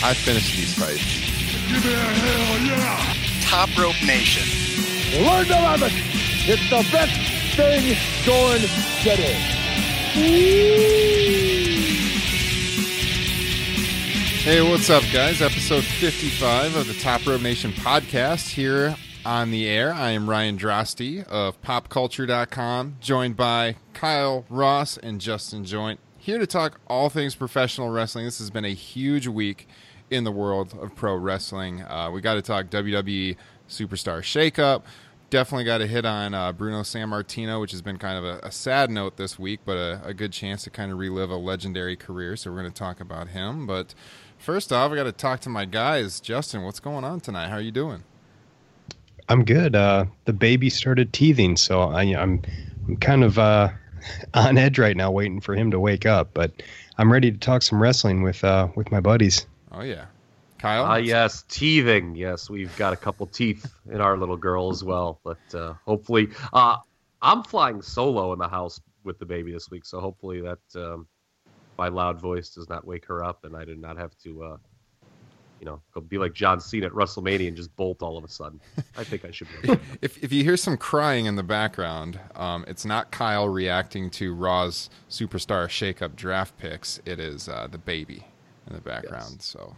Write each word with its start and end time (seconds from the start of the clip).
I 0.00 0.14
finished 0.14 0.56
these 0.56 0.74
fights. 0.78 1.02
Give 1.68 1.84
me 1.84 1.92
a 1.92 1.96
hell 1.96 2.66
yeah! 2.66 3.14
Top 3.42 3.68
Rope 3.76 4.00
Nation. 4.06 4.46
Learn 5.24 5.44
to 5.46 5.54
love 5.54 5.82
it. 5.82 5.92
It's 6.46 6.70
the 6.70 6.86
best 6.92 7.56
thing 7.56 7.96
going 8.24 8.60
today. 9.02 9.34
Hey, 14.44 14.62
what's 14.70 14.88
up, 14.88 15.02
guys? 15.12 15.42
Episode 15.42 15.82
55 15.82 16.76
of 16.76 16.86
the 16.86 16.94
Top 16.94 17.26
Rope 17.26 17.42
Nation 17.42 17.72
podcast 17.72 18.50
here 18.50 18.94
on 19.26 19.50
the 19.50 19.66
air. 19.66 19.92
I 19.92 20.10
am 20.10 20.30
Ryan 20.30 20.56
Droste 20.56 21.24
of 21.24 21.60
popculture.com, 21.60 22.98
joined 23.00 23.36
by 23.36 23.74
Kyle 23.94 24.44
Ross 24.48 24.96
and 24.96 25.20
Justin 25.20 25.64
Joint, 25.64 25.98
here 26.18 26.38
to 26.38 26.46
talk 26.46 26.78
all 26.86 27.08
things 27.08 27.34
professional 27.34 27.90
wrestling. 27.90 28.26
This 28.26 28.38
has 28.38 28.50
been 28.50 28.64
a 28.64 28.74
huge 28.74 29.26
week 29.26 29.66
in 30.10 30.24
the 30.24 30.32
world 30.32 30.76
of 30.80 30.94
pro 30.94 31.14
wrestling. 31.14 31.82
Uh, 31.82 32.10
we 32.12 32.20
got 32.20 32.34
to 32.34 32.42
talk 32.42 32.66
WWE 32.66 33.36
Superstar 33.68 34.20
Shakeup. 34.20 34.82
Definitely 35.30 35.64
got 35.64 35.78
to 35.78 35.86
hit 35.86 36.06
on 36.06 36.32
uh, 36.32 36.52
Bruno 36.52 36.80
Sammartino, 36.80 37.60
which 37.60 37.72
has 37.72 37.82
been 37.82 37.98
kind 37.98 38.16
of 38.16 38.24
a, 38.24 38.46
a 38.46 38.50
sad 38.50 38.90
note 38.90 39.18
this 39.18 39.38
week, 39.38 39.60
but 39.66 39.76
a, 39.76 40.00
a, 40.02 40.14
good 40.14 40.32
chance 40.32 40.62
to 40.64 40.70
kind 40.70 40.90
of 40.90 40.96
relive 40.96 41.30
a 41.30 41.36
legendary 41.36 41.96
career. 41.96 42.34
So 42.34 42.50
we're 42.50 42.60
going 42.60 42.72
to 42.72 42.78
talk 42.78 42.98
about 42.98 43.28
him. 43.28 43.66
But 43.66 43.94
first 44.38 44.72
off, 44.72 44.90
I 44.90 44.96
got 44.96 45.04
to 45.04 45.12
talk 45.12 45.40
to 45.40 45.50
my 45.50 45.66
guys. 45.66 46.20
Justin, 46.20 46.62
what's 46.62 46.80
going 46.80 47.04
on 47.04 47.20
tonight? 47.20 47.48
How 47.48 47.56
are 47.56 47.60
you 47.60 47.70
doing? 47.70 48.04
I'm 49.28 49.44
good. 49.44 49.76
Uh, 49.76 50.06
the 50.24 50.32
baby 50.32 50.70
started 50.70 51.12
teething, 51.12 51.58
so 51.58 51.82
I, 51.82 52.04
am 52.04 52.18
I'm, 52.18 52.42
I'm 52.88 52.96
kind 52.96 53.22
of 53.22 53.38
uh, 53.38 53.68
on 54.34 54.56
edge 54.56 54.78
right 54.78 54.96
now, 54.96 55.10
waiting 55.10 55.40
for 55.40 55.54
him 55.54 55.70
to 55.72 55.78
wake 55.78 56.06
up. 56.06 56.30
But 56.32 56.62
I'm 56.96 57.12
ready 57.12 57.30
to 57.30 57.38
talk 57.38 57.62
some 57.62 57.82
wrestling 57.82 58.22
with 58.22 58.42
uh, 58.42 58.68
with 58.74 58.90
my 58.90 59.00
buddies. 59.00 59.46
Oh 59.78 59.82
yeah, 59.82 60.06
Kyle. 60.58 60.84
Ah, 60.86 60.96
yes, 60.96 61.44
teething. 61.48 62.16
Yes, 62.16 62.50
we've 62.50 62.76
got 62.76 62.92
a 62.92 62.96
couple 62.96 63.26
teeth 63.26 63.64
in 63.88 64.00
our 64.00 64.18
little 64.18 64.36
girl 64.36 64.70
as 64.72 64.82
well. 64.82 65.20
But 65.22 65.38
uh, 65.54 65.74
hopefully, 65.86 66.30
uh, 66.52 66.78
I'm 67.22 67.44
flying 67.44 67.80
solo 67.80 68.32
in 68.32 68.40
the 68.40 68.48
house 68.48 68.80
with 69.04 69.20
the 69.20 69.24
baby 69.24 69.52
this 69.52 69.70
week, 69.70 69.86
so 69.86 70.00
hopefully 70.00 70.40
that 70.40 70.58
um, 70.74 71.06
my 71.78 71.86
loud 71.86 72.20
voice 72.20 72.50
does 72.50 72.68
not 72.68 72.84
wake 72.84 73.06
her 73.06 73.22
up, 73.22 73.44
and 73.44 73.56
I 73.56 73.64
do 73.64 73.76
not 73.76 73.96
have 73.98 74.18
to, 74.24 74.42
uh, 74.42 74.56
you 75.60 75.66
know, 75.66 75.80
go 75.94 76.00
be 76.00 76.18
like 76.18 76.34
John 76.34 76.60
Cena 76.60 76.86
at 76.86 76.92
WrestleMania 76.92 77.46
and 77.46 77.56
just 77.56 77.74
bolt 77.76 78.02
all 78.02 78.18
of 78.18 78.24
a 78.24 78.28
sudden. 78.28 78.60
I 78.96 79.04
think 79.04 79.24
I 79.24 79.30
should 79.30 79.46
be. 79.62 79.78
If 80.02 80.24
if 80.24 80.32
you 80.32 80.42
hear 80.42 80.56
some 80.56 80.76
crying 80.76 81.26
in 81.26 81.36
the 81.36 81.44
background, 81.44 82.18
um, 82.34 82.64
it's 82.66 82.84
not 82.84 83.12
Kyle 83.12 83.48
reacting 83.48 84.10
to 84.10 84.34
Raw's 84.34 84.90
Superstar 85.08 85.68
Shakeup 85.68 86.16
draft 86.16 86.58
picks. 86.58 87.00
It 87.04 87.20
is 87.20 87.48
uh, 87.48 87.68
the 87.70 87.78
baby 87.78 88.24
in 88.68 88.76
the 88.76 88.82
background. 88.82 89.36
Yes. 89.38 89.44
So 89.44 89.76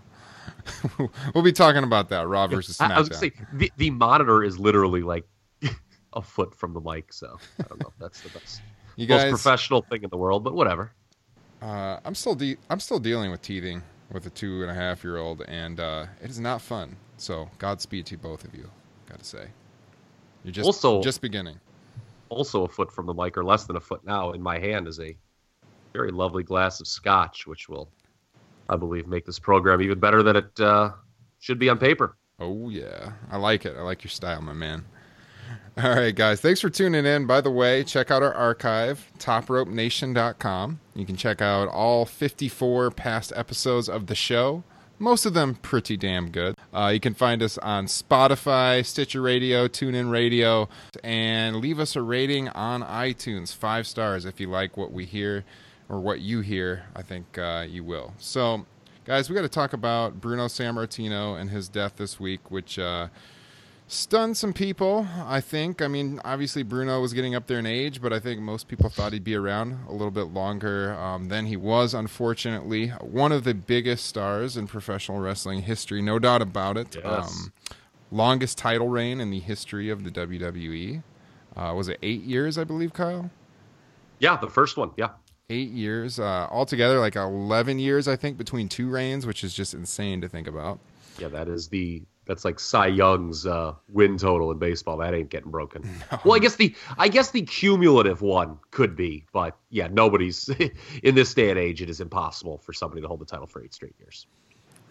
we'll 1.35 1.45
be 1.45 1.53
talking 1.53 1.85
about 1.85 2.09
that 2.11 2.27
Raw 2.27 2.47
versus 2.47 2.77
SmackDown. 2.79 2.91
I, 2.91 2.97
I 2.97 3.01
was 3.01 3.19
say 3.19 3.33
the, 3.53 3.73
the 3.77 3.91
monitor 3.91 4.43
is 4.43 4.59
literally 4.59 5.03
like 5.03 5.27
a 6.13 6.23
foot 6.23 6.55
from 6.55 6.75
the 6.75 6.81
mic, 6.81 7.13
so 7.13 7.39
I 7.59 7.63
don't 7.69 7.81
know 7.81 7.89
if 7.89 7.99
that's 7.99 8.21
the 8.21 8.31
best, 8.31 8.63
you 8.97 9.07
guys, 9.07 9.31
most 9.31 9.43
professional 9.43 9.83
thing 9.83 10.03
in 10.03 10.11
the 10.11 10.17
world, 10.17 10.45
but 10.45 10.55
whatever. 10.55 10.93
Uh, 11.63 11.99
I'm 12.05 12.15
still 12.15 12.35
de- 12.35 12.57
I'm 12.69 12.81
still 12.81 12.99
dealing 12.99 13.31
with 13.31 13.43
teething 13.43 13.83
with 14.11 14.27
a 14.27 14.31
two 14.31 14.63
and 14.63 14.71
a 14.71 14.75
half 14.75 15.05
year 15.05 15.19
old, 15.19 15.43
and 15.43 15.79
uh, 15.79 16.07
it 16.23 16.31
is 16.31 16.41
not 16.41 16.61
fun. 16.61 16.97
So 17.17 17.51
Godspeed 17.59 18.07
to 18.07 18.17
both 18.17 18.45
of 18.45 18.55
you. 18.55 18.69
Got 19.09 19.19
to 19.19 19.25
say, 19.25 19.49
you're 20.45 20.53
just 20.53 20.67
also 20.67 21.03
just 21.03 21.21
beginning. 21.21 21.61
Also, 22.29 22.63
a 22.65 22.69
foot 22.69 22.93
from 22.93 23.07
the 23.07 23.15
mic, 23.15 23.37
or 23.37 23.45
less 23.45 23.65
than 23.65 23.77
a 23.77 23.81
foot 23.81 24.05
now. 24.05 24.33
In 24.33 24.41
my 24.41 24.59
hand 24.59 24.87
is 24.87 25.01
a 25.01 25.17
very 25.93 26.13
lovely 26.13 26.45
glass 26.45 26.81
of 26.81 26.87
scotch, 26.87 27.47
which 27.47 27.69
will 27.69 27.91
I 28.71 28.77
believe, 28.77 29.09
make 29.09 29.27
this 29.27 29.41
program 29.41 29.83
even 29.83 29.99
better 29.99 30.23
than 30.23 30.37
it 30.37 30.61
uh, 30.61 30.93
should 31.41 31.59
be 31.59 31.69
on 31.69 31.79
paper. 31.79 32.17
Oh, 32.39 32.71
yeah. 32.71 33.13
I 33.31 33.37
like 33.37 33.67
it. 33.67 33.77
I 33.77 33.83
like 33.83 34.05
your 34.05 34.11
style, 34.11 34.41
my 34.41 34.53
man. 34.55 34.85
All 35.77 35.91
right, 35.91 36.15
guys. 36.15 36.41
Thanks 36.41 36.61
for 36.61 36.71
tuning 36.71 37.05
in. 37.05 37.27
By 37.27 37.41
the 37.41 37.51
way, 37.51 37.83
check 37.85 38.11
out 38.11 38.23
our 38.23 38.33
archive, 38.33 39.11
topropenation.com. 39.19 40.81
You 40.95 41.05
can 41.05 41.17
check 41.17 41.43
out 41.43 41.69
all 41.69 42.07
54 42.07 42.93
past 42.93 43.33
episodes 43.35 43.89
of 43.89 44.07
the 44.07 44.15
show. 44.15 44.63
Most 44.99 45.25
of 45.27 45.33
them 45.35 45.55
pretty 45.55 45.97
damn 45.97 46.31
good. 46.31 46.55
Uh, 46.73 46.91
you 46.93 47.01
can 47.01 47.15
find 47.15 47.43
us 47.43 47.57
on 47.59 47.87
Spotify, 47.87 48.85
Stitcher 48.85 49.23
Radio, 49.23 49.67
TuneIn 49.67 50.11
Radio, 50.11 50.69
and 51.03 51.57
leave 51.57 51.81
us 51.81 51.97
a 51.97 52.03
rating 52.03 52.49
on 52.51 52.83
iTunes. 52.83 53.55
Five 53.55 53.87
stars 53.87 54.27
if 54.27 54.39
you 54.39 54.49
like 54.49 54.77
what 54.77 54.93
we 54.93 55.07
hear 55.07 55.45
or 55.91 55.99
what 56.01 56.21
you 56.21 56.41
hear, 56.41 56.85
I 56.95 57.03
think 57.03 57.37
uh, 57.37 57.67
you 57.69 57.83
will. 57.83 58.15
So, 58.17 58.65
guys, 59.05 59.29
we 59.29 59.35
got 59.35 59.43
to 59.43 59.49
talk 59.49 59.73
about 59.73 60.21
Bruno 60.21 60.47
Sammartino 60.47 61.39
and 61.39 61.51
his 61.51 61.69
death 61.69 61.97
this 61.97 62.21
week, 62.21 62.49
which 62.49 62.79
uh, 62.79 63.09
stunned 63.89 64.37
some 64.37 64.53
people. 64.53 65.09
I 65.27 65.41
think. 65.41 65.83
I 65.83 65.89
mean, 65.89 66.21
obviously 66.25 66.63
Bruno 66.63 67.01
was 67.01 67.13
getting 67.13 67.35
up 67.35 67.49
there 67.49 67.59
in 67.59 67.67
age, 67.67 68.01
but 68.01 68.13
I 68.13 68.21
think 68.21 68.41
most 68.41 68.69
people 68.69 68.89
thought 68.89 69.13
he'd 69.13 69.25
be 69.25 69.35
around 69.35 69.81
a 69.89 69.93
little 69.93 70.13
bit 70.13 70.29
longer 70.29 70.95
um, 70.95 71.29
than 71.29 71.47
he 71.47 71.57
was. 71.57 71.93
Unfortunately, 71.93 72.89
one 73.01 73.33
of 73.33 73.43
the 73.43 73.53
biggest 73.53 74.07
stars 74.07 74.57
in 74.57 74.69
professional 74.69 75.19
wrestling 75.19 75.63
history, 75.63 76.01
no 76.01 76.21
doubt 76.21 76.41
about 76.41 76.77
it. 76.77 76.97
Yes. 77.03 77.33
Um, 77.33 77.53
longest 78.13 78.59
title 78.59 78.89
reign 78.89 79.21
in 79.21 79.31
the 79.31 79.41
history 79.41 79.91
of 79.91 80.05
the 80.05 80.11
WWE. 80.11 81.03
Uh, 81.57 81.75
was 81.77 81.89
it 81.89 81.99
eight 82.01 82.23
years, 82.23 82.59
I 82.59 82.63
believe, 82.63 82.93
Kyle? 82.93 83.29
Yeah, 84.21 84.37
the 84.37 84.47
first 84.47 84.77
one. 84.77 84.93
Yeah 84.97 85.11
eight 85.51 85.71
years 85.71 86.19
uh, 86.19 86.49
altogether, 86.51 86.99
like 86.99 87.17
eleven 87.17 87.79
years, 87.79 88.09
I 88.09 88.17
think, 88.17 88.39
between 88.39 88.69
two 88.69 88.89
reigns, 88.89 89.27
which 89.27 89.45
is 89.45 89.53
just 89.53 89.75
insane 89.75 90.23
to 90.23 90.29
think 90.29 90.47
about. 90.47 90.79
Yeah, 91.19 91.29
that 91.29 91.49
is 91.49 91.69
the 91.69 92.03
that's 92.31 92.45
like 92.45 92.61
Cy 92.61 92.87
Young's 92.87 93.45
uh, 93.45 93.75
win 93.89 94.17
total 94.17 94.53
in 94.53 94.59
baseball. 94.59 94.97
That 94.99 95.15
ain't 95.15 95.31
getting 95.31 95.51
broken. 95.51 95.83
No. 96.13 96.19
Well, 96.25 96.35
I 96.35 96.39
guess 96.39 96.57
the 96.57 96.75
I 96.97 97.09
guess 97.09 97.31
the 97.31 97.43
cumulative 97.43 98.23
one 98.23 98.59
could 98.71 98.97
be, 98.97 99.25
but 99.33 99.57
yeah, 99.69 99.89
nobody's 99.91 100.49
in 101.03 101.15
this 101.15 101.35
day 101.35 101.51
and 101.51 101.59
age. 101.59 101.83
It 101.83 101.91
is 101.91 102.01
impossible 102.01 102.59
for 102.59 102.73
somebody 102.73 103.03
to 103.03 103.09
hold 103.09 103.21
the 103.21 103.27
title 103.27 103.47
for 103.47 103.63
eight 103.63 103.75
straight 103.75 103.95
years. 103.99 104.27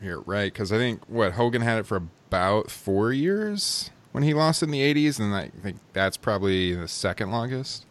Here, 0.01 0.19
right? 0.21 0.51
Because 0.51 0.71
I 0.71 0.77
think 0.77 1.01
what 1.07 1.33
Hogan 1.33 1.61
had 1.61 1.79
it 1.79 1.85
for 1.85 1.97
about 1.97 2.71
four 2.71 3.11
years 3.11 3.89
when 4.11 4.23
he 4.23 4.33
lost 4.33 4.63
in 4.63 4.71
the 4.71 4.81
'80s, 4.81 5.19
and 5.19 5.33
I 5.33 5.49
think 5.61 5.77
that's 5.93 6.17
probably 6.17 6.73
the 6.73 6.87
second 6.87 7.31
longest. 7.31 7.85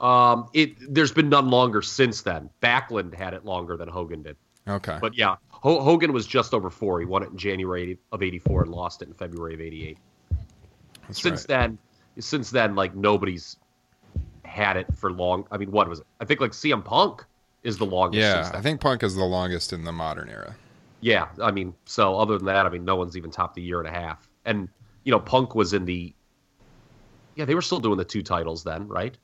Um, 0.00 0.48
it 0.52 0.76
there's 0.94 1.12
been 1.12 1.28
none 1.28 1.50
longer 1.50 1.82
since 1.82 2.22
then. 2.22 2.50
Backlund 2.62 3.14
had 3.14 3.34
it 3.34 3.44
longer 3.44 3.76
than 3.76 3.88
Hogan 3.88 4.22
did. 4.22 4.36
Okay. 4.68 4.98
But 5.00 5.16
yeah, 5.16 5.32
H- 5.54 5.80
Hogan 5.80 6.12
was 6.12 6.26
just 6.26 6.54
over 6.54 6.70
four. 6.70 7.00
He 7.00 7.06
won 7.06 7.22
it 7.22 7.30
in 7.30 7.36
January 7.36 7.98
of 8.12 8.22
'84 8.22 8.62
and 8.62 8.70
lost 8.70 9.02
it 9.02 9.08
in 9.08 9.14
February 9.14 9.54
of 9.54 9.60
'88. 9.60 9.98
Since 11.10 11.24
right. 11.24 11.48
then, 11.48 11.78
since 12.18 12.50
then, 12.50 12.74
like 12.74 12.94
nobody's 12.94 13.56
had 14.44 14.76
it 14.76 14.86
for 14.96 15.12
long. 15.12 15.46
I 15.50 15.56
mean, 15.56 15.70
what 15.70 15.88
was 15.88 16.00
it? 16.00 16.06
I 16.20 16.24
think 16.24 16.40
like 16.40 16.52
CM 16.52 16.84
Punk 16.84 17.24
is 17.62 17.78
the 17.78 17.86
longest. 17.86 18.20
Yeah, 18.20 18.50
I 18.54 18.60
think 18.60 18.80
Punk 18.80 19.02
is 19.02 19.14
the 19.14 19.24
longest 19.24 19.72
in 19.72 19.84
the 19.84 19.92
modern 19.92 20.28
era. 20.28 20.54
Yeah, 21.00 21.28
I 21.40 21.50
mean, 21.50 21.74
so 21.84 22.16
other 22.18 22.36
than 22.36 22.46
that, 22.46 22.66
I 22.66 22.70
mean, 22.70 22.84
no 22.84 22.96
one's 22.96 23.16
even 23.16 23.30
topped 23.30 23.56
a 23.56 23.60
year 23.60 23.78
and 23.78 23.88
a 23.88 23.92
half. 23.92 24.28
And 24.44 24.68
you 25.04 25.12
know, 25.12 25.20
Punk 25.20 25.54
was 25.54 25.72
in 25.72 25.84
the. 25.84 26.12
Yeah, 27.36 27.44
they 27.44 27.54
were 27.54 27.62
still 27.62 27.78
doing 27.78 27.98
the 27.98 28.04
two 28.04 28.22
titles 28.22 28.64
then, 28.64 28.88
right? 28.88 29.16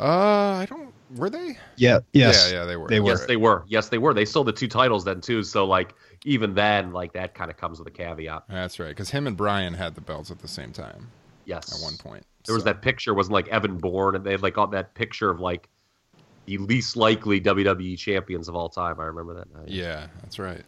Uh, 0.00 0.62
I 0.62 0.66
don't 0.66 0.92
Were 1.14 1.28
they? 1.28 1.58
Yeah, 1.76 2.00
yes, 2.12 2.48
Yeah, 2.50 2.60
yeah, 2.60 2.64
they 2.64 2.76
were. 2.76 2.88
They 2.88 3.00
were. 3.00 3.10
Yes, 3.10 3.26
they 3.26 3.36
were. 3.36 3.64
Yes, 3.68 3.88
they 3.90 3.98
were. 3.98 4.14
They 4.14 4.24
sold 4.24 4.46
the 4.46 4.52
two 4.52 4.68
titles 4.68 5.04
then 5.04 5.20
too. 5.20 5.42
So 5.42 5.66
like 5.66 5.94
even 6.24 6.54
then, 6.54 6.92
like 6.92 7.12
that 7.12 7.34
kind 7.34 7.50
of 7.50 7.56
comes 7.56 7.78
with 7.78 7.88
a 7.88 7.90
caveat. 7.90 8.44
That's 8.48 8.78
right, 8.78 8.88
because 8.88 9.10
him 9.10 9.26
and 9.26 9.36
Bryan 9.36 9.74
had 9.74 9.94
the 9.94 10.00
belts 10.00 10.30
at 10.30 10.38
the 10.38 10.48
same 10.48 10.72
time 10.72 11.08
Yes, 11.44 11.74
at 11.74 11.84
one 11.84 11.96
point. 11.96 12.24
There 12.46 12.54
was 12.54 12.64
that 12.64 12.80
picture, 12.80 13.12
wasn't 13.12 13.34
like 13.34 13.48
Evan 13.48 13.76
Bourne, 13.76 14.14
and 14.16 14.24
they 14.24 14.30
had 14.30 14.42
like 14.42 14.56
all 14.56 14.68
that 14.68 14.94
picture 14.94 15.30
of 15.30 15.40
like 15.40 15.68
the 16.46 16.58
least 16.58 16.96
likely 16.96 17.40
WWE 17.40 17.98
champions 17.98 18.48
of 18.48 18.56
all 18.56 18.68
time. 18.68 18.98
I 19.00 19.04
remember 19.04 19.34
that. 19.34 19.48
Uh, 19.54 19.64
Yeah, 19.66 20.06
that's 20.22 20.38
right. 20.38 20.62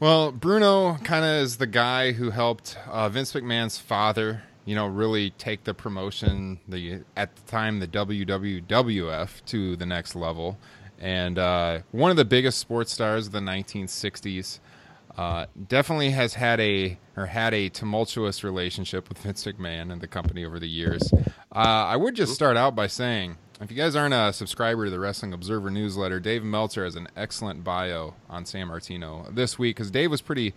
Well, 0.00 0.30
Bruno 0.30 0.96
kind 0.98 1.24
of 1.24 1.42
is 1.42 1.56
the 1.56 1.66
guy 1.66 2.12
who 2.12 2.30
helped 2.30 2.76
uh, 2.86 3.08
Vince 3.08 3.32
McMahon's 3.32 3.78
father, 3.78 4.44
you 4.68 4.74
know, 4.74 4.86
really 4.86 5.30
take 5.30 5.64
the 5.64 5.72
promotion, 5.72 6.60
the 6.68 7.00
at 7.16 7.34
the 7.34 7.42
time 7.50 7.80
the 7.80 7.88
WWWF 7.88 9.42
to 9.46 9.76
the 9.76 9.86
next 9.86 10.14
level, 10.14 10.58
and 10.98 11.38
uh, 11.38 11.78
one 11.90 12.10
of 12.10 12.18
the 12.18 12.26
biggest 12.26 12.58
sports 12.58 12.92
stars 12.92 13.28
of 13.28 13.32
the 13.32 13.40
1960s. 13.40 14.60
Uh, 15.16 15.46
definitely 15.66 16.10
has 16.10 16.34
had 16.34 16.60
a 16.60 16.96
or 17.16 17.26
had 17.26 17.52
a 17.52 17.68
tumultuous 17.70 18.44
relationship 18.44 19.08
with 19.08 19.18
Vince 19.22 19.44
McMahon 19.46 19.90
and 19.90 20.00
the 20.00 20.06
company 20.06 20.44
over 20.44 20.60
the 20.60 20.68
years. 20.68 21.12
Uh, 21.50 21.58
I 21.58 21.96
would 21.96 22.14
just 22.14 22.34
start 22.34 22.56
out 22.56 22.76
by 22.76 22.86
saying, 22.86 23.36
if 23.60 23.68
you 23.68 23.76
guys 23.76 23.96
aren't 23.96 24.14
a 24.14 24.32
subscriber 24.32 24.84
to 24.84 24.90
the 24.92 25.00
Wrestling 25.00 25.32
Observer 25.32 25.70
newsletter, 25.70 26.20
Dave 26.20 26.44
Meltzer 26.44 26.84
has 26.84 26.94
an 26.94 27.08
excellent 27.16 27.64
bio 27.64 28.14
on 28.28 28.44
Sammartino 28.44 29.34
this 29.34 29.58
week 29.58 29.76
because 29.76 29.90
Dave 29.90 30.10
was 30.10 30.20
pretty 30.20 30.52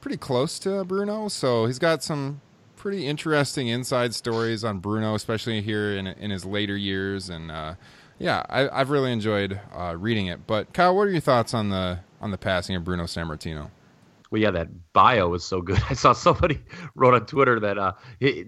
pretty 0.00 0.16
close 0.16 0.58
to 0.60 0.84
Bruno, 0.84 1.28
so 1.28 1.66
he's 1.66 1.78
got 1.78 2.02
some 2.02 2.40
pretty 2.82 3.06
interesting 3.06 3.68
inside 3.68 4.12
stories 4.12 4.64
on 4.64 4.80
Bruno, 4.80 5.14
especially 5.14 5.62
here 5.62 5.92
in 5.96 6.08
in 6.08 6.32
his 6.32 6.44
later 6.44 6.76
years. 6.76 7.30
And 7.30 7.48
uh, 7.48 7.74
yeah, 8.18 8.44
I, 8.50 8.68
I've 8.68 8.90
really 8.90 9.12
enjoyed 9.12 9.60
uh, 9.72 9.94
reading 9.96 10.26
it. 10.26 10.48
But 10.48 10.72
Kyle, 10.74 10.96
what 10.96 11.02
are 11.06 11.10
your 11.10 11.20
thoughts 11.20 11.54
on 11.54 11.70
the 11.70 12.00
on 12.20 12.32
the 12.32 12.38
passing 12.38 12.74
of 12.74 12.82
Bruno 12.82 13.04
Sammartino? 13.04 13.70
Well, 14.32 14.40
yeah, 14.40 14.50
that 14.50 14.92
bio 14.94 15.28
was 15.28 15.44
so 15.44 15.60
good. 15.62 15.78
I 15.90 15.94
saw 15.94 16.12
somebody 16.12 16.60
wrote 16.96 17.14
on 17.14 17.24
Twitter 17.24 17.60
that 17.60 17.78
uh, 17.78 17.92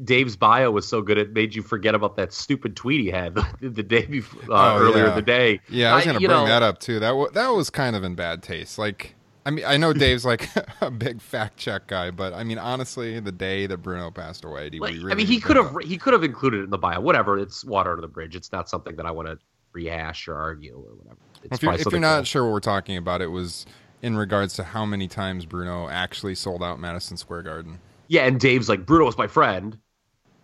Dave's 0.03 0.35
bio 0.35 0.73
was 0.73 0.89
so 0.89 1.01
good 1.01 1.17
it 1.17 1.33
made 1.33 1.55
you 1.55 1.63
forget 1.63 1.95
about 1.95 2.17
that 2.17 2.33
stupid 2.33 2.75
tweet 2.75 3.03
he 3.03 3.11
had 3.11 3.35
the, 3.61 3.69
the 3.69 3.83
day 3.85 4.05
before, 4.05 4.53
uh, 4.53 4.75
Oh, 4.75 4.79
earlier 4.81 5.05
yeah. 5.05 5.11
in 5.11 5.15
the 5.15 5.23
day. 5.23 5.61
Yeah, 5.69 5.93
I 5.93 5.97
was 5.97 6.05
going 6.07 6.19
to 6.19 6.27
bring 6.27 6.31
know, 6.31 6.47
that 6.47 6.65
up 6.65 6.81
too. 6.81 6.99
That 6.99 7.11
w- 7.11 7.31
that 7.35 7.49
was 7.51 7.71
kind 7.71 7.95
of 7.95 8.03
in 8.03 8.17
bad 8.17 8.43
taste. 8.43 8.79
Like, 8.79 9.15
I 9.47 9.51
mean, 9.51 9.65
I 9.67 9.77
know 9.77 9.93
Dave's 9.93 10.25
like 10.25 10.49
a 10.81 10.91
big 10.91 11.21
fact 11.21 11.57
check 11.57 11.87
guy, 11.87 12.11
but 12.11 12.33
I 12.33 12.45
mean, 12.45 12.59
honestly, 12.59 13.21
the 13.21 13.33
day 13.33 13.67
that 13.67 13.79
Bruno 13.79 14.11
passed 14.11 14.45
away, 14.45 14.71
do 14.71 14.81
we 14.81 14.99
really 14.99 15.13
I 15.13 15.15
mean, 15.15 15.27
he 15.27 15.41
could 15.41 15.57
have 15.57 15.77
he 15.83 15.99
could 15.99 16.13
have 16.13 16.25
included 16.25 16.61
it 16.61 16.65
in 16.65 16.71
the 16.71 16.79
bio. 16.79 17.01
Whatever, 17.01 17.39
it's 17.39 17.65
water 17.65 17.91
under 17.91 18.01
the 18.01 18.09
bridge. 18.09 18.37
It's 18.37 18.53
not 18.53 18.69
something 18.69 18.97
that 18.97 19.07
I 19.07 19.11
want 19.11 19.29
to 19.29 19.39
rehash 19.73 20.29
or 20.29 20.37
argue 20.37 20.77
or 20.77 20.95
whatever. 20.95 21.19
It's 21.43 21.57
If 21.57 21.63
you're, 21.63 21.75
if 21.75 21.91
you're 21.91 22.01
not 22.01 22.19
cool. 22.19 22.25
sure 22.25 22.45
what 22.45 22.53
we're 22.53 22.61
talking 22.61 22.97
about, 22.97 23.21
it 23.21 23.27
was 23.27 23.67
in 24.03 24.17
regards 24.17 24.55
to 24.55 24.65
how 24.65 24.85
many 24.87 25.09
times 25.09 25.47
Bruno 25.47 25.89
actually 25.89 26.35
sold 26.35 26.63
out 26.63 26.79
Madison 26.81 27.17
Square 27.17 27.43
Garden. 27.43 27.81
yeah, 28.09 28.27
and 28.27 28.39
Dave's 28.41 28.69
like 28.69 28.87
Bruno 28.87 29.05
was 29.07 29.19
my 29.19 29.27
friend, 29.27 29.79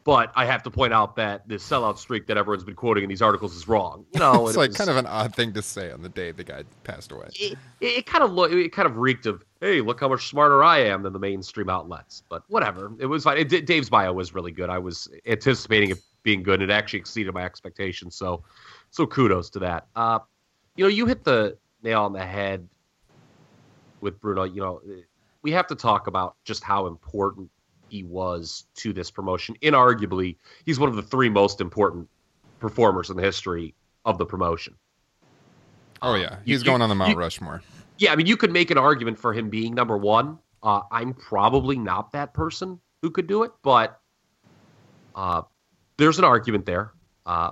but 0.05 0.33
I 0.35 0.47
have 0.47 0.63
to 0.63 0.71
point 0.71 0.93
out 0.95 1.15
that 1.17 1.47
this 1.47 1.63
sellout 1.69 1.99
streak 1.99 2.27
that 2.29 2.37
everyone's 2.39 2.65
been 2.65 2.75
quoting 2.75 3.03
in 3.05 3.09
these 3.09 3.21
articles 3.23 3.55
is 3.55 3.69
wrong. 3.69 4.05
You 4.13 4.21
know, 4.21 4.47
it's 4.47 4.57
it 4.57 4.59
like 4.61 4.69
was- 4.71 4.77
kind 4.77 4.91
of 4.91 4.97
an 4.97 5.07
odd 5.07 5.35
thing 5.35 5.53
to 5.53 5.63
say 5.63 5.91
on 5.91 6.03
the 6.03 6.09
day 6.09 6.31
the 6.33 6.45
guy 6.45 6.65
passed 6.85 7.13
away. 7.13 7.29
it, 7.35 7.59
it 7.81 8.07
kind 8.07 8.25
of 8.25 8.53
it 8.53 8.73
kind 8.73 8.87
of 8.87 8.97
reeked 8.97 9.27
of 9.27 9.45
hey 9.61 9.81
look 9.83 10.01
how 10.01 10.09
much 10.09 10.29
smarter 10.29 10.65
i 10.65 10.79
am 10.79 11.03
than 11.03 11.13
the 11.13 11.19
mainstream 11.19 11.69
outlets. 11.69 12.23
But 12.29 12.45
whatever. 12.49 12.93
It 12.99 13.07
was 13.07 13.25
fine. 13.25 13.39
It, 13.39 13.67
dave's 13.67 13.91
bio 13.91 14.13
was 14.13 14.35
really 14.35 14.53
good. 14.53 14.71
I 14.71 14.79
was 14.79 15.09
anticipating 15.27 15.91
it 15.91 15.99
being 16.23 16.43
good 16.43 16.61
and 16.63 16.71
it 16.71 16.75
actually 16.75 16.99
exceeded 17.01 17.33
my 17.33 17.43
expectations 17.45 18.15
so 18.15 18.43
so 18.91 19.07
kudos 19.07 19.51
to 19.51 19.59
that. 19.61 19.87
Uh 19.97 20.19
you 20.77 20.85
know 20.85 20.89
you 20.89 21.07
hit 21.07 21.25
the 21.25 21.57
nail 21.83 22.03
on 22.03 22.13
the 22.13 22.25
head 22.25 22.67
with 24.01 24.21
bruno. 24.21 24.45
You 24.45 24.61
know 24.63 24.81
we 25.43 25.53
have 25.53 25.67
to 25.69 25.75
talk 25.75 26.07
about 26.07 26.37
just 26.45 26.63
how 26.63 26.87
important 26.87 27.51
he 27.91 28.03
was 28.03 28.65
to 28.75 28.93
this 28.93 29.11
promotion 29.11 29.55
inarguably 29.63 30.37
he's 30.65 30.79
one 30.79 30.89
of 30.89 30.97
the 30.97 31.03
three 31.03 31.29
most 31.29 31.61
important 31.61 32.09
performers 32.59 33.11
in 33.11 33.17
the 33.17 33.23
history 33.23 33.75
of 34.05 34.19
the 34.19 34.27
promotion 34.27 34.75
Oh 36.03 36.15
yeah, 36.15 36.39
you- 36.45 36.55
he's 36.55 36.61
you- 36.61 36.65
going 36.67 36.81
on 36.83 36.89
the 36.89 36.95
Mount 36.95 37.11
you- 37.11 37.17
Rushmore. 37.19 37.63
yeah, 37.99 38.13
I 38.13 38.17
mean, 38.17 38.27
you 38.27 38.37
could 38.39 38.51
make 38.51 38.71
an 38.71 38.79
argument 38.79 39.19
for 39.19 39.35
him 39.35 39.51
being 39.51 39.75
number 39.75 39.99
one. 39.99 40.39
Uh, 40.63 40.81
I'm 40.91 41.13
probably 41.13 41.77
not 41.77 42.13
that 42.13 42.33
person 42.33 42.81
who 43.03 43.11
could 43.11 43.27
do 43.27 43.43
it, 43.43 43.53
but 43.63 44.01
uh, 45.15 45.43
there's 45.99 46.19
an 46.19 46.25
argument 46.25 46.65
there. 46.65 46.93
Uh, 47.27 47.51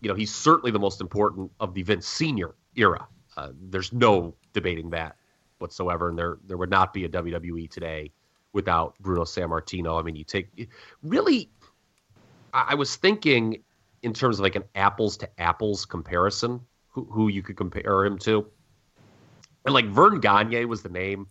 you 0.00 0.08
know, 0.08 0.14
he's 0.16 0.34
certainly 0.34 0.70
the 0.72 0.78
most 0.80 1.00
important 1.00 1.52
of 1.60 1.74
the 1.74 1.82
Vince 1.82 2.06
Senior 2.08 2.54
era. 2.74 3.06
Uh, 3.36 3.50
there's 3.68 3.92
no 3.92 4.34
debating 4.52 4.90
that 4.90 5.16
whatsoever, 5.58 6.08
and 6.08 6.18
there 6.18 6.38
there 6.46 6.56
would 6.56 6.70
not 6.70 6.92
be 6.92 7.04
a 7.04 7.08
WWE 7.08 7.70
today 7.70 8.10
without 8.52 8.98
Bruno 9.00 9.22
Sammartino. 9.22 9.98
I 9.98 10.02
mean, 10.02 10.16
you 10.16 10.24
take 10.24 10.70
really. 11.02 11.50
I, 12.52 12.74
was 12.74 12.96
thinking 12.96 13.62
in 14.02 14.12
terms 14.12 14.40
of 14.40 14.42
like 14.42 14.56
an 14.56 14.64
apples 14.74 15.16
to 15.18 15.40
apples 15.40 15.84
comparison, 15.84 16.60
who, 16.88 17.04
who 17.04 17.28
you 17.28 17.42
could 17.42 17.56
compare 17.56 18.04
him 18.04 18.18
to. 18.18 18.46
And 19.64 19.74
like 19.74 19.86
Verne 19.86 20.20
Gagne 20.20 20.64
was 20.64 20.82
the 20.82 20.88
name 20.88 21.28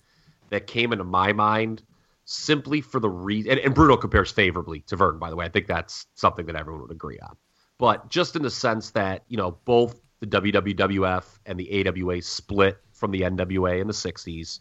that 0.50 0.68
came 0.68 0.92
into 0.92 1.04
my 1.04 1.34
mind 1.34 1.84
simply 2.26 2.80
for 2.82 3.00
the 3.00 3.10
reason. 3.10 3.52
And, 3.52 3.60
and 3.60 3.76
Bruno 3.76 3.98
compares 3.98 4.32
favorably 4.32 4.82
to 4.82 4.96
Verne, 4.96 5.20
by 5.20 5.30
the 5.30 5.36
way. 5.36 5.46
I 5.46 5.50
think 5.50 5.68
that's 5.68 6.08
something 6.16 6.46
that 6.46 6.56
everyone 6.56 6.84
would 6.84 6.92
agree 6.92 7.20
on. 7.20 7.36
But 7.78 8.10
just 8.10 8.36
in 8.36 8.42
the 8.42 8.52
sense 8.52 8.92
that, 8.92 9.24
you 9.28 9.38
know, 9.38 9.58
both 9.66 10.02
the 10.20 10.28
WWF 10.28 11.24
and 11.46 11.60
the 11.60 11.88
AWA 11.88 12.22
split 12.22 12.78
from 12.92 13.12
the 13.12 13.22
NWA 13.22 13.80
in 13.80 13.88
the 13.88 13.94
60s 13.94 14.60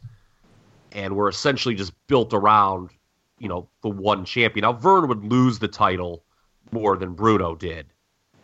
and 0.93 1.17
were 1.17 1.29
essentially 1.29 1.75
just 1.75 1.93
built 2.07 2.33
around, 2.33 2.91
you 3.39 3.49
know, 3.49 3.69
the 3.83 3.89
one 3.89 4.25
champion. 4.25 4.63
Now, 4.63 4.73
Verne 4.73 5.09
would 5.09 5.25
lose 5.25 5.59
the 5.59 5.69
title 5.69 6.25
more 6.73 6.97
than 6.97 7.15
Bruno 7.15 7.55
did. 7.55 7.87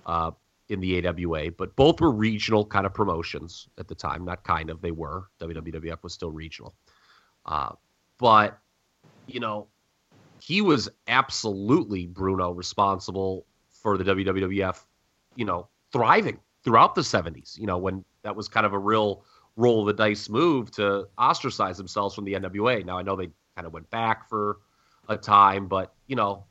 Uh, 0.06 0.32
in 0.69 0.81
the 0.81 1.06
AWA, 1.06 1.50
but 1.50 1.75
both 1.76 2.00
were 2.00 2.11
regional 2.11 2.64
kind 2.64 2.87
of 2.87 2.94
promotions 2.94 3.69
at 3.79 3.88
the 3.88 3.94
time. 3.94 4.25
Not 4.25 4.44
kind 4.44 4.70
of, 4.70 4.81
they 4.81 4.91
were. 4.91 5.29
WWF 5.41 6.02
was 6.02 6.14
still 6.14 6.31
regional. 6.31 6.75
Uh, 7.44 7.73
but, 8.19 8.58
you 9.26 9.40
know, 9.40 9.67
he 10.40 10.62
was 10.62 10.88
absolutely, 11.08 12.06
Bruno, 12.06 12.50
responsible 12.52 13.47
for 13.70 13.99
the 13.99 14.05
WWF, 14.05 14.82
you 15.37 15.44
know, 15.44 15.69
thriving 15.93 16.38
throughout 16.62 16.94
the 16.94 17.02
70s, 17.02 17.58
you 17.58 17.67
know, 17.67 17.76
when 17.76 18.05
that 18.23 18.35
was 18.35 18.49
kind 18.49 18.64
of 18.64 18.73
a 18.73 18.79
real 18.79 19.25
roll 19.56 19.85
the 19.85 19.93
dice 19.93 20.29
move 20.29 20.71
to 20.73 21.06
ostracize 21.19 21.77
themselves 21.77 22.15
from 22.15 22.25
the 22.25 22.35
NWA. 22.35 22.85
Now, 22.85 22.99
I 22.99 23.03
know 23.03 23.17
they 23.17 23.31
kind 23.57 23.67
of 23.67 23.73
went 23.73 23.88
back 23.90 24.28
for 24.28 24.59
a 25.09 25.17
time, 25.17 25.69
but, 25.69 25.95
you 26.07 26.17
know, 26.17 26.45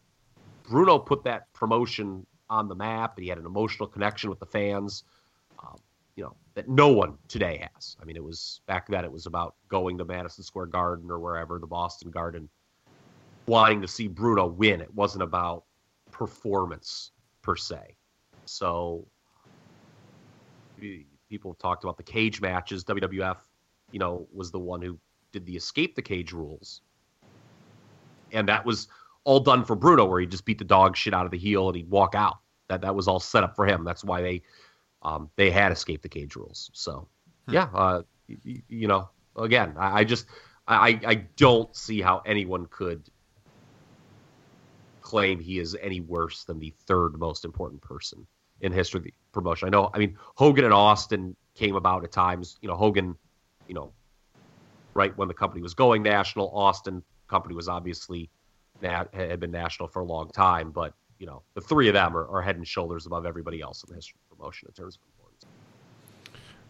Bruno 0.63 0.97
put 0.97 1.23
that 1.25 1.51
promotion 1.53 2.25
on 2.49 2.67
the 2.67 2.75
map, 2.75 3.17
and 3.17 3.23
he 3.23 3.29
had 3.29 3.37
an 3.37 3.45
emotional 3.45 3.87
connection 3.87 4.29
with 4.29 4.39
the 4.39 4.45
fans, 4.45 5.03
um, 5.59 5.77
you 6.15 6.23
know, 6.23 6.35
that 6.55 6.69
no 6.69 6.89
one 6.89 7.17
today 7.27 7.67
has. 7.73 7.97
I 8.01 8.05
mean, 8.05 8.15
it 8.15 8.23
was 8.23 8.61
back 8.67 8.87
then. 8.87 9.03
It 9.03 9.11
was 9.11 9.25
about 9.25 9.55
going 9.67 9.97
to 9.97 10.05
Madison 10.05 10.43
Square 10.43 10.67
Garden 10.67 11.09
or 11.09 11.19
wherever, 11.19 11.59
the 11.59 11.67
Boston 11.67 12.11
Garden, 12.11 12.47
wanting 13.47 13.81
to 13.81 13.87
see 13.87 14.07
Bruno 14.07 14.45
win. 14.45 14.79
It 14.81 14.93
wasn't 14.93 15.23
about 15.23 15.65
performance 16.11 17.11
per 17.41 17.55
se. 17.55 17.97
So 18.45 19.05
people 21.33 21.51
have 21.51 21.57
talked 21.57 21.83
about 21.83 21.97
the 21.97 22.03
cage 22.03 22.39
matches. 22.41 22.83
WWF, 22.83 23.37
you 23.91 23.97
know, 23.97 24.27
was 24.31 24.51
the 24.51 24.59
one 24.59 24.83
who 24.83 24.99
did 25.31 25.43
the 25.47 25.55
escape 25.55 25.95
the 25.95 26.01
cage 26.01 26.31
rules, 26.31 26.81
and 28.31 28.47
that 28.49 28.63
was 28.63 28.87
all 29.23 29.39
done 29.39 29.65
for 29.65 29.75
Bruno, 29.75 30.05
where 30.05 30.19
he 30.19 30.27
just 30.27 30.45
beat 30.45 30.59
the 30.59 30.63
dog 30.63 30.95
shit 30.95 31.11
out 31.11 31.25
of 31.25 31.31
the 31.31 31.37
heel 31.39 31.69
and 31.69 31.75
he'd 31.75 31.89
walk 31.89 32.13
out. 32.13 32.37
That 32.69 32.81
that 32.81 32.93
was 32.93 33.07
all 33.07 33.19
set 33.19 33.43
up 33.43 33.55
for 33.55 33.65
him. 33.65 33.83
That's 33.83 34.03
why 34.03 34.21
they 34.21 34.43
um, 35.01 35.31
they 35.35 35.49
had 35.49 35.71
escaped 35.71 36.03
the 36.03 36.09
cage 36.09 36.35
rules. 36.35 36.69
So 36.73 37.07
yeah, 37.49 37.67
uh, 37.73 38.03
you, 38.27 38.61
you 38.67 38.87
know, 38.87 39.09
again, 39.35 39.73
I, 39.75 40.01
I 40.01 40.03
just 40.03 40.27
I 40.67 40.99
I 41.03 41.15
don't 41.35 41.75
see 41.75 41.99
how 41.99 42.21
anyone 42.27 42.67
could 42.67 43.09
claim 45.01 45.39
he 45.39 45.57
is 45.57 45.75
any 45.81 45.99
worse 45.99 46.43
than 46.43 46.59
the 46.59 46.73
third 46.85 47.17
most 47.17 47.43
important 47.43 47.81
person 47.81 48.27
in 48.63 48.71
history 48.71 48.97
of 48.97 49.03
the 49.03 49.13
promotion. 49.31 49.67
I 49.67 49.71
know. 49.71 49.91
I 49.93 49.99
mean, 49.99 50.17
Hogan 50.35 50.65
and 50.65 50.73
Austin 50.73 51.35
came 51.53 51.75
about 51.75 52.03
at 52.03 52.11
times. 52.11 52.57
You 52.61 52.69
know, 52.69 52.75
Hogan, 52.75 53.15
you 53.67 53.75
know, 53.75 53.91
right 54.95 55.15
when 55.17 55.27
the 55.27 55.33
company 55.33 55.61
was 55.61 55.75
going 55.75 56.01
national. 56.01 56.49
Austin 56.57 57.03
company 57.27 57.53
was 57.53 57.67
obviously 57.67 58.29
had 58.81 59.39
been 59.39 59.51
national 59.51 59.87
for 59.87 60.01
a 60.01 60.05
long 60.05 60.29
time, 60.29 60.71
but 60.71 60.93
you 61.19 61.27
know, 61.27 61.41
the 61.53 61.61
three 61.61 61.87
of 61.87 61.93
them 61.93 62.17
are, 62.17 62.27
are 62.27 62.41
head 62.41 62.55
and 62.55 62.67
shoulders 62.67 63.05
above 63.05 63.25
everybody 63.25 63.61
else 63.61 63.83
in 63.83 63.89
the 63.89 63.95
history 63.95 64.17
of 64.29 64.37
promotion 64.37 64.67
in 64.67 64.73
terms 64.73 64.97
of 64.97 65.01
importance. 65.13 65.45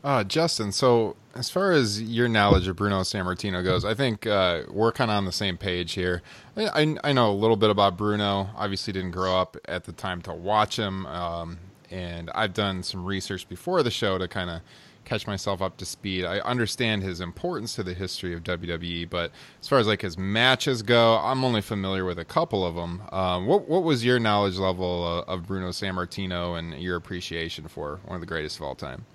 Uh, 0.03 0.23
Justin, 0.23 0.71
so 0.71 1.15
as 1.33 1.49
far 1.49 1.71
as 1.71 2.01
your 2.01 2.27
knowledge 2.27 2.67
of 2.67 2.75
Bruno 2.75 3.01
Sammartino 3.01 3.63
goes, 3.63 3.85
I 3.85 3.93
think 3.93 4.27
uh, 4.27 4.63
we're 4.69 4.91
kind 4.91 5.09
of 5.09 5.15
on 5.15 5.25
the 5.25 5.31
same 5.31 5.57
page 5.57 5.93
here. 5.93 6.21
I, 6.57 6.83
I, 6.83 6.97
I 7.05 7.13
know 7.13 7.31
a 7.31 7.33
little 7.33 7.55
bit 7.55 7.69
about 7.69 7.97
Bruno. 7.97 8.49
Obviously, 8.55 8.93
didn't 8.93 9.11
grow 9.11 9.39
up 9.39 9.55
at 9.65 9.85
the 9.85 9.93
time 9.93 10.21
to 10.23 10.33
watch 10.33 10.77
him, 10.77 11.05
um, 11.05 11.57
and 11.93 12.31
I've 12.33 12.53
done 12.53 12.81
some 12.81 13.05
research 13.05 13.47
before 13.47 13.83
the 13.83 13.91
show 13.91 14.17
to 14.17 14.27
kind 14.27 14.49
of 14.49 14.61
catch 15.05 15.27
myself 15.27 15.61
up 15.61 15.77
to 15.77 15.85
speed. 15.85 16.25
I 16.25 16.39
understand 16.39 17.03
his 17.03 17.21
importance 17.21 17.75
to 17.75 17.83
the 17.83 17.93
history 17.93 18.33
of 18.33 18.43
WWE, 18.43 19.09
but 19.09 19.31
as 19.61 19.67
far 19.67 19.79
as 19.79 19.85
like 19.85 20.01
his 20.01 20.17
matches 20.17 20.81
go, 20.81 21.17
I'm 21.17 21.43
only 21.43 21.61
familiar 21.61 22.03
with 22.03 22.19
a 22.19 22.25
couple 22.25 22.65
of 22.65 22.75
them. 22.75 23.01
Um, 23.11 23.45
what 23.45 23.69
what 23.69 23.83
was 23.83 24.03
your 24.03 24.19
knowledge 24.19 24.57
level 24.57 25.25
uh, 25.27 25.31
of 25.31 25.45
Bruno 25.45 25.69
Sammartino 25.69 26.57
and 26.57 26.81
your 26.81 26.95
appreciation 26.95 27.67
for 27.67 27.99
one 28.05 28.15
of 28.15 28.21
the 28.21 28.27
greatest 28.27 28.57
of 28.57 28.63
all 28.63 28.75
time? 28.75 29.05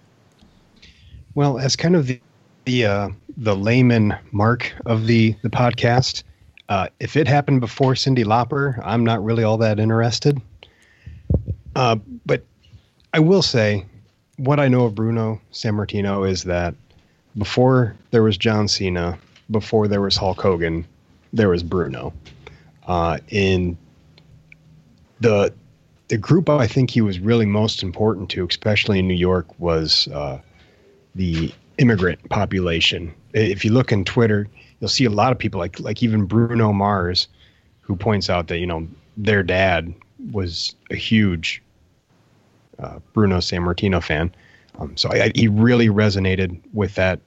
Well, 1.35 1.59
as 1.59 1.75
kind 1.75 1.97
of 1.97 2.07
the 2.07 2.21
the, 2.65 2.85
uh, 2.85 3.09
the 3.39 3.57
layman 3.57 4.15
mark 4.31 4.73
of 4.85 5.07
the 5.07 5.35
the 5.43 5.49
podcast, 5.49 6.23
uh, 6.69 6.89
if 7.01 7.17
it 7.17 7.27
happened 7.27 7.61
before 7.61 7.95
Cyndi 7.95 8.25
Lauper, 8.25 8.81
I'm 8.85 9.05
not 9.05 9.25
really 9.25 9.43
all 9.43 9.57
that 9.59 9.81
interested. 9.81 10.41
Uh, 11.75 11.97
but 12.27 12.45
I 13.13 13.21
will 13.21 13.43
say, 13.43 13.85
what 14.37 14.61
I 14.61 14.69
know 14.69 14.85
of 14.85 14.95
Bruno 14.95 15.41
Sammartino 15.53 16.29
is 16.29 16.45
that 16.45 16.75
before 17.37 17.97
there 18.11 18.23
was 18.23 18.37
John 18.37 18.69
Cena, 18.69 19.19
before 19.51 19.89
there 19.89 20.01
was 20.01 20.17
Hulk 20.17 20.41
Hogan, 20.41 20.87
there 21.33 21.49
was 21.49 21.63
Bruno. 21.63 22.13
Uh, 22.87 23.19
in 23.29 23.77
the 25.21 25.53
the 26.09 26.17
group 26.17 26.49
I 26.49 26.67
think 26.67 26.91
he 26.91 27.03
was 27.03 27.19
really 27.19 27.45
most 27.45 27.83
important 27.83 28.31
to, 28.31 28.47
especially 28.47 28.99
in 28.99 29.09
New 29.09 29.15
York, 29.15 29.47
was 29.59 30.09
uh, 30.09 30.41
the 31.15 31.53
immigrant 31.77 32.27
population. 32.31 33.13
If 33.35 33.65
you 33.65 33.73
look 33.73 33.93
in 33.93 34.05
Twitter, 34.05 34.49
you'll 34.81 34.89
see 34.89 35.05
a 35.05 35.11
lot 35.11 35.33
of 35.33 35.39
people 35.39 35.59
like 35.61 35.79
like 35.81 36.03
even 36.03 36.25
Bruno 36.25 36.73
Mars, 36.73 37.29
who 37.81 37.97
points 37.97 38.31
out 38.31 38.49
that 38.49 38.59
you 38.59 38.67
know 38.67 38.87
their 39.17 39.43
dad 39.43 39.93
was 40.33 40.75
a 40.91 40.97
huge 40.97 41.63
uh, 42.79 42.99
Bruno 43.13 43.39
Sammartino 43.39 44.03
fan. 44.03 44.33
Um, 44.79 44.97
so 44.97 45.11
I, 45.11 45.25
I, 45.25 45.33
he 45.35 45.49
really 45.49 45.89
resonated 45.89 46.61
with 46.73 46.95
that 46.95 47.21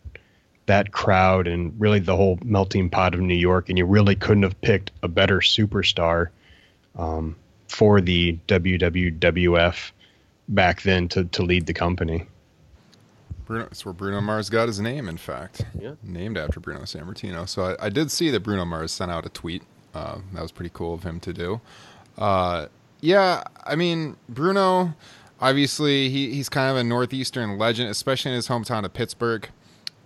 that 0.67 0.91
crowd 0.91 1.47
and 1.47 1.73
really 1.79 1.99
the 1.99 2.15
whole 2.15 2.39
melting 2.45 2.89
pot 2.89 3.13
of 3.13 3.19
New 3.19 3.35
York. 3.35 3.67
And 3.67 3.77
you 3.77 3.85
really 3.85 4.15
couldn't 4.15 4.43
have 4.43 4.59
picked 4.61 4.91
a 5.01 5.07
better 5.07 5.39
superstar 5.39 6.29
um, 6.95 7.35
for 7.67 7.99
the 7.99 8.37
WWF 8.47 9.91
back 10.49 10.81
then 10.83 11.07
to 11.09 11.25
to 11.25 11.43
lead 11.43 11.65
the 11.65 11.73
company. 11.73 12.25
Bruno, 13.45 13.65
it's 13.65 13.83
where 13.83 13.93
Bruno 13.93 14.21
Mars 14.21 14.49
got 14.49 14.67
his 14.67 14.79
name, 14.79 15.09
in 15.09 15.17
fact. 15.17 15.65
Yeah. 15.77 15.95
Named 16.03 16.37
after 16.37 16.61
Bruno 16.61 16.83
Sammartino. 16.83 17.49
So 17.49 17.75
I, 17.77 17.87
I 17.87 17.89
did 17.89 18.09
see 18.09 18.29
that 18.29 18.41
Bruno 18.41 18.63
Mars 18.63 18.93
sent 18.93 19.11
out 19.11 19.25
a 19.25 19.29
tweet. 19.29 19.63
Uh, 19.93 20.19
that 20.33 20.41
was 20.41 20.53
pretty 20.53 20.71
cool 20.73 20.93
of 20.93 21.03
him 21.03 21.19
to 21.19 21.33
do. 21.33 21.59
Uh, 22.17 22.67
yeah, 23.01 23.43
I 23.65 23.75
mean, 23.75 24.15
Bruno, 24.29 24.93
obviously, 25.41 26.09
he, 26.09 26.33
he's 26.33 26.47
kind 26.47 26.71
of 26.71 26.77
a 26.77 26.83
Northeastern 26.83 27.57
legend, 27.57 27.89
especially 27.89 28.31
in 28.31 28.35
his 28.35 28.47
hometown 28.47 28.85
of 28.85 28.93
Pittsburgh. 28.93 29.49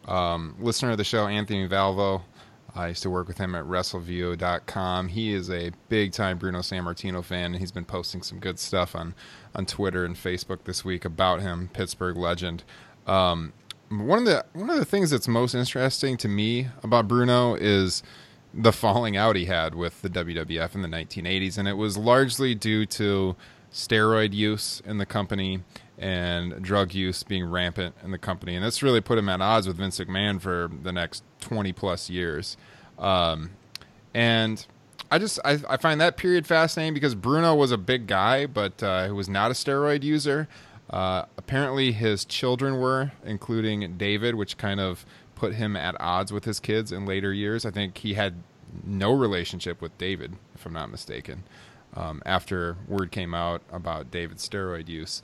Um, 0.08 0.56
listener 0.60 0.92
of 0.92 0.98
the 0.98 1.04
show, 1.04 1.28
Anthony 1.28 1.68
Valvo. 1.68 2.22
I 2.76 2.90
used 2.90 3.04
to 3.04 3.10
work 3.10 3.28
with 3.28 3.38
him 3.38 3.56
at 3.56 3.64
WrestleView.com. 3.66 5.08
He 5.08 5.34
is 5.34 5.50
a 5.50 5.72
big 5.88 6.12
time 6.12 6.38
Bruno 6.38 6.60
Sammartino 6.60 7.24
fan, 7.24 7.52
and 7.52 7.56
he's 7.56 7.72
been 7.72 7.86
posting 7.86 8.22
some 8.22 8.40
good 8.40 8.60
stuff 8.60 8.96
on, 8.96 9.16
on 9.56 9.66
Twitter 9.66 10.04
and 10.04 10.16
Facebook 10.16 10.66
this 10.66 10.84
week 10.84 11.06
about 11.06 11.42
him, 11.42 11.70
Pittsburgh 11.72 12.18
legend. 12.18 12.64
Um, 13.08 13.54
one 13.90 14.20
of 14.20 14.26
the 14.26 14.46
one 14.54 14.70
of 14.70 14.78
the 14.78 14.86
things 14.86 15.12
that's 15.12 15.28
most 15.28 15.54
interesting 15.54 16.18
to 16.18 16.28
me 16.28 16.68
about 16.84 17.08
Bruno 17.08 17.56
is 17.56 18.04
the 18.54 18.74
falling 18.74 19.16
out 19.16 19.36
he 19.36 19.46
had 19.46 19.76
with 19.76 20.02
the 20.02 20.10
WWF 20.10 20.76
in 20.76 20.82
the 20.82 20.88
1980s, 20.88 21.58
and 21.58 21.68
it 21.68 21.78
was 21.78 21.98
largely 21.98 22.56
due 22.56 22.86
to 22.88 23.36
steroid 23.76 24.34
use 24.34 24.82
in 24.86 24.98
the 24.98 25.06
company 25.06 25.60
and 25.98 26.62
drug 26.64 26.94
use 26.94 27.24
being 27.24 27.46
rampant 27.50 27.94
in 28.04 28.12
the 28.12 28.18
company, 28.18 28.56
and 28.56 28.64
that's 28.64 28.82
really 28.82 29.02
put 29.02 29.18
him 29.18 29.30
at 29.30 29.42
odds 29.42 29.68
with 29.68 29.78
Vince 29.78 30.00
McMahon 30.00 30.42
for 30.42 30.72
the 30.84 30.92
next 30.92 31.24
20 31.42 31.74
plus 31.74 32.10
years. 32.10 32.58
Um, 32.98 33.52
and 34.14 34.66
I 35.12 35.20
just 35.20 35.40
I, 35.44 35.60
I, 35.70 35.78
find 35.78 36.00
that 36.00 36.16
period 36.16 36.48
fascinating 36.48 36.94
because 36.94 37.14
Bruno 37.14 37.54
was 37.54 37.72
a 37.72 37.78
big 37.78 38.08
guy, 38.08 38.46
but 38.46 38.82
uh, 38.82 39.06
he 39.06 39.12
was 39.12 39.28
not 39.28 39.52
a 39.52 39.54
steroid 39.54 40.04
user. 40.04 40.48
Uh, 40.90 41.26
apparently, 41.38 41.92
his 41.92 42.24
children 42.24 42.80
were, 42.80 43.12
including 43.26 43.98
David, 43.98 44.36
which 44.36 44.58
kind 44.58 44.80
of 44.80 45.06
put 45.36 45.56
him 45.56 45.76
at 45.76 46.00
odds 46.00 46.32
with 46.32 46.46
his 46.46 46.62
kids 46.62 46.92
in 46.94 47.06
later 47.06 47.34
years. 47.34 47.66
I 47.66 47.72
think 47.72 47.98
he 47.98 48.14
had 48.14 48.36
no 48.86 49.14
relationship 49.14 49.82
with 49.82 49.98
David, 49.98 50.36
if 50.54 50.66
I'm 50.66 50.74
not 50.74 50.90
mistaken, 50.90 51.44
um, 51.96 52.22
after 52.26 52.78
word 52.88 53.12
came 53.12 53.34
out 53.34 53.62
about 53.72 54.12
David's 54.12 54.48
steroid 54.48 54.88
use. 54.88 55.22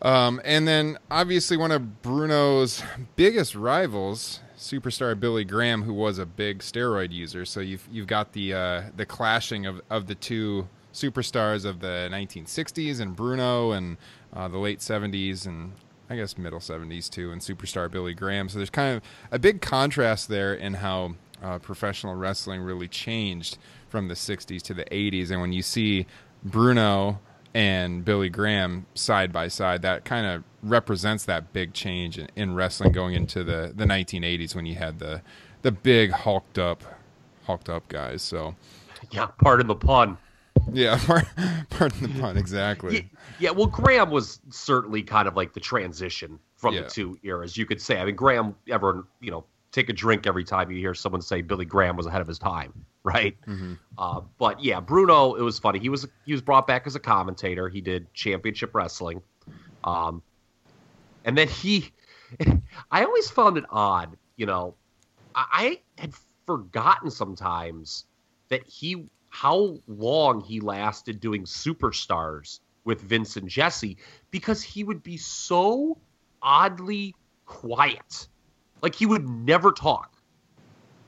Um, 0.00 0.40
and 0.44 0.68
then, 0.68 0.98
obviously, 1.10 1.56
one 1.56 1.72
of 1.72 2.02
Bruno's 2.02 2.82
biggest 3.16 3.54
rivals, 3.54 4.40
superstar 4.56 5.18
Billy 5.18 5.44
Graham, 5.44 5.82
who 5.82 5.92
was 5.92 6.18
a 6.18 6.26
big 6.26 6.60
steroid 6.60 7.12
user. 7.12 7.44
So 7.44 7.60
you've 7.60 7.86
you've 7.90 8.06
got 8.06 8.32
the 8.32 8.54
uh, 8.54 8.82
the 8.96 9.06
clashing 9.06 9.66
of, 9.66 9.80
of 9.90 10.06
the 10.06 10.14
two 10.14 10.68
superstars 10.92 11.64
of 11.64 11.80
the 11.80 12.08
1960s 12.10 13.00
and 13.00 13.14
Bruno 13.14 13.72
and 13.72 13.96
uh, 14.32 14.48
the 14.48 14.58
late 14.58 14.80
70s 14.80 15.46
and 15.46 15.72
I 16.10 16.16
guess 16.16 16.38
middle 16.38 16.58
70s 16.58 17.10
too, 17.10 17.30
and 17.32 17.40
superstar 17.40 17.90
Billy 17.90 18.14
Graham. 18.14 18.48
So 18.48 18.58
there's 18.58 18.70
kind 18.70 18.96
of 18.96 19.02
a 19.30 19.38
big 19.38 19.60
contrast 19.60 20.28
there 20.28 20.54
in 20.54 20.74
how 20.74 21.14
uh, 21.42 21.58
professional 21.58 22.14
wrestling 22.14 22.62
really 22.62 22.88
changed 22.88 23.58
from 23.88 24.08
the 24.08 24.14
60s 24.14 24.62
to 24.62 24.74
the 24.74 24.84
80s. 24.84 25.30
And 25.30 25.40
when 25.40 25.52
you 25.52 25.62
see 25.62 26.06
Bruno 26.44 27.20
and 27.54 28.04
Billy 28.04 28.28
Graham 28.28 28.86
side 28.94 29.32
by 29.32 29.48
side, 29.48 29.82
that 29.82 30.04
kind 30.04 30.26
of 30.26 30.44
represents 30.62 31.24
that 31.24 31.52
big 31.52 31.72
change 31.72 32.18
in, 32.18 32.28
in, 32.36 32.54
wrestling 32.54 32.92
going 32.92 33.14
into 33.14 33.44
the, 33.44 33.72
the 33.74 33.84
1980s 33.84 34.54
when 34.54 34.66
you 34.66 34.74
had 34.74 34.98
the 34.98 35.22
the 35.62 35.72
big 35.72 36.12
hulked 36.12 36.58
up 36.58 36.84
hulked 37.44 37.68
up 37.68 37.88
guys. 37.88 38.22
So 38.22 38.54
yeah, 39.10 39.26
pardon 39.26 39.66
the 39.66 39.74
pun. 39.74 40.18
Yeah, 40.72 40.98
pardon 41.70 42.02
the 42.02 42.20
pun. 42.20 42.36
Exactly. 42.36 42.94
Yeah, 42.94 43.02
yeah, 43.40 43.50
well, 43.50 43.66
Graham 43.66 44.10
was 44.10 44.40
certainly 44.50 45.02
kind 45.02 45.26
of 45.26 45.36
like 45.36 45.54
the 45.54 45.60
transition 45.60 46.38
from 46.56 46.74
yeah. 46.74 46.82
the 46.82 46.90
two 46.90 47.18
eras, 47.22 47.56
you 47.56 47.66
could 47.66 47.80
say. 47.80 47.98
I 47.98 48.04
mean, 48.04 48.16
Graham, 48.16 48.54
ever 48.68 49.06
you 49.20 49.30
know, 49.30 49.44
take 49.72 49.88
a 49.88 49.92
drink 49.92 50.26
every 50.26 50.44
time 50.44 50.70
you 50.70 50.78
hear 50.78 50.94
someone 50.94 51.22
say 51.22 51.42
Billy 51.42 51.64
Graham 51.64 51.96
was 51.96 52.06
ahead 52.06 52.20
of 52.20 52.28
his 52.28 52.38
time, 52.38 52.72
right? 53.02 53.36
Mm-hmm. 53.46 53.74
Uh, 53.96 54.20
but 54.38 54.62
yeah, 54.62 54.80
Bruno, 54.80 55.34
it 55.34 55.42
was 55.42 55.58
funny. 55.58 55.78
He 55.78 55.88
was 55.88 56.06
he 56.24 56.32
was 56.32 56.42
brought 56.42 56.66
back 56.66 56.86
as 56.86 56.94
a 56.94 57.00
commentator. 57.00 57.68
He 57.68 57.80
did 57.80 58.12
championship 58.14 58.74
wrestling, 58.74 59.22
um, 59.84 60.22
and 61.24 61.36
then 61.36 61.48
he. 61.48 61.92
I 62.90 63.04
always 63.04 63.30
found 63.30 63.56
it 63.56 63.64
odd, 63.70 64.16
you 64.36 64.44
know. 64.44 64.74
I, 65.34 65.80
I 65.96 66.00
had 66.00 66.12
forgotten 66.46 67.10
sometimes 67.10 68.04
that 68.48 68.66
he 68.66 69.08
how 69.30 69.78
long 69.86 70.40
he 70.40 70.60
lasted 70.60 71.20
doing 71.20 71.44
superstars 71.44 72.60
with 72.84 73.00
Vince 73.02 73.36
and 73.36 73.48
Jesse 73.48 73.98
because 74.30 74.62
he 74.62 74.82
would 74.84 75.02
be 75.02 75.16
so 75.16 75.98
oddly 76.40 77.14
quiet. 77.44 78.28
Like 78.82 78.94
he 78.94 79.06
would 79.06 79.28
never 79.28 79.72
talk 79.72 80.14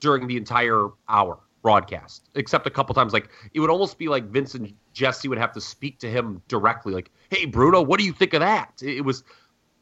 during 0.01 0.27
the 0.27 0.37
entire 0.37 0.89
hour 1.09 1.39
broadcast, 1.63 2.29
except 2.35 2.67
a 2.67 2.71
couple 2.71 2.95
times. 2.95 3.13
Like 3.13 3.29
it 3.55 3.61
would 3.61 3.71
almost 3.71 3.99
be 3.99 4.09
like 4.09 4.25
Vince 4.25 4.55
and 4.55 4.73
Jesse 4.93 5.29
would 5.29 5.39
have 5.39 5.53
to 5.53 5.61
speak 5.61 5.99
to 6.01 6.11
him 6.11 6.43
directly, 6.49 6.93
like, 6.93 7.11
"Hey, 7.31 7.45
Bruno, 7.45 7.83
what 7.83 7.99
do 8.01 8.07
you 8.07 8.13
think 8.13 8.35
of 8.35 8.41
that?" 8.41 8.83
It 8.83 9.05
was 9.05 9.25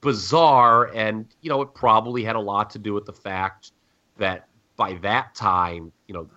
bizarre, 0.01 0.91
and 0.95 1.27
you 1.41 1.49
know, 1.49 1.63
it 1.63 1.75
probably 1.75 2.25
had 2.25 2.37
a 2.37 2.41
lot 2.41 2.71
to 2.71 2.79
do 2.79 2.93
with 2.93 3.07
the 3.07 3.13
fact 3.13 3.73
that 4.19 4.49
by 4.77 4.95
that 4.95 5.35
time, 5.35 5.93
you 6.07 6.15
know, 6.15 6.29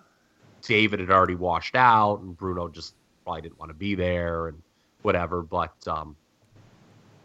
David 0.62 1.00
had 1.00 1.10
already 1.10 1.34
washed 1.34 1.76
out, 1.76 2.20
and 2.20 2.36
Bruno 2.36 2.68
just 2.68 2.94
probably 3.24 3.42
didn't 3.42 3.58
want 3.58 3.70
to 3.70 3.74
be 3.74 3.94
there, 3.94 4.48
and 4.48 4.62
whatever. 5.02 5.42
But 5.42 5.74
um, 5.86 6.16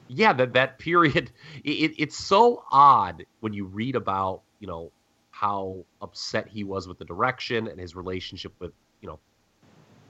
yeah, 0.08 0.34
that 0.34 0.54
that 0.54 0.80
period, 0.80 1.32
it, 1.64 1.94
it's 1.98 2.18
so 2.18 2.64
odd 2.72 3.26
when 3.40 3.54
you 3.54 3.66
read 3.66 3.96
about 3.96 4.42
you 4.60 4.68
know 4.68 4.92
how 5.32 5.86
upset 6.02 6.48
he 6.48 6.64
was 6.64 6.88
with 6.88 6.98
the 6.98 7.06
direction 7.06 7.68
and 7.68 7.80
his 7.80 7.96
relationship 7.96 8.54
with 8.60 8.72
you 9.02 9.08
know 9.08 9.20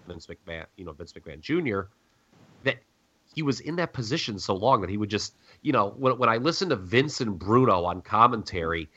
Vince 0.08 0.28
McMahon, 0.28 0.66
you 0.76 0.86
know 0.86 0.94
Vince 0.94 1.14
McMahon 1.14 1.40
Jr. 1.42 1.90
That 2.64 2.78
he 3.36 3.44
was 3.44 3.60
in 3.60 3.76
that 3.76 3.94
position 3.94 4.40
so 4.40 4.56
long 4.56 4.82
that 4.82 4.90
he 4.90 4.98
would 4.98 5.10
just 5.10 5.36
you 5.62 5.72
know 5.72 5.94
when 5.98 6.18
when 6.18 6.30
I 6.30 6.38
listen 6.38 6.70
to 6.70 6.76
Vince 6.76 7.22
and 7.22 7.38
Bruno 7.38 7.86
on 7.86 8.02
commentary, 8.02 8.90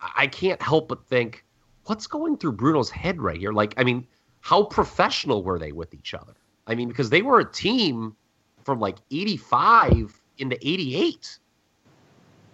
I 0.00 0.26
can't 0.26 0.60
help 0.60 0.88
but 0.88 1.06
think 1.06 1.44
what's 1.86 2.06
going 2.06 2.36
through 2.36 2.52
Bruno's 2.52 2.90
head 2.90 3.20
right 3.20 3.38
here? 3.38 3.52
Like, 3.52 3.74
I 3.76 3.84
mean, 3.84 4.06
how 4.40 4.64
professional 4.64 5.42
were 5.42 5.58
they 5.58 5.72
with 5.72 5.94
each 5.94 6.14
other? 6.14 6.34
I 6.66 6.74
mean, 6.74 6.88
because 6.88 7.10
they 7.10 7.22
were 7.22 7.40
a 7.40 7.50
team 7.50 8.16
from 8.64 8.80
like 8.80 8.96
85 9.10 10.20
into 10.38 10.56
88. 10.66 11.38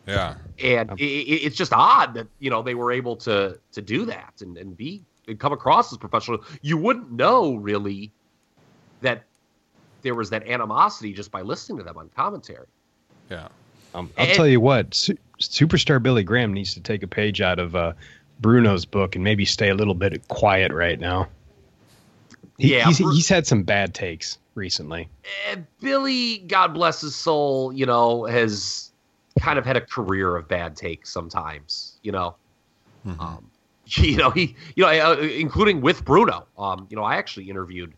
Yeah. 0.07 0.35
And 0.63 0.91
it, 0.99 1.05
it's 1.05 1.57
just 1.57 1.73
odd 1.73 2.15
that, 2.15 2.27
you 2.41 2.51
know, 2.51 2.63
they 2.63 2.75
were 2.75 2.91
able 2.93 3.17
to 3.17 3.59
to 3.73 3.83
do 3.83 4.05
that 4.07 4.35
and, 4.41 4.57
and 4.59 4.77
be 4.77 5.03
and 5.29 5.39
come 5.39 5.53
across 5.53 5.93
as 5.93 5.99
professional. 5.99 6.43
You 6.61 6.77
wouldn't 6.77 7.13
know 7.13 7.55
really 7.55 8.11
that 9.03 9.23
there 10.03 10.15
was 10.17 10.31
that 10.31 10.47
animosity 10.49 11.13
just 11.13 11.31
by 11.31 11.43
listening 11.43 11.79
to 11.79 11.85
them 11.85 11.97
on 11.97 12.09
commentary. 12.17 12.67
Yeah. 13.31 13.49
Um, 13.95 14.11
I'll 14.19 14.27
And- 14.27 14.35
tell 14.35 14.49
you 14.49 14.61
what, 14.61 14.93
Su- 14.95 15.17
superstar 15.39 16.03
Billy 16.03 16.25
Graham 16.25 16.53
needs 16.53 16.75
to 16.75 16.81
take 16.81 17.03
a 17.05 17.07
page 17.07 17.41
out 17.41 17.59
of 17.61 17.77
uh, 17.77 17.93
Bruno's 18.41 18.85
book 18.85 19.15
and 19.15 19.23
maybe 19.23 19.45
stay 19.45 19.69
a 19.69 19.75
little 19.75 19.95
bit 19.95 20.27
quiet 20.29 20.73
right 20.73 20.99
now. 20.99 21.29
He, 22.59 22.75
Yeah, 22.75 22.87
he's, 22.87 22.99
Bru- 23.01 23.13
he's 23.13 23.29
had 23.29 23.47
some 23.47 23.63
bad 23.63 23.95
takes 23.95 24.39
recently. 24.55 25.09
Eh, 25.51 25.57
Billy, 25.81 26.39
God 26.39 26.69
bless 26.69 27.01
his 27.01 27.15
soul, 27.15 27.73
you 27.73 27.87
know, 27.87 28.25
has 28.25 28.91
kind 29.41 29.59
of 29.59 29.65
had 29.65 29.77
a 29.77 29.81
career 29.81 30.37
of 30.37 30.49
bad 30.49 30.77
takes 30.77 31.11
sometimes, 31.11 31.99
you 32.03 32.13
know. 32.13 32.37
Um, 33.19 33.51
you 33.87 34.17
know, 34.17 34.31
he, 34.31 34.55
you 34.77 34.85
know, 34.85 34.89
uh, 34.89 35.17
including 35.17 35.81
with 35.81 36.05
Bruno. 36.05 36.47
Um, 36.59 36.87
you 36.91 36.97
know, 36.97 37.03
I 37.03 37.17
actually 37.17 37.51
interviewed 37.51 37.93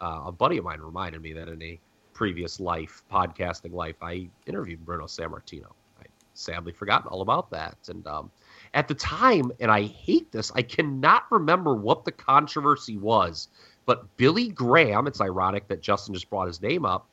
uh, 0.00 0.22
a 0.26 0.32
buddy 0.32 0.56
of 0.56 0.64
mine 0.64 0.80
reminded 0.80 1.20
me 1.20 1.32
that 1.34 1.48
in 1.48 1.62
a 1.62 1.78
previous 2.14 2.60
life, 2.60 3.02
podcasting 3.12 3.72
life, 3.72 3.96
I 4.02 4.28
interviewed 4.46 4.84
Bruno 4.84 5.06
Sammartino. 5.06 5.72
I 6.00 6.04
sadly 6.34 6.72
forgot 6.72 7.06
all 7.06 7.22
about 7.22 7.50
that. 7.50 7.76
And 7.88 8.06
um, 8.06 8.30
at 8.74 8.88
the 8.88 8.94
time, 8.94 9.52
and 9.60 9.70
I 9.70 9.84
hate 9.84 10.30
this, 10.32 10.50
I 10.54 10.62
cannot 10.62 11.24
remember 11.30 11.74
what 11.74 12.04
the 12.04 12.12
controversy 12.12 12.96
was, 12.96 13.48
but 13.90 14.16
Billy 14.16 14.46
Graham, 14.46 15.08
it's 15.08 15.20
ironic 15.20 15.66
that 15.66 15.82
Justin 15.82 16.14
just 16.14 16.30
brought 16.30 16.46
his 16.46 16.62
name 16.62 16.86
up, 16.86 17.08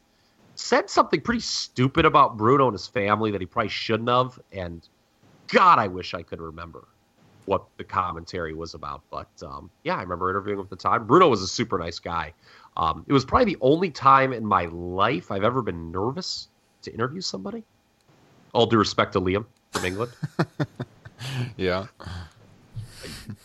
said 0.53 0.91
something 0.91 1.19
pretty 1.19 1.39
stupid 1.39 2.05
about 2.05 2.37
Bruno 2.37 2.67
and 2.67 2.73
his 2.75 2.85
family 2.85 3.31
that 3.31 3.41
he 3.41 3.47
probably 3.47 3.69
shouldn't 3.69 4.07
have. 4.07 4.39
And 4.51 4.87
God, 5.47 5.79
I 5.79 5.87
wish 5.87 6.13
I 6.13 6.21
could 6.21 6.39
remember 6.39 6.87
what 7.45 7.65
the 7.77 7.83
commentary 7.83 8.53
was 8.53 8.75
about. 8.75 9.01
But 9.09 9.27
um, 9.41 9.71
yeah, 9.85 9.95
I 9.95 10.03
remember 10.03 10.29
interviewing 10.29 10.59
him 10.59 10.65
at 10.65 10.69
the 10.69 10.75
time. 10.75 11.07
Bruno 11.07 11.29
was 11.29 11.41
a 11.41 11.47
super 11.47 11.79
nice 11.79 11.97
guy. 11.97 12.31
Um, 12.75 13.03
it 13.07 13.13
was 13.13 13.25
probably 13.25 13.55
the 13.55 13.59
only 13.61 13.89
time 13.89 14.31
in 14.31 14.45
my 14.45 14.65
life 14.65 15.31
I've 15.31 15.43
ever 15.43 15.63
been 15.63 15.91
nervous 15.91 16.47
to 16.83 16.93
interview 16.93 17.21
somebody. 17.21 17.63
All 18.53 18.67
due 18.67 18.77
respect 18.77 19.13
to 19.13 19.19
Liam 19.19 19.47
from 19.71 19.83
England. 19.83 20.11
Yeah. 21.57 21.87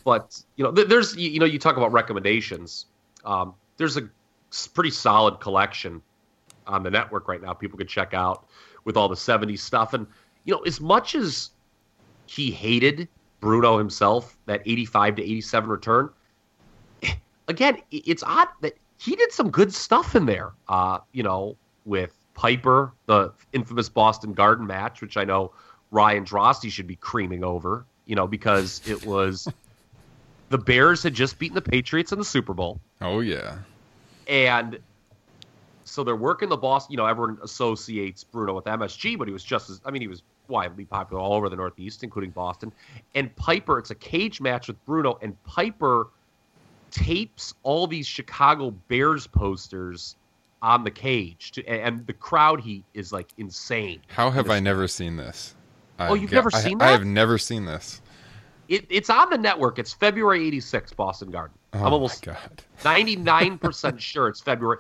but 0.05 0.39
you 0.57 0.65
know, 0.65 0.73
th- 0.73 0.89
there's 0.89 1.17
you 1.17 1.31
you 1.31 1.41
know, 1.41 1.47
you 1.47 1.59
talk 1.59 1.79
about 1.79 1.91
recommendations. 1.93 2.85
Um, 3.25 3.55
there's 3.77 3.97
a 3.97 4.09
pretty 4.75 4.91
solid 4.91 5.41
collection 5.41 6.03
on 6.67 6.83
the 6.83 6.91
network 6.91 7.29
right 7.29 7.43
now. 7.43 7.53
People 7.53 7.79
can 7.79 7.87
check 7.87 8.15
out 8.15 8.47
with 8.85 8.97
all 8.97 9.09
the 9.09 9.15
'70s 9.15 9.61
stuff, 9.61 9.95
and 9.95 10.07
you 10.45 10.55
know, 10.55 10.61
as 10.61 10.81
much 10.81 11.15
as 11.15 11.51
he 12.27 12.51
hated 12.51 13.09
Bruno 13.41 13.77
himself, 13.79 14.37
that 14.47 14.63
85 14.65 15.17
to 15.17 15.23
87 15.23 15.71
return. 15.71 16.11
Again, 17.49 17.79
it's 17.91 18.23
odd 18.23 18.49
that 18.61 18.75
he 18.99 19.17
did 19.17 19.33
some 19.33 19.51
good 19.51 19.75
stuff 19.75 20.15
in 20.15 20.27
there. 20.27 20.53
Uh, 20.69 20.99
you 21.13 21.23
know, 21.23 21.57
with 21.85 22.15
Piper, 22.35 22.93
the 23.07 23.33
infamous 23.53 23.89
Boston 23.89 24.33
Garden 24.33 24.67
match, 24.67 25.03
which 25.03 25.17
I 25.17 25.25
know 25.25 25.53
Ryan 25.91 26.25
Droste 26.25 26.71
should 26.71 26.87
be 26.87 26.97
creaming 26.97 27.45
over. 27.45 27.85
You 28.07 28.17
know, 28.17 28.27
because 28.27 28.81
it 28.89 29.05
was 29.07 29.49
the 30.53 30.59
Bears 30.59 31.03
had 31.03 31.15
just 31.15 31.39
beaten 31.39 31.55
the 31.55 31.63
Patriots 31.63 32.13
in 32.13 32.19
the 32.19 32.25
Super 32.25 32.53
Bowl 32.55 32.79
Oh 33.01 33.21
yeah. 33.21 33.59
and 34.29 34.79
so 35.85 36.05
they're 36.05 36.15
working 36.15 36.49
the 36.49 36.57
boss. 36.57 36.89
You 36.89 36.97
know, 36.97 37.07
everyone 37.07 37.39
associates 37.43 38.23
Bruno 38.23 38.55
with 38.55 38.65
MSG, 38.67 39.19
but 39.19 39.27
he 39.27 39.33
was 39.33 39.43
just 39.43 39.69
as 39.69 39.81
I 39.85 39.91
mean, 39.91 40.01
he 40.01 40.09
was 40.09 40.23
widely 40.49 40.85
popular 40.85 41.21
all 41.21 41.33
over 41.35 41.49
the 41.49 41.57
Northeast, 41.57 42.05
including 42.05 42.31
Boston. 42.31 42.73
And 43.15 43.35
Piper, 43.37 43.79
it's 43.79 43.91
a 43.91 43.95
cage 43.97 44.41
match 44.41 44.69
with 44.69 44.83
Bruno, 44.87 45.19
and 45.23 45.43
Piper 45.45 46.09
tapes 46.91 47.55
all 47.63 47.87
these 47.87 48.07
Chicago 48.07 48.71
Bears 48.89 49.27
posters 49.27 50.17
on 50.63 50.85
the 50.85 50.91
cage, 50.91 51.51
to, 51.53 51.65
and 51.67 52.07
the 52.07 52.13
crowd 52.13 52.61
heat 52.61 52.85
is 52.95 53.13
like 53.13 53.29
insane. 53.39 54.01
How 54.07 54.31
have 54.31 54.51
I 54.51 54.61
never 54.61 54.87
seen 54.87 55.17
this? 55.17 55.55
Oh, 55.99 56.15
you've 56.15 56.31
never 56.33 56.51
seen 56.51 56.61
I- 56.61 56.65
seen 56.65 56.83
I 56.83 56.91
have 56.93 57.05
never 57.05 57.39
seen 57.39 57.65
this. 57.65 58.01
It, 58.69 58.87
it's 58.89 59.11
on 59.11 59.31
the 59.31 59.39
network. 59.39 59.79
It's 59.79 59.93
February 59.93 60.47
'86, 60.47 60.93
Boston 60.93 61.31
Garden. 61.31 61.57
Oh 61.75 61.85
I'm 61.85 61.93
almost 61.93 62.23
god. 62.23 62.63
99% 62.83 63.99
sure 63.99 64.29
it's 64.29 64.41
February. 64.41 64.79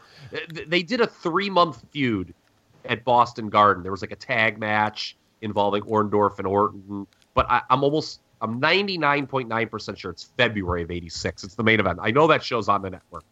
They 0.66 0.82
did 0.82 1.00
a 1.00 1.06
three 1.06 1.48
month 1.48 1.82
feud 1.90 2.34
at 2.84 3.04
Boston 3.04 3.48
Garden. 3.48 3.82
There 3.82 3.92
was 3.92 4.02
like 4.02 4.12
a 4.12 4.16
tag 4.16 4.58
match 4.58 5.16
involving 5.40 5.82
Orndorff 5.84 6.38
and 6.38 6.46
Orton, 6.46 7.06
but 7.34 7.50
I, 7.50 7.62
I'm 7.70 7.82
almost, 7.82 8.20
I'm 8.40 8.60
99.9% 8.60 9.96
sure 9.96 10.10
it's 10.10 10.24
February 10.36 10.82
of 10.82 10.90
86. 10.90 11.44
It's 11.44 11.54
the 11.54 11.62
main 11.62 11.80
event. 11.80 11.98
I 12.02 12.10
know 12.10 12.26
that 12.26 12.42
show's 12.42 12.68
on 12.68 12.82
the 12.82 12.90
network. 12.90 13.24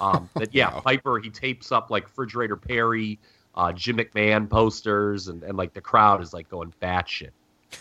Um, 0.00 0.28
that, 0.36 0.54
yeah, 0.54 0.72
Wow. 0.74 0.80
Piper, 0.80 1.18
he 1.18 1.30
tapes 1.30 1.72
up 1.72 1.90
like 1.90 2.04
Refrigerator 2.04 2.56
Perry, 2.56 3.18
uh, 3.54 3.72
Jim 3.72 3.96
McMahon 3.96 4.48
posters, 4.48 5.28
and, 5.28 5.42
and 5.42 5.56
like 5.56 5.74
the 5.74 5.80
crowd 5.80 6.22
is 6.22 6.32
like 6.32 6.48
going 6.48 6.72
batshit. 6.80 7.30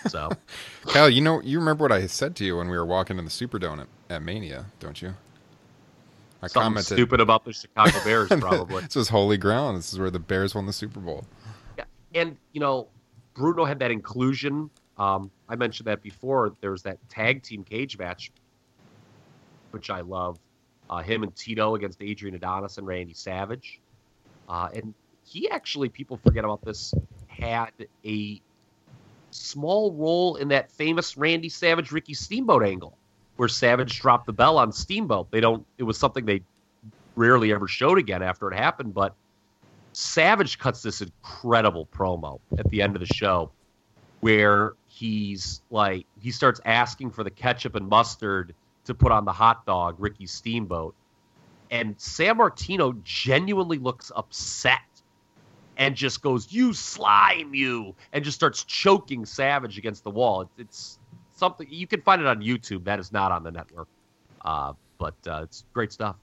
So, 0.08 0.30
Kyle, 0.88 1.10
you 1.10 1.22
know, 1.22 1.42
you 1.42 1.60
remember 1.60 1.84
what 1.84 1.92
I 1.92 2.08
said 2.08 2.36
to 2.38 2.46
you 2.46 2.58
when 2.58 2.70
we 2.70 2.78
were 2.78 2.86
walking 2.86 3.18
in 3.18 3.26
the 3.26 3.32
Superdome 3.32 3.82
at, 3.82 3.88
at 4.10 4.22
Mania, 4.22 4.66
don't 4.80 5.02
you? 5.02 5.14
I 6.42 6.48
something 6.48 6.84
stupid 6.84 7.20
about 7.20 7.46
the 7.46 7.54
Chicago 7.54 7.98
Bears, 8.04 8.30
probably. 8.40 8.84
this 8.84 8.96
is 8.96 9.10
holy 9.10 9.38
ground. 9.38 9.78
This 9.78 9.92
is 9.92 10.00
where 10.00 10.12
the 10.12 10.20
Bears 10.20 10.54
won 10.54 10.66
the 10.66 10.74
Super 10.74 11.00
Bowl. 11.00 11.26
Yeah, 11.78 11.86
and 12.14 12.38
you 12.54 12.60
know, 12.60 12.88
Bruno 13.34 13.66
had 13.66 13.80
that 13.80 13.92
inclusion. 13.92 14.70
Um, 14.98 15.32
I 15.50 15.56
mentioned 15.56 15.88
that 15.88 16.04
before. 16.04 16.54
There 16.62 16.72
was 16.72 16.84
that 16.84 16.98
tag 17.10 17.44
team 17.44 17.64
cage 17.64 17.98
match, 17.98 18.32
which 19.72 19.90
I 19.90 20.02
love. 20.02 20.40
Uh, 20.90 21.02
him 21.02 21.24
and 21.24 21.36
Tito 21.36 21.76
against 21.76 22.02
Adrian 22.02 22.36
Adonis 22.36 22.78
and 22.78 22.88
Randy 22.88 23.14
Savage. 23.14 23.80
Uh, 24.48 24.70
and 24.74 24.94
he 25.26 25.50
actually, 25.50 25.90
people 25.90 26.18
forget 26.18 26.46
about 26.46 26.64
this, 26.64 26.94
had 27.28 27.72
a 28.06 28.42
small 29.38 29.94
role 29.94 30.36
in 30.36 30.50
that 30.50 30.72
famous 30.72 31.18
Randy 31.18 31.50
Savage 31.50 31.92
Ricky 31.92 32.14
Steamboat 32.14 32.64
angle, 32.64 32.98
where 33.38 33.48
Savage 33.48 34.00
dropped 34.00 34.26
the 34.26 34.34
bell 34.34 34.58
on 34.58 34.72
Steamboat. 34.72 35.32
They 35.32 35.40
don't. 35.40 35.66
It 35.78 35.84
was 35.84 35.98
something 35.98 36.26
they 36.26 36.42
rarely 37.16 37.52
ever 37.52 37.68
showed 37.68 37.98
again 37.98 38.22
after 38.22 38.52
it 38.52 38.56
happened, 38.56 38.94
but 38.94 39.16
Savage 39.94 40.60
cuts 40.60 40.82
this 40.84 41.02
incredible 41.02 41.88
promo 41.94 42.40
at 42.58 42.70
the 42.70 42.82
end 42.82 42.96
of 42.96 43.00
the 43.00 43.14
show 43.14 43.52
where 44.20 44.74
he's 44.88 45.62
like 45.70 46.06
he 46.22 46.32
starts 46.32 46.60
asking 46.66 47.12
for 47.12 47.24
the 47.24 47.32
ketchup 47.32 47.76
and 47.76 47.88
mustard 47.88 48.54
to 48.86 48.94
put 48.94 49.12
on 49.12 49.26
the 49.26 49.32
hot 49.32 49.66
dog, 49.66 49.96
Ricky 50.00 50.26
Steamboat. 50.26 50.96
And 51.70 51.98
Sammartino 51.98 53.04
genuinely 53.04 53.78
looks 53.78 54.12
upset 54.16 54.80
and 55.78 55.96
just 55.96 56.22
goes, 56.22 56.52
You 56.52 56.74
slime, 56.74 57.54
you, 57.54 57.96
and 58.12 58.24
just 58.24 58.36
starts 58.36 58.64
choking 58.64 59.26
Savage 59.26 59.78
against 59.78 60.04
the 60.04 60.12
wall. 60.12 60.42
It's, 60.42 60.52
it's 60.60 61.00
something 61.36 61.68
you 61.70 61.88
can 61.88 62.02
find 62.02 62.22
it 62.22 62.28
on 62.28 62.42
YouTube. 62.42 62.84
That 62.84 63.00
is 63.00 63.12
not 63.12 63.32
on 63.32 63.44
the 63.44 63.52
network. 63.52 63.88
Uh, 64.44 64.74
but 64.98 65.16
uh, 65.28 65.42
it's 65.44 65.64
great 65.74 65.92
stuff. 65.92 66.16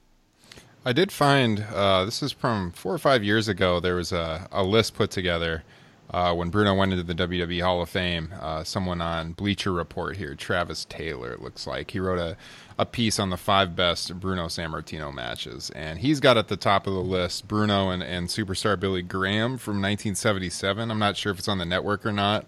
I 0.83 0.93
did 0.93 1.11
find 1.11 1.65
uh, 1.73 2.05
this 2.05 2.21
is 2.21 2.31
from 2.31 2.71
four 2.71 2.93
or 2.93 2.99
five 2.99 3.23
years 3.23 3.47
ago. 3.47 3.79
There 3.79 3.95
was 3.95 4.11
a, 4.11 4.47
a 4.51 4.63
list 4.63 4.93
put 4.93 5.09
together 5.09 5.63
uh, 6.11 6.33
when 6.35 6.49
Bruno 6.49 6.75
went 6.75 6.93
into 6.93 7.03
the 7.03 7.15
WWE 7.15 7.61
Hall 7.63 7.81
of 7.81 7.89
Fame. 7.89 8.31
Uh, 8.39 8.63
someone 8.63 9.01
on 9.01 9.33
Bleacher 9.33 9.71
Report 9.71 10.15
here, 10.15 10.35
Travis 10.35 10.85
Taylor, 10.85 11.31
it 11.31 11.41
looks 11.41 11.65
like 11.65 11.89
he 11.91 11.99
wrote 11.99 12.19
a, 12.19 12.37
a 12.77 12.85
piece 12.85 13.19
on 13.19 13.29
the 13.29 13.37
five 13.37 13.75
best 13.75 14.19
Bruno 14.19 14.47
Sammartino 14.47 15.13
matches, 15.13 15.69
and 15.71 15.99
he's 15.99 16.19
got 16.19 16.37
at 16.37 16.49
the 16.49 16.57
top 16.57 16.87
of 16.87 16.93
the 16.93 17.01
list 17.01 17.47
Bruno 17.47 17.89
and, 17.89 18.03
and 18.03 18.27
superstar 18.27 18.79
Billy 18.79 19.01
Graham 19.01 19.57
from 19.57 19.75
1977. 19.75 20.91
I'm 20.91 20.99
not 20.99 21.15
sure 21.15 21.31
if 21.31 21.39
it's 21.39 21.47
on 21.47 21.57
the 21.57 21.65
network 21.65 22.05
or 22.05 22.11
not. 22.11 22.45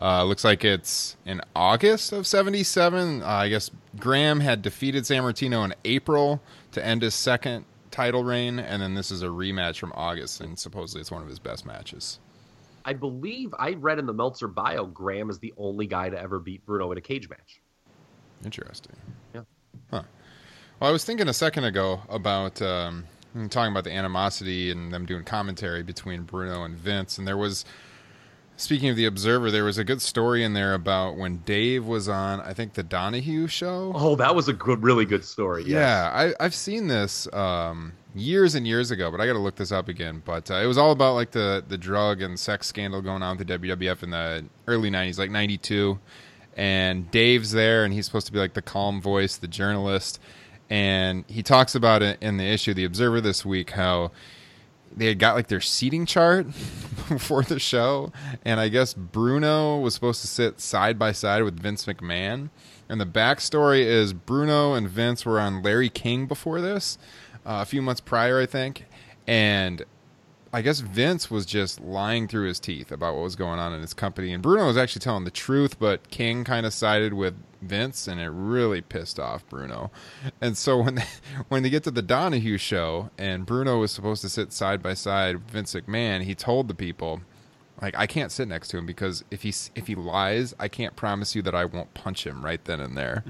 Uh, 0.00 0.24
looks 0.24 0.44
like 0.44 0.64
it's 0.64 1.16
in 1.26 1.40
August 1.54 2.12
of 2.12 2.26
77. 2.26 3.22
Uh, 3.22 3.26
I 3.26 3.48
guess 3.48 3.70
Graham 3.98 4.40
had 4.40 4.62
defeated 4.62 5.04
Sammartino 5.04 5.64
in 5.64 5.74
April 5.84 6.42
to 6.72 6.84
end 6.84 7.02
his 7.02 7.14
second 7.14 7.64
title 7.90 8.24
reign, 8.24 8.58
and 8.58 8.80
then 8.80 8.94
this 8.94 9.10
is 9.10 9.22
a 9.22 9.26
rematch 9.26 9.78
from 9.78 9.92
August, 9.94 10.40
and 10.40 10.58
supposedly 10.58 11.00
it's 11.00 11.10
one 11.10 11.22
of 11.22 11.28
his 11.28 11.38
best 11.38 11.66
matches. 11.66 12.18
I 12.84 12.94
believe 12.94 13.54
I 13.58 13.72
read 13.72 13.98
in 13.98 14.06
the 14.06 14.14
Meltzer 14.14 14.48
bio, 14.48 14.86
Graham 14.86 15.28
is 15.28 15.38
the 15.38 15.52
only 15.58 15.86
guy 15.86 16.08
to 16.08 16.18
ever 16.18 16.38
beat 16.38 16.64
Bruno 16.64 16.92
in 16.92 16.98
a 16.98 17.02
cage 17.02 17.28
match. 17.28 17.60
Interesting. 18.42 18.96
Well, 20.80 20.88
I 20.88 20.92
was 20.94 21.04
thinking 21.04 21.28
a 21.28 21.34
second 21.34 21.64
ago 21.64 22.00
about 22.08 22.62
um, 22.62 23.04
talking 23.50 23.70
about 23.70 23.84
the 23.84 23.92
animosity 23.92 24.70
and 24.70 24.90
them 24.90 25.04
doing 25.04 25.24
commentary 25.24 25.82
between 25.82 26.22
Bruno 26.22 26.64
and 26.64 26.74
Vince, 26.74 27.18
and 27.18 27.28
there 27.28 27.36
was. 27.36 27.64
Speaking 28.56 28.90
of 28.90 28.96
the 28.96 29.06
Observer, 29.06 29.50
there 29.50 29.64
was 29.64 29.78
a 29.78 29.84
good 29.84 30.02
story 30.02 30.44
in 30.44 30.52
there 30.52 30.74
about 30.74 31.16
when 31.16 31.38
Dave 31.46 31.86
was 31.86 32.10
on, 32.10 32.42
I 32.42 32.52
think, 32.52 32.74
the 32.74 32.82
Donahue 32.82 33.46
show. 33.46 33.90
Oh, 33.94 34.16
that 34.16 34.34
was 34.34 34.48
a 34.48 34.52
good, 34.52 34.82
really 34.82 35.06
good 35.06 35.24
story. 35.24 35.62
yes. 35.62 35.70
Yeah, 35.70 36.10
I, 36.12 36.44
I've 36.44 36.54
seen 36.54 36.86
this 36.86 37.26
um, 37.32 37.94
years 38.14 38.54
and 38.54 38.66
years 38.66 38.90
ago, 38.90 39.10
but 39.10 39.18
I 39.18 39.26
got 39.26 39.32
to 39.32 39.38
look 39.38 39.56
this 39.56 39.72
up 39.72 39.88
again. 39.88 40.22
But 40.26 40.50
uh, 40.50 40.56
it 40.56 40.66
was 40.66 40.76
all 40.76 40.92
about 40.92 41.14
like 41.14 41.30
the 41.30 41.64
the 41.68 41.78
drug 41.78 42.20
and 42.20 42.38
sex 42.38 42.66
scandal 42.66 43.00
going 43.00 43.22
on 43.22 43.38
with 43.38 43.46
the 43.46 43.58
WWF 43.58 44.02
in 44.02 44.10
the 44.10 44.44
early 44.66 44.90
'90s, 44.90 45.18
like 45.18 45.30
'92. 45.30 45.98
And 46.56 47.10
Dave's 47.10 47.52
there, 47.52 47.84
and 47.84 47.94
he's 47.94 48.04
supposed 48.04 48.26
to 48.26 48.32
be 48.32 48.38
like 48.38 48.52
the 48.54 48.62
calm 48.62 49.00
voice, 49.00 49.36
the 49.36 49.48
journalist, 49.48 50.20
and 50.70 51.24
he 51.26 51.42
talks 51.42 51.74
about 51.74 52.02
it 52.02 52.16
in 52.22 52.36
the 52.36 52.44
issue, 52.44 52.70
of 52.70 52.76
The 52.76 52.84
Observer, 52.84 53.20
this 53.20 53.44
week, 53.44 53.70
how 53.70 54.12
they 54.96 55.06
had 55.06 55.18
got 55.18 55.34
like 55.34 55.48
their 55.48 55.60
seating 55.60 56.06
chart 56.06 56.46
before 57.08 57.42
the 57.42 57.58
show, 57.58 58.12
and 58.44 58.60
I 58.60 58.68
guess 58.68 58.94
Bruno 58.94 59.78
was 59.78 59.94
supposed 59.94 60.20
to 60.22 60.26
sit 60.26 60.60
side 60.60 60.98
by 60.98 61.12
side 61.12 61.42
with 61.42 61.58
Vince 61.60 61.86
McMahon. 61.86 62.50
And 62.88 63.00
the 63.00 63.06
backstory 63.06 63.82
is 63.82 64.12
Bruno 64.12 64.74
and 64.74 64.88
Vince 64.88 65.24
were 65.24 65.38
on 65.38 65.62
Larry 65.62 65.88
King 65.88 66.26
before 66.26 66.60
this, 66.60 66.98
uh, 67.46 67.60
a 67.62 67.64
few 67.64 67.82
months 67.82 68.00
prior, 68.00 68.40
I 68.40 68.46
think, 68.46 68.86
and 69.28 69.84
I 70.52 70.62
guess 70.62 70.80
Vince 70.80 71.30
was 71.30 71.46
just 71.46 71.80
lying 71.80 72.26
through 72.26 72.48
his 72.48 72.58
teeth 72.58 72.90
about 72.90 73.14
what 73.14 73.22
was 73.22 73.36
going 73.36 73.60
on 73.60 73.72
in 73.72 73.80
his 73.80 73.94
company, 73.94 74.32
and 74.32 74.42
Bruno 74.42 74.66
was 74.66 74.76
actually 74.76 75.00
telling 75.00 75.24
the 75.24 75.30
truth, 75.30 75.78
but 75.78 76.10
King 76.10 76.42
kind 76.42 76.66
of 76.66 76.72
sided 76.74 77.14
with 77.14 77.34
Vince, 77.62 78.08
and 78.08 78.20
it 78.20 78.30
really 78.30 78.80
pissed 78.80 79.20
off 79.20 79.48
Bruno. 79.48 79.92
And 80.40 80.58
so 80.58 80.82
when 80.82 80.96
they, 80.96 81.04
when 81.48 81.62
they 81.62 81.70
get 81.70 81.84
to 81.84 81.92
the 81.92 82.02
Donahue 82.02 82.58
show, 82.58 83.10
and 83.16 83.46
Bruno 83.46 83.78
was 83.78 83.92
supposed 83.92 84.22
to 84.22 84.28
sit 84.28 84.52
side 84.52 84.82
by 84.82 84.94
side 84.94 85.36
with 85.36 85.50
Vince 85.50 85.74
McMahon, 85.74 86.22
he 86.22 86.34
told 86.34 86.66
the 86.66 86.74
people, 86.74 87.20
like, 87.80 87.96
I 87.96 88.06
can't 88.06 88.32
sit 88.32 88.48
next 88.48 88.68
to 88.68 88.78
him 88.78 88.86
because 88.86 89.24
if 89.30 89.42
he 89.42 89.54
if 89.74 89.86
he 89.86 89.94
lies, 89.94 90.54
I 90.58 90.68
can't 90.68 90.96
promise 90.96 91.34
you 91.34 91.42
that 91.42 91.54
I 91.54 91.64
won't 91.64 91.94
punch 91.94 92.26
him 92.26 92.44
right 92.44 92.62
then 92.64 92.80
and 92.80 92.96
there. 92.96 93.24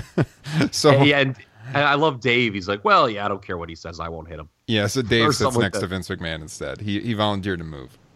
so 0.72 1.02
yeah, 1.04 1.20
and, 1.20 1.36
and 1.68 1.78
I 1.78 1.94
love 1.94 2.20
Dave. 2.20 2.54
He's 2.54 2.68
like, 2.68 2.84
well, 2.84 3.08
yeah, 3.08 3.24
I 3.24 3.28
don't 3.28 3.44
care 3.44 3.58
what 3.58 3.68
he 3.68 3.74
says. 3.74 4.00
I 4.00 4.08
won't 4.08 4.28
hit 4.28 4.38
him. 4.38 4.48
Yeah, 4.66 4.86
so 4.86 5.02
Dave 5.02 5.34
sits 5.34 5.56
next 5.56 5.80
to. 5.80 5.86
Vince 5.86 6.08
McMahon 6.08 6.40
instead. 6.42 6.80
He 6.80 7.00
he 7.00 7.14
volunteered 7.14 7.58
to 7.58 7.64
move. 7.64 7.98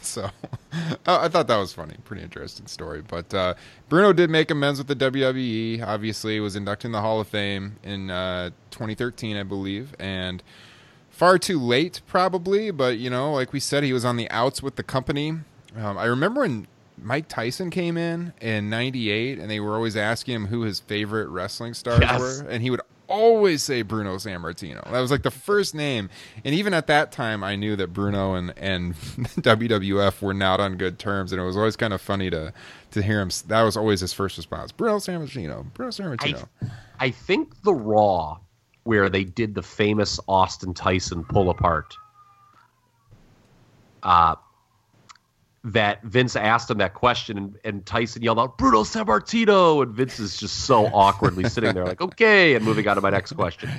So 0.00 0.30
I 1.06 1.24
I 1.24 1.28
thought 1.28 1.48
that 1.48 1.56
was 1.56 1.72
funny. 1.72 1.96
Pretty 2.04 2.22
interesting 2.22 2.68
story. 2.68 3.02
But 3.02 3.34
uh, 3.34 3.54
Bruno 3.88 4.12
did 4.12 4.30
make 4.30 4.48
amends 4.50 4.78
with 4.78 4.86
the 4.86 4.94
WWE. 4.94 5.84
Obviously, 5.84 6.34
he 6.34 6.40
was 6.40 6.54
inducted 6.54 6.86
in 6.86 6.92
the 6.92 7.00
Hall 7.00 7.20
of 7.20 7.26
Fame 7.26 7.76
in 7.82 8.08
uh, 8.08 8.50
2013, 8.70 9.36
I 9.36 9.42
believe, 9.42 9.94
and 9.98 10.40
far 11.10 11.36
too 11.36 11.58
late 11.58 12.00
probably. 12.06 12.70
But 12.70 12.98
you 12.98 13.10
know, 13.10 13.32
like 13.32 13.52
we 13.52 13.58
said, 13.58 13.82
he 13.82 13.92
was 13.92 14.04
on 14.04 14.16
the 14.16 14.30
outs 14.30 14.62
with 14.62 14.76
the 14.76 14.84
company. 14.84 15.30
Um, 15.76 15.98
I 15.98 16.04
remember 16.04 16.42
when 16.42 16.68
Mike 17.02 17.28
Tyson 17.28 17.70
came 17.70 17.96
in 17.96 18.32
in 18.40 18.70
'98, 18.70 19.38
and 19.38 19.50
they 19.50 19.60
were 19.60 19.74
always 19.74 19.96
asking 19.96 20.34
him 20.34 20.46
who 20.46 20.62
his 20.62 20.80
favorite 20.80 21.28
wrestling 21.28 21.74
stars 21.74 22.00
Yes. 22.00 22.20
were, 22.20 22.48
and 22.48 22.62
he 22.62 22.70
would 22.70 22.80
always 23.06 23.62
say 23.62 23.80
Bruno 23.80 24.16
Sammartino. 24.16 24.84
That 24.90 25.00
was 25.00 25.10
like 25.10 25.22
the 25.22 25.30
first 25.30 25.74
name, 25.74 26.10
and 26.44 26.54
even 26.54 26.74
at 26.74 26.86
that 26.88 27.10
time, 27.10 27.42
I 27.42 27.56
knew 27.56 27.74
that 27.76 27.92
Bruno 27.92 28.34
and 28.34 28.52
and 28.58 28.94
WWF 29.40 30.20
were 30.20 30.34
not 30.34 30.60
on 30.60 30.76
good 30.76 30.98
terms, 30.98 31.32
and 31.32 31.40
it 31.40 31.44
was 31.44 31.56
always 31.56 31.76
kind 31.76 31.92
of 31.94 32.00
funny 32.00 32.28
to 32.30 32.52
to 32.90 33.02
hear 33.02 33.20
him. 33.20 33.30
That 33.46 33.62
was 33.62 33.76
always 33.76 34.00
his 34.00 34.12
first 34.12 34.36
response: 34.36 34.72
Bruno 34.72 34.96
Sammartino, 34.98 35.64
Bruno 35.74 35.90
Sammartino. 35.90 36.48
I 37.00 37.10
think 37.10 37.62
the 37.62 37.74
Raw 37.74 38.38
where 38.84 39.08
they 39.10 39.24
did 39.24 39.54
the 39.54 39.62
famous 39.62 40.18
Austin 40.28 40.72
Tyson 40.72 41.22
pull 41.24 41.50
apart. 41.50 41.94
Uh 44.02 44.34
that 45.72 46.02
Vince 46.02 46.36
asked 46.36 46.70
him 46.70 46.78
that 46.78 46.94
question 46.94 47.36
and, 47.38 47.58
and 47.64 47.86
Tyson 47.86 48.22
yelled 48.22 48.38
out 48.38 48.58
Bruno 48.58 48.82
Sammartino 48.82 49.82
and 49.82 49.94
Vince 49.94 50.18
is 50.18 50.36
just 50.36 50.64
so 50.64 50.86
awkwardly 50.92 51.48
sitting 51.48 51.74
there 51.74 51.84
like 51.84 52.00
okay 52.00 52.54
and 52.54 52.64
moving 52.64 52.86
on 52.88 52.96
to 52.96 53.02
my 53.02 53.10
next 53.10 53.32
question. 53.32 53.70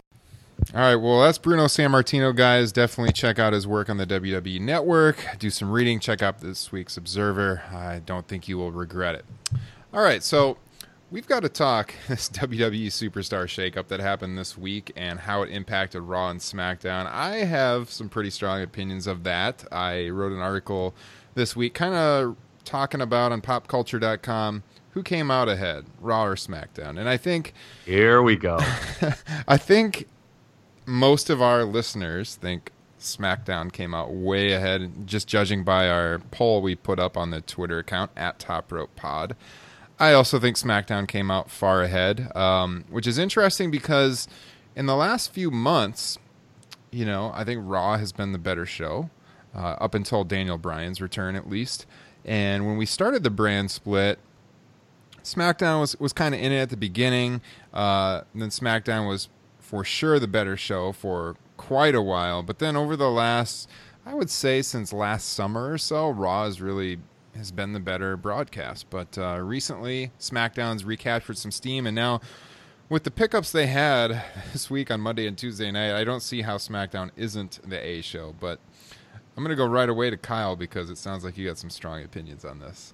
All 0.73 0.81
right, 0.81 0.95
well, 0.95 1.21
that's 1.21 1.37
Bruno 1.39 1.65
Sammartino, 1.65 2.35
guys. 2.35 2.71
Definitely 2.71 3.13
check 3.13 3.39
out 3.39 3.53
his 3.53 3.65
work 3.65 3.89
on 3.89 3.97
the 3.97 4.05
WWE 4.05 4.59
Network. 4.59 5.25
Do 5.39 5.49
some 5.49 5.71
reading. 5.71 5.99
Check 5.99 6.21
out 6.21 6.41
this 6.41 6.71
week's 6.71 6.95
Observer. 6.95 7.63
I 7.71 8.01
don't 8.05 8.27
think 8.27 8.47
you 8.47 8.57
will 8.57 8.71
regret 8.71 9.15
it. 9.15 9.25
All 9.93 10.03
right, 10.03 10.21
so 10.21 10.57
we've 11.09 11.27
got 11.27 11.41
to 11.41 11.49
talk 11.49 11.93
this 12.07 12.29
WWE 12.29 12.87
Superstar 12.87 13.45
shakeup 13.45 13.87
that 13.87 13.99
happened 13.99 14.37
this 14.37 14.57
week 14.57 14.91
and 14.95 15.19
how 15.19 15.41
it 15.41 15.49
impacted 15.49 16.03
Raw 16.03 16.29
and 16.29 16.39
SmackDown. 16.39 17.07
I 17.07 17.37
have 17.37 17.89
some 17.89 18.09
pretty 18.09 18.29
strong 18.29 18.61
opinions 18.61 19.07
of 19.07 19.23
that. 19.23 19.65
I 19.71 20.09
wrote 20.09 20.31
an 20.31 20.39
article 20.39 20.93
this 21.39 21.55
week, 21.55 21.73
kind 21.73 21.95
of 21.95 22.35
talking 22.65 23.01
about 23.01 23.31
on 23.31 23.41
PopCulture.com 23.41 24.61
who 24.91 25.01
came 25.01 25.31
out 25.31 25.47
ahead, 25.47 25.85
Raw 26.01 26.25
or 26.25 26.35
SmackDown, 26.35 26.99
and 26.99 27.07
I 27.07 27.15
think. 27.15 27.53
Here 27.85 28.21
we 28.21 28.35
go. 28.35 28.59
I 29.47 29.55
think 29.55 30.07
most 30.85 31.29
of 31.29 31.41
our 31.41 31.63
listeners 31.63 32.35
think 32.35 32.71
SmackDown 32.99 33.71
came 33.71 33.93
out 33.93 34.11
way 34.11 34.51
ahead, 34.51 35.07
just 35.07 35.27
judging 35.27 35.63
by 35.63 35.87
our 35.89 36.19
poll 36.31 36.61
we 36.61 36.75
put 36.75 36.99
up 36.99 37.15
on 37.15 37.29
the 37.29 37.39
Twitter 37.39 37.79
account 37.79 38.11
at 38.17 38.37
Top 38.37 38.71
Rope 38.71 38.93
Pod. 38.97 39.35
I 39.97 40.11
also 40.11 40.39
think 40.39 40.57
SmackDown 40.57 41.07
came 41.07 41.31
out 41.31 41.49
far 41.49 41.81
ahead, 41.81 42.35
um, 42.35 42.83
which 42.89 43.07
is 43.07 43.17
interesting 43.17 43.71
because 43.71 44.27
in 44.75 44.87
the 44.87 44.95
last 44.95 45.31
few 45.31 45.51
months, 45.51 46.17
you 46.91 47.05
know, 47.05 47.31
I 47.33 47.45
think 47.45 47.61
Raw 47.63 47.97
has 47.97 48.11
been 48.11 48.33
the 48.33 48.37
better 48.37 48.65
show 48.65 49.09
uh, 49.55 49.75
up 49.79 49.95
until 49.95 50.23
Daniel 50.23 50.57
Bryan's 50.57 51.01
return, 51.01 51.35
at 51.35 51.49
least. 51.49 51.85
And 52.25 52.67
when 52.67 52.77
we 52.77 52.85
started 52.85 53.23
the 53.23 53.29
brand 53.29 53.71
split, 53.71 54.19
SmackDown 55.23 55.79
was, 55.79 55.99
was 55.99 56.13
kind 56.13 56.33
of 56.33 56.41
in 56.41 56.51
it 56.51 56.59
at 56.59 56.69
the 56.69 56.77
beginning. 56.77 57.41
Uh, 57.73 58.21
then 58.33 58.49
SmackDown 58.49 59.07
was 59.07 59.29
for 59.59 59.83
sure 59.83 60.19
the 60.19 60.27
better 60.27 60.57
show 60.57 60.91
for 60.91 61.35
quite 61.57 61.95
a 61.95 62.01
while. 62.01 62.41
But 62.43 62.59
then 62.59 62.75
over 62.75 62.95
the 62.95 63.09
last, 63.09 63.69
I 64.05 64.13
would 64.13 64.29
say 64.29 64.61
since 64.61 64.91
last 64.91 65.29
summer 65.29 65.71
or 65.71 65.77
so, 65.77 66.09
Raw 66.09 66.45
has 66.45 66.61
really 66.61 66.99
has 67.35 67.51
been 67.51 67.73
the 67.73 67.79
better 67.79 68.17
broadcast. 68.17 68.89
But 68.89 69.17
uh, 69.17 69.39
recently, 69.41 70.11
SmackDown's 70.19 70.83
recaptured 70.83 71.37
some 71.37 71.51
steam, 71.51 71.85
and 71.85 71.95
now 71.95 72.21
with 72.89 73.03
the 73.03 73.11
pickups 73.11 73.51
they 73.51 73.67
had 73.67 74.23
this 74.53 74.69
week 74.69 74.89
on 74.89 75.01
Monday 75.01 75.27
and 75.27 75.37
Tuesday 75.37 75.71
night, 75.71 75.95
I 75.95 76.03
don't 76.03 76.21
see 76.21 76.41
how 76.41 76.57
SmackDown 76.57 77.11
isn't 77.15 77.59
the 77.67 77.79
A 77.79 78.01
show. 78.01 78.35
But 78.39 78.59
I'm 79.39 79.45
going 79.45 79.55
to 79.55 79.63
go 79.63 79.67
right 79.67 79.87
away 79.87 80.09
to 80.09 80.17
Kyle 80.17 80.57
because 80.57 80.89
it 80.89 80.97
sounds 80.97 81.23
like 81.23 81.37
you 81.37 81.47
got 81.47 81.57
some 81.57 81.69
strong 81.69 82.03
opinions 82.03 82.43
on 82.43 82.59
this. 82.59 82.93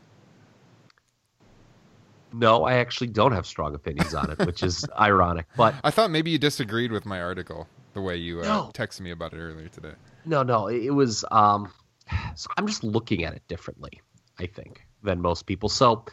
No, 2.34 2.66
I 2.66 2.74
actually 2.76 3.08
don't 3.08 3.32
have 3.32 3.48
strong 3.48 3.74
opinions 3.74 4.14
on 4.14 4.30
it, 4.30 4.38
which 4.46 4.62
is 4.62 4.86
ironic. 5.00 5.48
But 5.58 5.74
I 5.84 5.90
thought 5.90 6.12
maybe 6.12 6.30
you 6.30 6.38
disagreed 6.38 6.92
with 6.92 7.04
my 7.04 7.20
article 7.20 7.68
the 7.94 8.02
way 8.02 8.18
you 8.18 8.42
uh, 8.42 8.44
No. 8.44 8.72
texted 8.76 9.02
me 9.02 9.10
about 9.10 9.34
it 9.34 9.38
earlier 9.38 9.70
today. 9.70 9.94
No, 10.24 10.44
no, 10.44 10.68
it 10.68 10.92
was. 10.92 11.26
Um, 11.32 11.72
so 12.36 12.48
I'm 12.58 12.68
just 12.68 12.84
looking 12.84 13.24
at 13.24 13.34
it 13.34 13.42
differently, 13.48 14.00
I 14.38 14.46
think, 14.46 14.86
than 15.02 15.20
most 15.22 15.48
people. 15.48 15.68
So, 15.68 16.06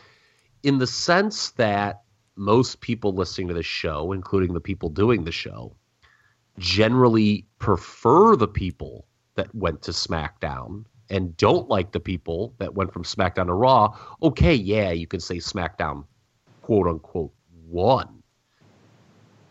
in 0.63 0.79
the 0.79 0.87
sense 0.87 1.51
that 1.51 2.05
most 2.37 2.81
people 2.81 3.13
listening 3.13 3.49
to 3.49 3.55
the 3.55 3.63
show, 3.63 4.13
including 4.13 4.55
the 4.55 4.61
people 4.63 4.89
doing 4.89 5.25
the 5.25 5.31
show, 5.33 5.77
generally 6.59 7.47
prefer 7.59 8.35
the 8.35 8.49
people 8.49 9.05
that 9.35 9.55
went 9.55 9.83
to 9.83 9.91
SmackDown 9.93 10.85
and 11.11 11.37
don't 11.37 11.69
like 11.69 11.93
the 11.93 12.01
people 12.01 12.55
that 12.59 12.75
went 12.75 12.93
from 12.93 13.05
SmackDown 13.05 13.47
to 13.47 13.55
Raw. 13.55 13.97
Okay, 14.23 14.55
yeah, 14.55 14.91
you 14.91 15.07
can 15.07 15.21
say 15.21 15.37
SmackDown, 15.37 16.05
quote 16.63 16.87
unquote, 16.87 17.33
won. 17.67 18.23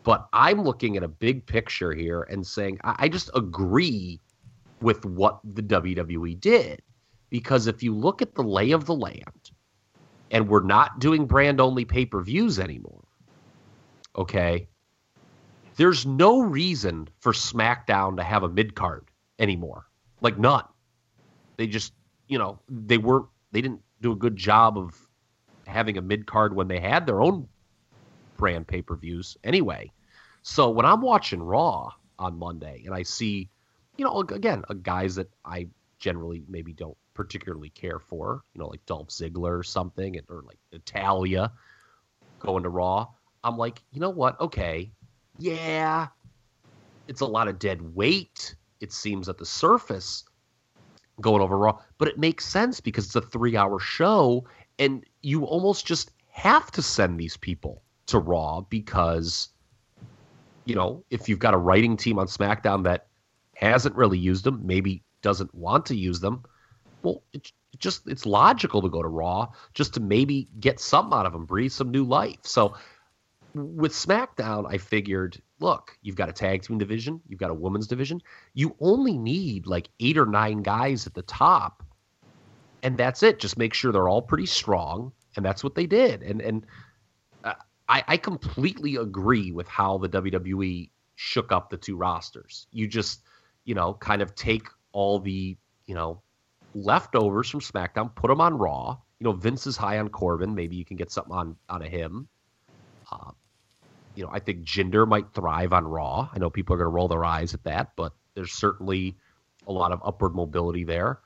But 0.04 0.28
I'm 0.34 0.64
looking 0.64 0.98
at 0.98 1.04
a 1.04 1.08
big 1.08 1.46
picture 1.46 1.94
here 1.94 2.24
and 2.24 2.46
saying 2.46 2.80
I, 2.84 2.96
I 3.00 3.10
just 3.10 3.30
agree 3.36 4.20
with 4.82 5.06
what 5.06 5.40
the 5.44 5.62
WWE 5.62 6.40
did. 6.40 6.82
Because 7.30 7.68
if 7.68 7.82
you 7.82 7.96
look 7.96 8.22
at 8.22 8.36
the 8.36 8.44
lay 8.44 8.72
of 8.72 8.86
the 8.86 8.96
land, 8.96 9.52
and 10.32 10.48
we're 10.48 10.64
not 10.64 11.00
doing 11.00 11.26
brand 11.26 11.62
only 11.62 11.86
pay 11.86 12.06
per 12.06 12.22
views 12.22 12.60
anymore, 12.60 13.04
okay, 14.16 14.68
there's 15.76 16.06
no 16.06 16.42
reason 16.42 17.08
for 17.20 17.34
SmackDown 17.34 18.18
to 18.18 18.24
have 18.24 18.44
a 18.44 18.50
mid 18.50 18.76
card 18.76 19.11
anymore. 19.42 19.88
Like, 20.22 20.38
none. 20.38 20.64
They 21.58 21.68
just, 21.68 21.94
you 22.28 22.38
know, 22.38 22.60
they 22.70 22.98
weren't, 22.98 23.26
they 23.52 23.62
didn't 23.62 23.82
do 24.02 24.14
a 24.14 24.16
good 24.16 24.38
job 24.38 24.78
of 24.78 24.96
having 25.68 25.98
a 25.98 26.02
mid 26.02 26.26
card 26.26 26.56
when 26.56 26.68
they 26.68 26.80
had 26.80 27.06
their 27.06 27.22
own 27.22 27.48
brand 28.38 28.68
pay 28.68 28.82
per 28.82 28.96
views 28.96 29.38
anyway. 29.44 29.92
So 30.44 30.70
when 30.70 30.86
I'm 30.86 31.02
watching 31.02 31.42
Raw 31.42 31.92
on 32.18 32.40
Monday 32.40 32.84
and 32.86 32.96
I 32.96 33.04
see, 33.04 33.50
you 33.98 34.06
know, 34.06 34.20
again, 34.20 34.64
uh, 34.70 34.74
guys 34.76 35.16
that 35.16 35.30
I 35.46 35.68
generally 36.00 36.44
maybe 36.48 36.74
don't 36.74 36.98
particularly 37.14 37.70
care 37.70 38.00
for, 38.00 38.44
you 38.54 38.60
know, 38.60 38.68
like 38.68 38.86
Dolph 38.86 39.10
Ziggler 39.10 39.60
or 39.60 39.64
something, 39.64 40.20
or 40.30 40.44
like 40.48 40.58
Natalya 40.72 41.52
going 42.40 42.64
to 42.64 42.70
Raw, 42.70 43.08
I'm 43.44 43.58
like, 43.58 43.84
you 43.92 44.00
know 44.00 44.10
what? 44.10 44.40
Okay, 44.40 44.92
yeah, 45.38 46.08
it's 47.08 47.22
a 47.22 47.26
lot 47.26 47.48
of 47.48 47.60
dead 47.60 47.82
weight. 47.96 48.56
It 48.82 48.92
seems 48.92 49.30
at 49.30 49.38
the 49.38 49.46
surface 49.46 50.24
going 51.20 51.42
over 51.42 51.58
Raw, 51.58 51.80
but 51.98 52.08
it 52.08 52.18
makes 52.18 52.46
sense 52.46 52.80
because 52.80 53.06
it's 53.06 53.16
a 53.16 53.22
three 53.22 53.56
hour 53.56 53.80
show 53.80 54.46
and 54.80 55.06
you 55.22 55.46
almost 55.46 55.86
just 55.86 56.12
have 56.30 56.72
to 56.72 56.82
send 56.82 57.20
these 57.20 57.38
people 57.38 57.84
to 58.08 58.20
Raw 58.20 58.62
because, 58.62 59.50
you 60.66 60.76
know, 60.76 61.04
if 61.10 61.30
you've 61.30 61.40
got 61.40 61.54
a 61.54 61.58
writing 61.58 61.96
team 61.96 62.18
on 62.18 62.28
SmackDown 62.28 62.84
that 62.84 63.08
hasn't 63.56 63.96
really 63.96 64.18
used 64.18 64.44
them, 64.44 64.62
maybe 64.66 65.04
doesn't 65.22 65.54
want 65.54 65.86
to 65.88 65.96
use 65.96 66.20
them, 66.20 66.44
well, 67.04 67.22
it, 67.34 67.52
just 67.78 68.08
it's 68.08 68.26
logical 68.26 68.82
to 68.82 68.90
go 68.90 69.02
to 69.02 69.08
Raw 69.08 69.50
just 69.74 69.94
to 69.94 70.00
maybe 70.00 70.48
get 70.60 70.80
something 70.80 71.18
out 71.18 71.26
of 71.26 71.34
them, 71.34 71.46
breathe 71.46 71.72
some 71.72 71.92
new 71.92 72.04
life. 72.04 72.38
So 72.44 72.76
with 73.54 73.92
SmackDown, 73.92 74.66
I 74.72 74.78
figured, 74.78 75.42
look, 75.62 75.98
you've 76.02 76.16
got 76.16 76.30
a 76.30 76.34
tag 76.34 76.64
team 76.64 76.78
division, 76.78 77.22
you've 77.28 77.40
got 77.40 77.52
a 77.52 77.54
women's 77.54 77.88
division. 77.88 78.22
You 78.54 78.76
only 78.80 79.18
need 79.18 79.68
like 79.68 79.90
eight 80.00 80.18
or 80.18 80.26
nine 80.26 80.64
guys 80.64 81.06
at 81.08 81.14
the 81.14 81.22
top, 81.22 81.84
and 82.84 82.98
that's 82.98 83.24
it. 83.24 83.40
Just 83.40 83.58
make 83.58 83.74
sure 83.74 83.92
they're 83.92 84.10
all 84.10 84.22
pretty 84.22 84.48
strong, 84.48 85.12
and 85.36 85.46
that's 85.46 85.64
what 85.64 85.76
they 85.76 85.86
did. 85.86 86.24
And 86.24 86.42
and 86.42 86.66
uh, 87.44 87.54
I, 87.88 88.04
I 88.08 88.18
completely 88.18 88.96
agree 88.96 89.52
with 89.52 89.68
how 89.68 89.98
the 90.00 90.10
WWE 90.10 90.90
shook 91.16 91.52
up 91.52 91.70
the 91.70 91.78
two 91.78 91.96
rosters. 91.96 92.68
You 92.72 92.88
just, 92.88 93.22
you 93.64 93.76
know, 93.76 93.94
kind 93.94 94.22
of 94.22 94.34
take 94.34 94.68
all 94.92 95.20
the, 95.20 95.56
you 95.86 95.96
know, 95.96 96.22
leftovers 96.74 97.50
from 97.50 97.60
SmackDown, 97.60 98.14
put 98.16 98.30
them 98.30 98.42
on 98.42 98.58
Raw. 98.58 98.98
You 99.20 99.26
know, 99.26 99.34
Vince 99.34 99.68
is 99.68 99.78
high 99.78 100.00
on 100.00 100.10
Corbin. 100.10 100.56
Maybe 100.56 100.76
you 100.76 100.86
can 100.86 100.98
get 100.98 101.12
something 101.12 101.34
on 101.34 101.56
on 101.70 101.84
a 101.84 101.88
him. 101.88 102.28
Uh, 103.12 103.32
you 104.16 104.24
know, 104.24 104.30
I 104.32 104.40
think 104.40 104.64
Jinder 104.64 105.08
might 105.08 105.34
thrive 105.34 105.74
on 105.74 105.86
Raw. 105.86 106.30
I 106.34 106.40
know 106.40 106.50
people 106.50 106.76
are 106.76 106.78
going 106.78 106.86
to 106.86 106.96
roll 106.96 107.08
their 107.08 107.26
eyes 107.26 107.54
at 107.54 107.64
that, 107.64 107.96
but 107.96 108.14
there's 108.36 108.52
certainly 108.52 109.18
a 109.68 109.72
lot 109.72 109.92
of 109.92 110.02
upward 110.04 110.36
mobility 110.36 110.84
there. 110.84 111.20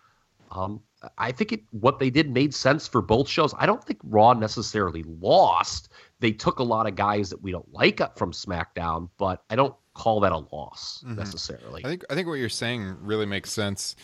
Um, 0.52 0.82
I 1.18 1.32
think 1.32 1.52
it, 1.52 1.62
what 1.72 2.00
they 2.00 2.10
did 2.10 2.32
made 2.32 2.54
sense 2.54 2.88
for 2.88 3.02
both 3.02 3.28
shows. 3.28 3.54
I 3.58 3.66
don't 3.66 3.84
think 3.84 4.00
Raw 4.04 4.34
necessarily 4.34 5.04
lost. 5.04 5.90
They 6.20 6.32
took 6.32 6.60
a 6.60 6.64
lot 6.64 6.88
of 6.88 6.96
guys 6.96 7.30
that 7.30 7.42
we 7.42 7.52
don't 7.52 7.72
like 7.74 8.02
up 8.02 8.18
from 8.18 8.32
SmackDown, 8.32 9.10
but 9.18 9.44
I 9.50 9.56
don't 9.56 9.76
call 9.94 10.20
that 10.22 10.32
a 10.32 10.38
loss 10.56 11.04
necessarily. 11.06 11.84
I 11.86 11.88
think 11.88 12.04
I 12.10 12.16
think 12.16 12.28
what 12.28 12.36
you're 12.36 12.50
saying 12.50 12.98
really 13.02 13.26
makes 13.26 13.52
sense 13.52 13.96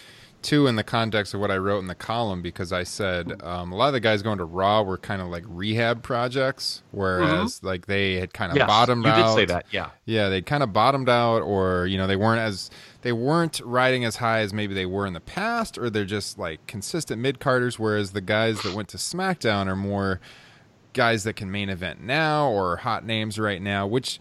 too 0.41 0.67
in 0.67 0.75
the 0.75 0.83
context 0.83 1.33
of 1.33 1.39
what 1.39 1.51
I 1.51 1.57
wrote 1.57 1.79
in 1.79 1.87
the 1.87 1.95
column 1.95 2.41
because 2.41 2.73
I 2.73 2.83
said 2.83 3.41
um, 3.43 3.71
a 3.71 3.75
lot 3.75 3.87
of 3.87 3.93
the 3.93 3.99
guys 3.99 4.21
going 4.21 4.37
to 4.39 4.45
Raw 4.45 4.81
were 4.81 4.97
kind 4.97 5.21
of 5.21 5.27
like 5.27 5.43
rehab 5.47 6.03
projects, 6.03 6.83
whereas 6.91 7.61
like 7.63 7.85
they 7.85 8.15
had 8.15 8.33
kind 8.33 8.51
of 8.51 8.57
Yes, 8.57 8.67
bottomed 8.67 9.05
you 9.05 9.11
out. 9.11 9.17
You 9.17 9.23
did 9.23 9.35
say 9.35 9.45
that, 9.53 9.65
yeah. 9.71 9.89
Yeah, 10.05 10.29
they 10.29 10.41
kind 10.41 10.63
of 10.63 10.73
bottomed 10.73 11.09
out, 11.09 11.41
or 11.41 11.85
you 11.87 11.97
know 11.97 12.07
they 12.07 12.15
weren't 12.15 12.39
as 12.39 12.69
they 13.01 13.11
weren't 13.11 13.59
riding 13.63 14.03
as 14.05 14.17
high 14.17 14.39
as 14.39 14.53
maybe 14.53 14.73
they 14.73 14.85
were 14.85 15.05
in 15.05 15.13
the 15.13 15.19
past, 15.19 15.77
or 15.77 15.89
they're 15.89 16.05
just 16.05 16.37
like 16.37 16.65
consistent 16.67 17.21
mid 17.21 17.39
carders. 17.39 17.77
Whereas 17.79 18.11
the 18.11 18.21
guys 18.21 18.61
that 18.61 18.75
went 18.75 18.89
to 18.89 18.97
SmackDown 18.97 19.67
are 19.67 19.75
more 19.75 20.19
guys 20.93 21.23
that 21.23 21.35
can 21.35 21.49
main 21.51 21.69
event 21.69 22.01
now 22.01 22.49
or 22.49 22.77
hot 22.77 23.05
names 23.05 23.39
right 23.39 23.61
now, 23.61 23.87
which 23.87 24.19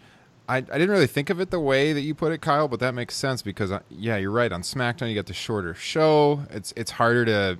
I, 0.50 0.56
I 0.56 0.60
didn't 0.60 0.90
really 0.90 1.06
think 1.06 1.30
of 1.30 1.40
it 1.40 1.50
the 1.50 1.60
way 1.60 1.92
that 1.92 2.00
you 2.00 2.12
put 2.12 2.32
it, 2.32 2.40
Kyle, 2.40 2.66
but 2.66 2.80
that 2.80 2.92
makes 2.92 3.14
sense 3.14 3.40
because 3.40 3.70
uh, 3.70 3.80
yeah, 3.88 4.16
you're 4.16 4.32
right. 4.32 4.50
On 4.50 4.62
SmackDown, 4.62 5.08
you 5.08 5.14
got 5.14 5.26
the 5.26 5.32
shorter 5.32 5.74
show. 5.74 6.42
It's 6.50 6.72
it's 6.76 6.90
harder 6.90 7.24
to 7.24 7.58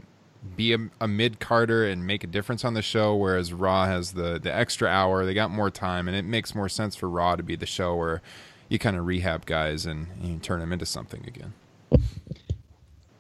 be 0.57 0.72
a, 0.72 0.79
a 1.00 1.07
mid 1.07 1.38
carder 1.38 1.87
and 1.87 2.05
make 2.05 2.24
a 2.24 2.26
difference 2.26 2.64
on 2.64 2.74
the 2.74 2.83
show, 2.83 3.14
whereas 3.14 3.53
Raw 3.53 3.87
has 3.87 4.14
the 4.14 4.40
the 4.40 4.53
extra 4.53 4.88
hour. 4.88 5.24
They 5.24 5.35
got 5.35 5.53
more 5.53 5.70
time, 5.70 6.09
and 6.09 6.16
it 6.16 6.24
makes 6.24 6.53
more 6.53 6.68
sense 6.68 6.96
for 6.96 7.09
Raw 7.09 7.37
to 7.37 7.44
be 7.44 7.55
the 7.55 7.64
show 7.64 7.94
where 7.94 8.22
you 8.68 8.81
kind 8.81 8.96
of 8.96 9.07
rehab 9.07 9.46
guys 9.46 9.87
and, 9.87 10.09
and 10.20 10.29
you 10.29 10.38
turn 10.40 10.59
them 10.59 10.72
into 10.72 10.87
something 10.87 11.24
again. 11.29 11.53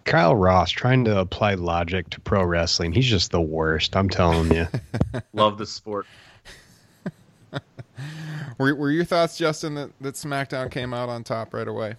Kyle 0.04 0.34
Ross 0.34 0.72
trying 0.72 1.04
to 1.04 1.16
apply 1.20 1.54
logic 1.54 2.10
to 2.10 2.20
pro 2.20 2.42
wrestling. 2.42 2.90
He's 2.90 3.06
just 3.06 3.30
the 3.30 3.40
worst. 3.40 3.94
I'm 3.94 4.08
telling 4.08 4.52
you. 4.52 4.66
Love 5.32 5.58
the 5.58 5.66
sport. 5.66 6.06
Were, 8.58 8.74
were 8.74 8.90
your 8.90 9.04
thoughts, 9.04 9.38
Justin, 9.38 9.74
that, 9.76 9.90
that 10.00 10.14
SmackDown 10.16 10.70
came 10.70 10.92
out 10.92 11.08
on 11.08 11.24
top 11.24 11.54
right 11.54 11.66
away? 11.66 11.96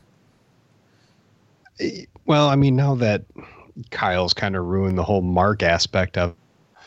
well, 2.26 2.48
I 2.50 2.56
mean, 2.56 2.76
now 2.76 2.96
that 2.96 3.24
Kyle's 3.90 4.34
kind 4.34 4.56
of 4.56 4.66
ruined 4.66 4.98
the 4.98 5.04
whole 5.04 5.22
Mark 5.22 5.64
aspect 5.64 6.18
of 6.18 6.36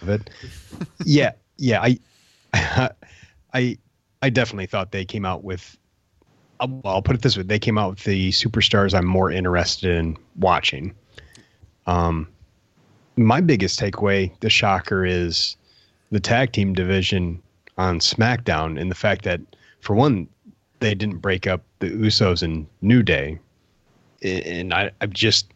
it, 0.02 0.30
yeah, 1.04 1.32
yeah, 1.58 1.80
I, 1.82 1.98
I, 3.54 3.78
I 4.22 4.30
definitely 4.30 4.66
thought 4.66 4.92
they 4.92 5.04
came 5.04 5.24
out 5.24 5.44
with. 5.44 5.76
uh, 6.60 6.68
Well, 6.68 6.94
I'll 6.94 7.02
put 7.02 7.16
it 7.16 7.22
this 7.22 7.36
way: 7.36 7.42
they 7.42 7.58
came 7.58 7.78
out 7.78 7.90
with 7.90 8.04
the 8.04 8.30
superstars 8.30 8.94
I'm 8.94 9.06
more 9.06 9.30
interested 9.30 9.96
in 9.96 10.16
watching. 10.36 10.94
Um, 11.86 12.28
my 13.16 13.40
biggest 13.40 13.78
takeaway, 13.78 14.32
the 14.40 14.50
shocker, 14.50 15.04
is 15.04 15.56
the 16.10 16.20
tag 16.20 16.52
team 16.52 16.74
division 16.74 17.42
on 17.76 17.98
SmackDown, 18.00 18.80
and 18.80 18.90
the 18.90 18.94
fact 18.94 19.24
that, 19.24 19.40
for 19.80 19.94
one, 19.94 20.28
they 20.80 20.94
didn't 20.94 21.18
break 21.18 21.46
up 21.46 21.62
the 21.78 21.90
Usos 21.90 22.42
and 22.42 22.66
New 22.82 23.02
Day, 23.02 23.38
and 24.22 24.72
I, 24.72 24.90
I 25.00 25.06
just, 25.06 25.52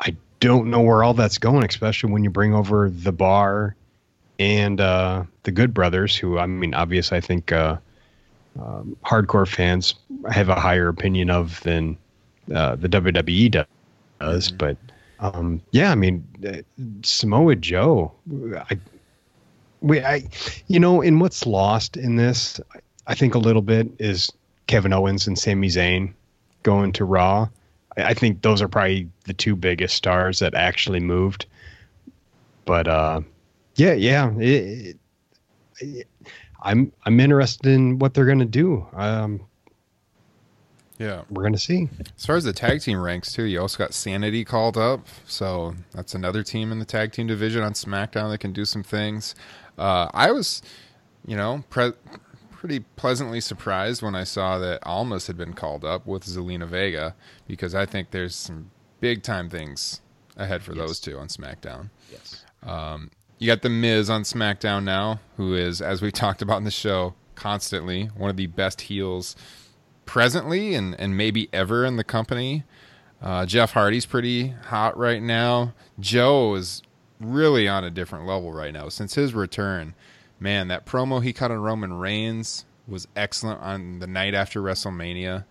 I 0.00 0.14
don't 0.40 0.68
know 0.68 0.80
where 0.80 1.02
all 1.02 1.14
that's 1.14 1.38
going, 1.38 1.64
especially 1.64 2.12
when 2.12 2.24
you 2.24 2.30
bring 2.30 2.54
over 2.54 2.90
the 2.90 3.12
Bar 3.12 3.76
and 4.38 4.80
uh, 4.80 5.24
the 5.44 5.52
Good 5.52 5.72
Brothers, 5.72 6.16
who 6.16 6.38
I 6.38 6.46
mean, 6.46 6.74
obviously, 6.74 7.16
I 7.16 7.20
think 7.20 7.52
uh, 7.52 7.76
um, 8.60 8.96
hardcore 9.04 9.48
fans 9.48 9.94
have 10.30 10.48
a 10.48 10.54
higher 10.54 10.88
opinion 10.88 11.30
of 11.30 11.60
than 11.62 11.96
uh, 12.54 12.76
the 12.76 12.88
WWE 12.88 13.64
does, 14.20 14.50
but. 14.50 14.76
Um, 15.20 15.62
yeah, 15.70 15.92
I 15.92 15.94
mean, 15.94 16.26
uh, 16.44 16.62
Samoa 17.04 17.54
Joe, 17.54 18.10
I, 18.68 18.76
we, 19.82 20.00
I, 20.00 20.28
you 20.68 20.80
know, 20.80 21.00
in 21.00 21.18
what's 21.18 21.44
lost 21.46 21.96
in 21.96 22.16
this, 22.16 22.60
I 23.06 23.14
think 23.14 23.34
a 23.34 23.38
little 23.38 23.62
bit 23.62 23.88
is 23.98 24.30
Kevin 24.68 24.92
Owens 24.92 25.26
and 25.26 25.38
Sami 25.38 25.68
Zayn 25.68 26.14
going 26.62 26.92
to 26.92 27.04
Raw. 27.04 27.48
I, 27.96 28.02
I 28.04 28.14
think 28.14 28.42
those 28.42 28.62
are 28.62 28.68
probably 28.68 29.08
the 29.24 29.34
two 29.34 29.56
biggest 29.56 29.96
stars 29.96 30.38
that 30.38 30.54
actually 30.54 31.00
moved. 31.00 31.46
But 32.64 32.86
uh, 32.86 33.20
yeah, 33.74 33.92
yeah, 33.94 34.30
it, 34.38 34.96
it, 35.80 36.06
I'm 36.62 36.92
I'm 37.04 37.18
interested 37.18 37.66
in 37.66 37.98
what 37.98 38.14
they're 38.14 38.24
gonna 38.24 38.44
do. 38.44 38.86
Um, 38.92 39.40
Yeah. 40.98 41.22
we're 41.28 41.42
gonna 41.42 41.58
see. 41.58 41.88
As 42.16 42.24
far 42.24 42.36
as 42.36 42.44
the 42.44 42.52
tag 42.52 42.82
team 42.82 43.00
ranks 43.00 43.32
too, 43.32 43.42
you 43.42 43.60
also 43.60 43.78
got 43.78 43.92
Sanity 43.94 44.44
called 44.44 44.78
up, 44.78 45.08
so 45.26 45.74
that's 45.90 46.14
another 46.14 46.44
team 46.44 46.70
in 46.70 46.78
the 46.78 46.84
tag 46.84 47.10
team 47.10 47.26
division 47.26 47.64
on 47.64 47.72
SmackDown 47.72 48.30
that 48.30 48.38
can 48.38 48.52
do 48.52 48.64
some 48.64 48.84
things. 48.84 49.34
Uh, 49.82 50.08
I 50.14 50.30
was, 50.30 50.62
you 51.26 51.36
know, 51.36 51.64
pre- 51.68 51.94
pretty 52.52 52.80
pleasantly 52.94 53.40
surprised 53.40 54.00
when 54.00 54.14
I 54.14 54.22
saw 54.22 54.56
that 54.58 54.78
Almas 54.86 55.26
had 55.26 55.36
been 55.36 55.54
called 55.54 55.84
up 55.84 56.06
with 56.06 56.22
Zelina 56.22 56.68
Vega 56.68 57.16
because 57.48 57.74
I 57.74 57.84
think 57.84 58.12
there's 58.12 58.36
some 58.36 58.70
big 59.00 59.24
time 59.24 59.50
things 59.50 60.00
ahead 60.36 60.62
for 60.62 60.72
those 60.72 61.00
two 61.00 61.18
on 61.18 61.26
SmackDown. 61.26 61.90
Yes. 62.12 62.44
Um, 62.62 63.10
you 63.40 63.48
got 63.48 63.62
the 63.62 63.70
Miz 63.70 64.08
on 64.08 64.22
SmackDown 64.22 64.84
now, 64.84 65.18
who 65.36 65.54
is, 65.54 65.82
as 65.82 66.00
we 66.00 66.12
talked 66.12 66.42
about 66.42 66.58
in 66.58 66.64
the 66.64 66.70
show, 66.70 67.14
constantly 67.34 68.04
one 68.16 68.30
of 68.30 68.36
the 68.36 68.46
best 68.46 68.82
heels 68.82 69.34
presently 70.06 70.76
and, 70.76 70.94
and 71.00 71.16
maybe 71.16 71.48
ever 71.52 71.84
in 71.84 71.96
the 71.96 72.04
company. 72.04 72.62
Uh, 73.20 73.46
Jeff 73.46 73.72
Hardy's 73.72 74.06
pretty 74.06 74.50
hot 74.66 74.96
right 74.96 75.20
now. 75.20 75.74
Joe 75.98 76.54
is 76.54 76.82
really 77.22 77.68
on 77.68 77.84
a 77.84 77.90
different 77.90 78.26
level 78.26 78.52
right 78.52 78.72
now 78.72 78.88
since 78.88 79.14
his 79.14 79.34
return. 79.34 79.94
Man, 80.40 80.68
that 80.68 80.86
promo 80.86 81.22
he 81.22 81.32
cut 81.32 81.50
on 81.50 81.58
Roman 81.58 81.92
Reigns 81.94 82.64
was 82.88 83.06
excellent 83.14 83.60
on 83.60 84.00
the 84.00 84.06
night 84.06 84.34
after 84.34 84.60
WrestleMania. 84.60 85.44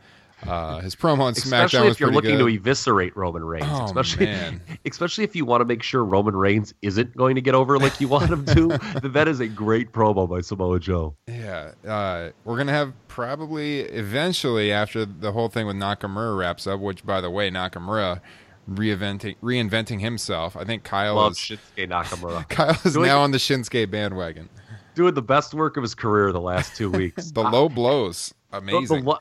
Uh, 0.47 0.79
his 0.79 0.95
promo 0.95 1.21
on 1.21 1.33
SmackDown 1.35 1.65
Especially 1.65 1.87
if 1.89 1.99
you're 1.99 2.11
looking 2.11 2.37
good. 2.37 2.39
to 2.39 2.47
eviscerate 2.47 3.15
Roman 3.15 3.43
Reigns. 3.43 3.67
Oh, 3.69 3.85
especially, 3.85 4.25
man. 4.25 4.61
especially 4.85 5.23
if 5.23 5.35
you 5.35 5.45
want 5.45 5.61
to 5.61 5.65
make 5.65 5.83
sure 5.83 6.03
Roman 6.03 6.35
Reigns 6.35 6.73
isn't 6.81 7.15
going 7.15 7.35
to 7.35 7.41
get 7.41 7.53
over 7.53 7.77
like 7.77 8.01
you 8.01 8.07
want 8.07 8.31
him 8.31 8.45
to, 8.47 8.67
then 9.01 9.11
that 9.13 9.27
is 9.27 9.39
a 9.39 9.47
great 9.47 9.91
promo 9.91 10.27
by 10.27 10.41
Samoa 10.41 10.79
Joe. 10.79 11.15
Yeah, 11.27 11.73
uh, 11.87 12.31
we're 12.43 12.57
gonna 12.57 12.71
have 12.71 12.93
probably 13.07 13.81
eventually 13.81 14.71
after 14.71 15.05
the 15.05 15.31
whole 15.31 15.49
thing 15.49 15.67
with 15.67 15.75
Nakamura 15.75 16.37
wraps 16.37 16.65
up. 16.65 16.79
Which, 16.79 17.05
by 17.05 17.21
the 17.21 17.29
way, 17.29 17.51
Nakamura 17.51 18.19
reinventing 18.69 19.35
reinventing 19.41 19.99
himself. 20.01 20.55
I 20.55 20.63
think 20.65 20.83
Kyle 20.83 21.15
Love 21.15 21.33
is 21.33 21.37
Shinsuke 21.37 21.89
Nakamura. 21.89 22.47
Kyle 22.49 22.77
is 22.85 22.93
Doing- 22.93 23.07
now 23.07 23.21
on 23.21 23.31
the 23.31 23.37
Shinsuke 23.37 23.89
bandwagon. 23.89 24.49
Doing 24.95 25.13
the 25.13 25.21
best 25.21 25.53
work 25.53 25.77
of 25.77 25.83
his 25.83 25.95
career 25.95 26.31
the 26.31 26.41
last 26.41 26.75
two 26.75 26.89
weeks. 26.91 27.31
The 27.33 27.43
low 27.43 27.69
blows, 27.69 28.33
The- 28.51 28.59
the 28.59 28.75
amazing. 28.75 29.05
lo- 29.05 29.19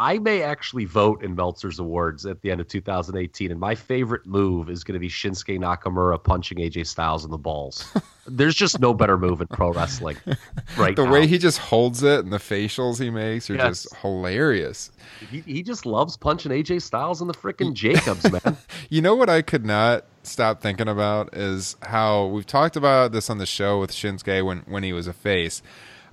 I 0.00 0.20
may 0.20 0.42
actually 0.42 0.84
vote 0.84 1.24
in 1.24 1.34
Meltzer's 1.34 1.80
awards 1.80 2.24
at 2.24 2.40
the 2.40 2.52
end 2.52 2.60
of 2.60 2.68
2018, 2.68 3.50
and 3.50 3.58
my 3.58 3.74
favorite 3.74 4.24
move 4.26 4.70
is 4.70 4.84
going 4.84 4.92
to 4.94 5.00
be 5.00 5.08
Shinsuke 5.08 5.58
Nakamura 5.58 6.22
punching 6.22 6.58
AJ 6.58 6.86
Styles 6.86 7.24
in 7.24 7.32
the 7.32 7.36
balls. 7.36 7.84
There's 8.28 8.54
just 8.54 8.78
no 8.78 8.94
better 8.94 9.18
move 9.18 9.40
in 9.40 9.48
pro 9.48 9.72
wrestling 9.72 10.16
right 10.76 10.94
the 10.94 11.04
now. 11.04 11.10
way 11.10 11.26
he 11.26 11.36
just 11.36 11.58
holds 11.58 12.04
it 12.04 12.20
and 12.20 12.32
the 12.32 12.38
facials 12.38 13.00
he 13.00 13.10
makes 13.10 13.50
are 13.50 13.56
Yes. 13.56 13.82
just 13.82 13.96
hilarious. 13.96 14.92
he, 15.30 15.40
he 15.40 15.62
just 15.64 15.84
loves 15.84 16.16
punching 16.16 16.52
AJ 16.52 16.82
Styles 16.82 17.20
in 17.20 17.26
the 17.26 17.34
freaking 17.34 17.72
Jacobs, 17.74 18.30
man. 18.30 18.56
You 18.90 19.02
know 19.02 19.16
what 19.16 19.28
I 19.28 19.42
could 19.42 19.66
not 19.66 20.04
stop 20.22 20.60
thinking 20.60 20.86
about 20.88 21.34
is 21.34 21.74
how 21.82 22.26
we've 22.26 22.46
talked 22.46 22.76
about 22.76 23.10
this 23.10 23.28
on 23.30 23.38
the 23.38 23.46
show 23.46 23.80
with 23.80 23.90
Shinsuke 23.90 24.44
when 24.44 24.58
when 24.66 24.84
he 24.84 24.92
was 24.92 25.08
a 25.08 25.12
face 25.12 25.60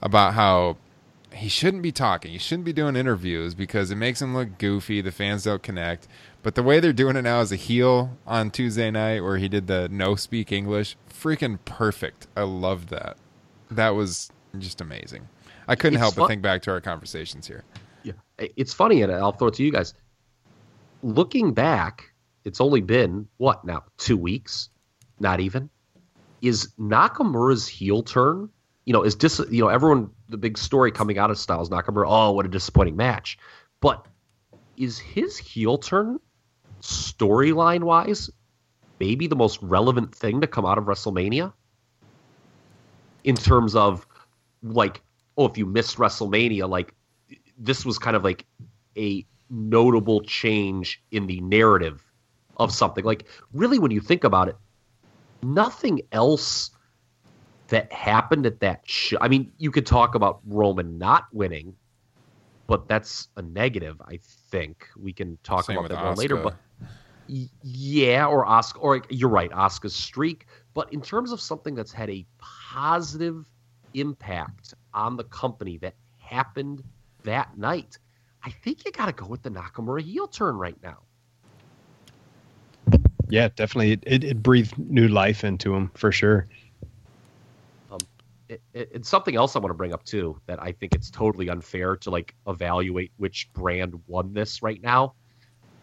about 0.02 0.34
how 0.34 0.78
he 1.36 1.50
shouldn't 1.50 1.84
be 1.84 1.92
talking. 1.92 2.32
He 2.32 2.38
shouldn't 2.38 2.66
be 2.66 2.74
doing 2.74 2.96
interviews 2.96 3.54
because 3.54 3.92
it 3.92 3.96
makes 3.96 4.22
him 4.22 4.34
look 4.34 4.58
goofy. 4.58 5.02
The 5.02 5.12
fans 5.12 5.44
don't 5.44 5.62
connect. 5.62 6.08
But 6.44 6.56
the 6.56 6.64
way 6.64 6.80
they're 6.80 6.94
doing 6.94 7.16
it 7.16 7.24
now 7.24 7.42
is 7.42 7.52
a 7.52 7.58
heel 7.58 8.18
on 8.26 8.52
Tuesday 8.52 8.90
night 8.90 9.22
where 9.22 9.38
he 9.38 9.50
did 9.50 9.68
the 9.68 9.90
no 9.90 10.16
speak 10.16 10.52
English, 10.52 10.96
freaking 11.10 11.60
perfect. 11.66 12.28
I 12.38 12.44
loved 12.44 12.90
that. 12.90 13.18
That 13.70 13.90
was 13.90 14.32
just 14.60 14.80
amazing. 14.80 15.28
I 15.68 15.76
couldn't 15.76 15.96
It's 15.96 16.02
help 16.02 16.16
but 16.16 16.28
think 16.28 16.42
back 16.42 16.62
to 16.64 16.72
our 16.72 16.80
conversations 16.82 17.48
here. 17.48 17.64
Yeah, 18.04 18.14
it's 18.38 18.74
funny, 18.74 19.02
and 19.02 19.12
I'll 19.12 19.32
throw 19.32 19.48
it 19.48 19.56
to 19.56 19.64
you 19.64 19.72
guys. 19.72 19.94
Looking 21.02 21.54
back, 21.54 22.14
it's 22.44 22.62
only 22.62 22.82
been 22.82 23.28
what 23.38 23.66
now? 23.66 23.84
Two 23.98 24.18
weeks? 24.18 24.70
Not 25.20 25.40
even. 25.40 25.70
Is 26.42 26.72
Nakamura's 26.80 27.68
heel 27.68 28.04
turn? 28.04 28.50
You 28.86 28.94
know, 28.94 29.04
is 29.04 29.16
dis. 29.16 29.40
You 29.50 29.64
know, 29.64 29.70
everyone. 29.70 30.12
The 30.30 30.38
big 30.38 30.58
story 30.58 30.92
coming 30.92 31.18
out 31.18 31.30
of 31.30 31.38
Styles 31.38 31.70
Nakamura. 31.70 32.06
Oh, 32.08 32.32
what 32.32 32.46
a 32.46 32.50
disappointing 32.50 32.96
match. 32.96 33.38
But 33.82 34.06
is 34.78 34.98
his 34.98 35.38
heel 35.38 35.78
turn 35.78 36.20
storyline 36.82 37.84
wise 37.84 38.30
maybe 39.00 39.28
the 39.28 39.36
most 39.36 39.62
relevant 39.62 40.14
thing 40.16 40.42
to 40.42 40.48
come 40.48 40.66
out 40.66 40.78
of 40.78 40.86
WrestleMania? 40.86 41.54
In 43.24 43.36
terms 43.36 43.76
of 43.76 44.08
like, 44.64 45.02
oh, 45.38 45.46
if 45.48 45.58
you 45.58 45.66
missed 45.66 45.98
WrestleMania, 45.98 46.70
like 46.70 46.94
this 47.58 47.86
was 47.86 47.98
kind 47.98 48.16
of 48.16 48.24
like 48.24 48.46
a 48.98 49.26
notable 49.50 50.22
change 50.22 51.02
in 51.12 51.28
the 51.28 51.42
narrative 51.42 52.04
of 52.58 52.72
something. 52.72 53.04
Like, 53.04 53.26
really, 53.54 53.80
when 53.80 53.92
you 53.92 54.00
think 54.00 54.24
about 54.24 54.48
it, 54.48 54.56
nothing 55.44 56.02
else 56.12 56.72
that 57.68 57.92
happened 57.92 58.46
at 58.46 58.60
that 58.60 58.82
show. 58.86 59.18
I 59.22 59.28
mean, 59.28 59.52
you 59.58 59.72
could 59.72 59.86
talk 59.86 60.16
about 60.16 60.40
Roman 60.46 60.98
not 60.98 61.26
winning, 61.32 61.76
but 62.68 62.88
that's 62.88 63.30
a 63.38 63.42
negative. 63.42 64.02
I 64.08 64.20
think 64.52 64.88
we 64.98 65.14
can 65.14 65.38
talk 65.44 65.66
Same 65.66 65.78
about 65.78 65.90
that 65.90 66.04
one 66.04 66.16
later. 66.16 66.38
But 66.38 66.58
yeah, 67.28 68.28
or 68.28 68.46
Asuka, 68.46 68.78
or 68.80 69.02
you're 69.10 69.30
right, 69.30 69.52
Asuka's 69.52 69.96
streak. 69.96 70.46
But 70.74 70.92
in 70.94 71.02
terms 71.02 71.32
of 71.32 71.42
something 71.42 71.74
that's 71.74 71.92
had 71.92 72.10
a 72.10 72.26
positive 72.40 73.46
impact 73.94 74.74
on 74.94 75.16
the 75.18 75.24
company 75.26 75.78
that 75.80 75.96
happened 76.20 76.84
that 77.24 77.58
night, 77.58 77.98
I 78.44 78.52
think 78.52 78.86
you 78.86 78.92
got 78.92 79.08
to 79.08 79.14
go 79.14 79.26
with 79.26 79.42
the 79.42 79.50
Nakamura 79.50 80.02
heel 80.02 80.28
turn 80.28 80.58
right 80.58 80.78
now. 80.84 81.00
Yeah, 83.28 83.50
definitely. 83.56 83.94
It, 83.94 84.04
it, 84.06 84.24
it 84.24 84.44
breathed 84.44 84.78
new 84.78 85.08
life 85.08 85.44
into 85.44 85.74
him 85.74 85.90
for 85.96 86.12
sure. 86.12 86.48
It, 88.50 88.62
it, 88.74 88.90
it's 88.94 89.10
something 89.10 89.36
else 89.36 89.56
I 89.56 89.60
want 89.60 89.72
to 89.72 89.76
bring 89.78 89.94
up 89.94 90.04
too 90.04 90.40
that 90.48 90.62
I 90.62 90.72
think 90.72 90.94
it's 90.94 91.10
totally 91.10 91.50
unfair 91.50 91.96
to 91.98 92.10
like 92.10 92.36
evaluate 92.48 93.12
which 93.18 93.52
brand 93.54 94.00
won 94.08 94.34
this 94.34 94.62
right 94.62 94.82
now. 94.82 95.16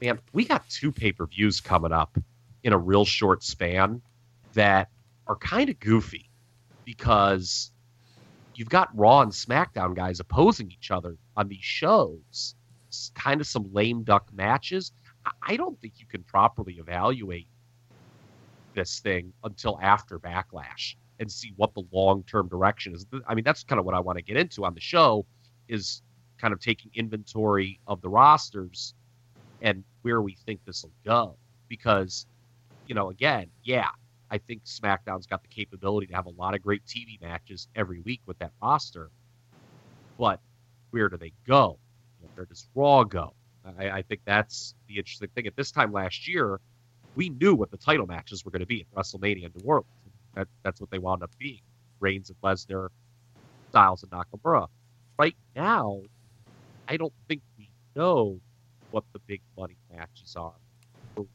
Man, 0.01 0.19
we 0.33 0.45
got 0.45 0.69
two 0.69 0.93
pay 0.93 1.13
per 1.13 1.27
views 1.27 1.61
coming 1.61 1.93
up 1.93 2.17
in 2.63 2.73
a 2.73 2.79
real 2.79 3.05
short 3.05 3.43
span 3.43 4.03
that 4.55 4.89
are 5.27 5.37
kind 5.37 5.71
of 5.71 5.79
goofy 5.79 6.31
because 6.85 7.73
you've 8.55 8.69
got 8.69 8.97
Raw 8.97 9.23
and 9.23 9.33
SmackDown 9.33 9.95
guys 9.95 10.21
opposing 10.21 10.71
each 10.71 10.91
other 10.91 11.17
on 11.37 11.49
these 11.49 11.65
shows. 11.65 12.55
It's 12.89 13.11
kind 13.15 13.41
of 13.41 13.47
some 13.47 13.73
lame 13.73 14.03
duck 14.03 14.29
matches. 14.33 14.93
I 15.41 15.57
don't 15.57 15.81
think 15.81 15.95
you 15.99 16.07
can 16.07 16.25
properly 16.25 16.75
evaluate 16.75 17.47
this 18.75 19.01
thing 19.01 19.33
until 19.45 19.79
after 19.81 20.19
Backlash 20.19 20.97
and 21.19 21.31
see 21.31 21.53
what 21.57 21.75
the 21.75 21.83
long 21.93 22.23
term 22.25 22.49
direction 22.49 22.95
is. 22.95 23.07
I 23.27 23.35
mean, 23.35 23.45
that's 23.45 23.65
kind 23.65 23.79
of 23.79 23.85
what 23.85 23.95
I 23.95 24.01
want 24.01 24.19
to 24.19 24.23
get 24.23 24.37
into 24.37 24.65
on 24.65 24.75
the 24.75 24.81
show 24.81 25.27
is 25.69 26.03
kind 26.39 26.53
of 26.53 26.61
taking 26.61 26.91
inventory 26.95 27.81
of 27.87 28.01
the 28.01 28.09
rosters 28.09 28.95
and 29.61 29.85
where 30.03 30.21
we 30.21 30.37
think 30.47 30.61
this 30.67 30.83
will 30.83 30.93
go. 31.05 31.37
Because, 31.69 32.27
you 32.87 32.95
know, 32.95 33.11
again, 33.11 33.47
yeah, 33.63 33.89
I 34.31 34.39
think 34.39 34.65
SmackDown's 34.65 35.27
got 35.27 35.43
the 35.43 35.49
capability 35.49 36.09
to 36.09 36.15
have 36.15 36.27
a 36.27 36.31
lot 36.31 36.55
of 36.55 36.63
great 36.63 36.85
TV 36.87 37.21
matches 37.21 37.69
every 37.77 38.01
week 38.01 38.21
with 38.27 38.39
that 38.39 38.53
roster. 38.63 39.11
But 40.19 40.41
where 40.91 41.09
do 41.09 41.17
they 41.17 41.33
go? 41.47 41.79
Where 42.35 42.47
does 42.47 42.69
Raw 42.75 43.05
go? 43.05 43.35
I, 43.79 43.91
I 43.91 44.03
think 44.03 44.23
that's 44.25 44.75
the 44.89 44.99
interesting 44.99 45.29
thing. 45.35 45.47
At 45.47 45.57
this 45.57 45.71
time 45.71 45.93
last 45.93 46.27
year, 46.27 46.61
we 47.15 47.29
knew 47.29 47.55
what 47.55 47.71
the 47.71 47.77
title 47.77 48.07
matches 48.07 48.45
were 48.45 48.51
going 48.51 48.61
to 48.61 48.67
be 48.67 48.81
at 48.81 48.99
WrestleMania 48.99 49.45
in 49.45 49.53
New 49.55 49.65
Orleans. 49.65 49.87
That, 50.35 50.49
that's 50.63 50.81
what 50.81 50.91
they 50.91 50.99
wound 50.99 51.23
up 51.23 51.31
being. 51.39 51.61
Reigns 52.01 52.31
and 52.31 52.41
Lesnar, 52.43 52.89
Styles 53.71 54.03
and 54.03 54.13
Nakamura. 54.13 54.67
Right 55.19 55.37
now, 55.55 56.01
I 56.89 56.97
don't 56.97 57.13
think 57.29 57.43
we 57.59 57.71
know 57.95 58.41
what 58.91 59.05
the 59.13 59.21
big 59.21 59.41
money 59.57 59.77
matches 59.91 60.35
are 60.37 60.55
for 61.15 61.27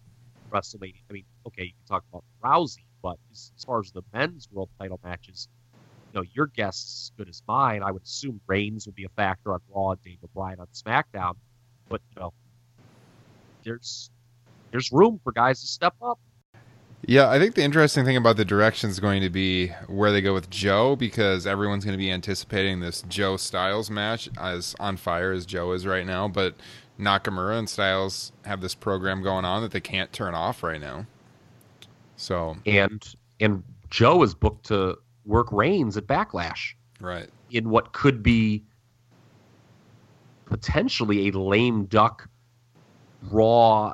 WrestleMania. 0.51 1.01
I 1.09 1.13
mean, 1.13 1.25
okay, 1.47 1.63
you 1.63 1.71
can 1.71 1.87
talk 1.87 2.03
about 2.11 2.23
Rousey, 2.43 2.85
but 3.01 3.17
as, 3.31 3.51
as 3.57 3.63
far 3.63 3.79
as 3.79 3.91
the 3.91 4.03
men's 4.13 4.47
world 4.51 4.69
title 4.79 4.99
matches, 5.03 5.47
you 6.13 6.19
know, 6.19 6.25
your 6.33 6.47
guess 6.47 6.77
is 6.77 7.11
as 7.11 7.17
good 7.17 7.29
as 7.29 7.41
mine. 7.47 7.83
I 7.83 7.91
would 7.91 8.03
assume 8.03 8.41
Reigns 8.47 8.85
would 8.85 8.95
be 8.95 9.05
a 9.05 9.09
factor 9.09 9.53
on 9.53 9.59
Raw 9.73 9.91
and 9.91 10.01
Daniel 10.01 10.29
Bryan 10.33 10.59
on 10.59 10.67
SmackDown, 10.73 11.33
but 11.89 12.01
you 12.15 12.21
know, 12.21 12.33
there's 13.63 14.09
there's 14.71 14.91
room 14.91 15.19
for 15.23 15.31
guys 15.31 15.61
to 15.61 15.67
step 15.67 15.95
up. 16.01 16.19
Yeah, 17.05 17.29
I 17.29 17.37
think 17.37 17.55
the 17.55 17.61
interesting 17.63 18.05
thing 18.05 18.17
about 18.17 18.37
the 18.37 18.45
direction 18.45 18.89
is 18.89 18.99
going 18.99 19.21
to 19.21 19.29
be 19.29 19.67
where 19.87 20.11
they 20.11 20.21
go 20.21 20.33
with 20.33 20.49
Joe 20.49 20.95
because 20.95 21.45
everyone's 21.45 21.85
going 21.85 21.93
to 21.93 21.97
be 21.97 22.11
anticipating 22.11 22.79
this 22.79 23.03
Joe 23.03 23.37
Styles 23.37 23.89
match 23.91 24.29
as 24.37 24.75
on 24.79 24.97
fire 24.97 25.31
as 25.31 25.45
Joe 25.45 25.73
is 25.73 25.85
right 25.85 26.05
now. 26.05 26.27
But 26.27 26.55
Nakamura 26.99 27.59
and 27.59 27.69
Styles 27.69 28.31
have 28.45 28.61
this 28.61 28.73
program 28.73 29.21
going 29.21 29.45
on 29.45 29.61
that 29.61 29.71
they 29.71 29.79
can't 29.79 30.11
turn 30.11 30.33
off 30.33 30.63
right 30.63 30.81
now. 30.81 31.05
So, 32.15 32.57
and 32.65 33.03
and 33.39 33.63
Joe 33.89 34.23
is 34.23 34.33
booked 34.33 34.65
to 34.67 34.97
work 35.25 35.51
Reigns 35.51 35.97
at 35.97 36.07
Backlash 36.07 36.73
right. 36.99 37.29
in 37.51 37.69
what 37.69 37.93
could 37.93 38.23
be 38.23 38.63
potentially 40.45 41.27
a 41.27 41.31
lame 41.37 41.85
duck 41.85 42.27
Raw 43.21 43.93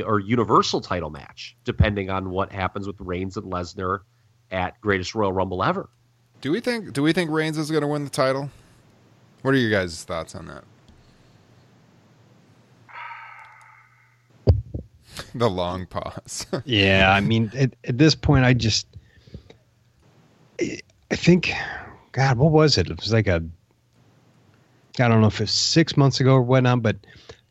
or 0.00 0.20
Universal 0.20 0.80
title 0.80 1.10
match, 1.10 1.56
depending 1.64 2.08
on 2.08 2.30
what 2.30 2.50
happens 2.50 2.86
with 2.86 2.96
Reigns 3.00 3.36
and 3.36 3.52
Lesnar 3.52 4.00
at 4.50 4.80
Greatest 4.80 5.14
Royal 5.14 5.32
Rumble 5.32 5.62
ever. 5.62 5.90
Do 6.40 6.50
we 6.50 6.60
think 6.60 6.92
do 6.92 7.02
we 7.02 7.12
think 7.12 7.30
Reigns 7.30 7.58
is 7.58 7.70
going 7.70 7.82
to 7.82 7.86
win 7.88 8.04
the 8.04 8.10
title? 8.10 8.50
What 9.42 9.54
are 9.54 9.58
your 9.58 9.70
guys' 9.70 10.02
thoughts 10.04 10.34
on 10.34 10.46
that? 10.46 10.64
the 15.34 15.50
long 15.50 15.86
pause. 15.86 16.46
Yeah, 16.64 17.12
I 17.12 17.20
mean, 17.20 17.50
at, 17.54 17.74
at 17.84 17.98
this 17.98 18.14
point, 18.14 18.44
I 18.44 18.54
just, 18.54 18.86
I 20.60 20.80
I 21.10 21.16
think, 21.16 21.52
God, 22.12 22.38
what 22.38 22.52
was 22.52 22.78
it? 22.78 22.88
It 22.88 22.98
was 22.98 23.12
like 23.12 23.26
a, 23.26 23.44
I 24.98 25.08
don't 25.08 25.20
know 25.20 25.26
if 25.26 25.40
it's 25.40 25.52
six 25.52 25.96
months 25.96 26.20
ago 26.20 26.34
or 26.34 26.42
whatnot, 26.42 26.82
but 26.82 26.96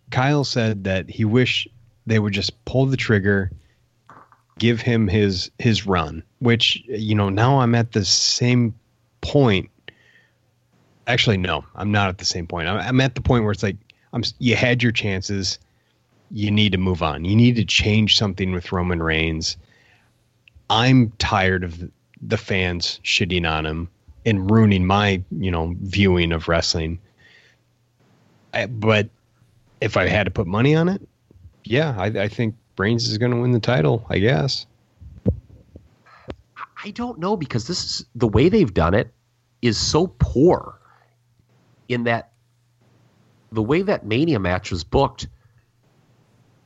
Kyle 0.09 0.43
said 0.43 0.83
that 0.85 1.09
he 1.09 1.25
wished 1.25 1.67
they 2.11 2.19
would 2.19 2.33
just 2.33 2.63
pull 2.65 2.85
the 2.85 2.97
trigger, 2.97 3.51
give 4.59 4.81
him 4.81 5.07
his 5.07 5.49
his 5.59 5.87
run. 5.87 6.23
Which 6.39 6.83
you 6.87 7.15
know, 7.15 7.29
now 7.29 7.59
I'm 7.59 7.75
at 7.75 7.93
the 7.93 8.03
same 8.03 8.75
point. 9.21 9.69
Actually, 11.07 11.37
no, 11.37 11.65
I'm 11.75 11.91
not 11.91 12.09
at 12.09 12.17
the 12.17 12.25
same 12.25 12.47
point. 12.47 12.67
I'm, 12.67 12.77
I'm 12.77 13.01
at 13.01 13.15
the 13.15 13.21
point 13.21 13.43
where 13.43 13.51
it's 13.51 13.63
like, 13.63 13.77
I'm. 14.13 14.23
You 14.39 14.55
had 14.55 14.83
your 14.83 14.91
chances 14.91 15.59
you 16.31 16.51
need 16.51 16.71
to 16.71 16.77
move 16.77 17.03
on. 17.03 17.25
You 17.25 17.35
need 17.35 17.55
to 17.57 17.65
change 17.65 18.17
something 18.17 18.51
with 18.51 18.71
Roman 18.71 19.01
Reigns. 19.03 19.57
I'm 20.69 21.11
tired 21.17 21.63
of 21.63 21.89
the 22.21 22.37
fans 22.37 22.99
shitting 23.03 23.49
on 23.49 23.65
him 23.65 23.89
and 24.25 24.49
ruining 24.49 24.85
my, 24.85 25.21
you 25.31 25.51
know, 25.51 25.75
viewing 25.81 26.31
of 26.31 26.47
wrestling. 26.47 26.99
I, 28.53 28.67
but 28.67 29.09
if 29.81 29.97
I 29.97 30.07
had 30.07 30.25
to 30.25 30.31
put 30.31 30.47
money 30.47 30.75
on 30.75 30.87
it, 30.87 31.01
yeah, 31.63 31.95
I, 31.97 32.05
I 32.05 32.27
think 32.27 32.55
Reigns 32.77 33.07
is 33.07 33.17
going 33.17 33.31
to 33.31 33.37
win 33.37 33.51
the 33.51 33.59
title. 33.59 34.05
I 34.09 34.19
guess. 34.19 34.65
I 36.83 36.91
don't 36.91 37.19
know 37.19 37.37
because 37.37 37.67
this 37.67 37.83
is 37.83 38.05
the 38.15 38.27
way 38.27 38.49
they've 38.49 38.73
done 38.73 38.93
it 38.93 39.13
is 39.61 39.77
so 39.77 40.07
poor 40.07 40.79
in 41.87 42.05
that 42.05 42.31
the 43.51 43.61
way 43.61 43.81
that 43.81 44.05
Mania 44.05 44.39
match 44.39 44.71
was 44.71 44.83
booked, 44.83 45.27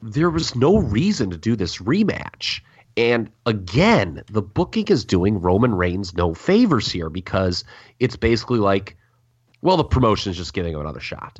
there 0.01 0.29
was 0.29 0.55
no 0.55 0.77
reason 0.77 1.31
to 1.31 1.37
do 1.37 1.55
this 1.55 1.79
rematch. 1.79 2.61
And 2.95 3.29
again, 3.45 4.23
the 4.31 4.41
booking 4.41 4.87
is 4.87 5.03
doing 5.03 5.41
Roman 5.41 5.75
Reigns 5.75 6.13
no 6.15 6.33
favors 6.33 6.89
here 6.89 7.09
because 7.09 7.65
it's 7.99 8.15
basically 8.15 8.59
like, 8.59 8.95
well, 9.61 9.77
the 9.77 9.83
promotion 9.83 10.31
is 10.31 10.37
just 10.37 10.53
giving 10.53 10.73
him 10.73 10.79
another 10.79 10.99
shot. 10.99 11.39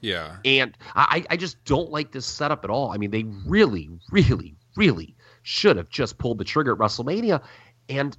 Yeah. 0.00 0.36
And 0.44 0.76
I, 0.94 1.24
I 1.30 1.36
just 1.36 1.62
don't 1.64 1.90
like 1.90 2.12
this 2.12 2.26
setup 2.26 2.64
at 2.64 2.70
all. 2.70 2.90
I 2.92 2.96
mean, 2.96 3.10
they 3.10 3.24
really, 3.46 3.88
really, 4.10 4.56
really 4.76 5.14
should 5.42 5.76
have 5.76 5.88
just 5.88 6.18
pulled 6.18 6.38
the 6.38 6.44
trigger 6.44 6.72
at 6.72 6.78
WrestleMania. 6.78 7.42
And 7.88 8.16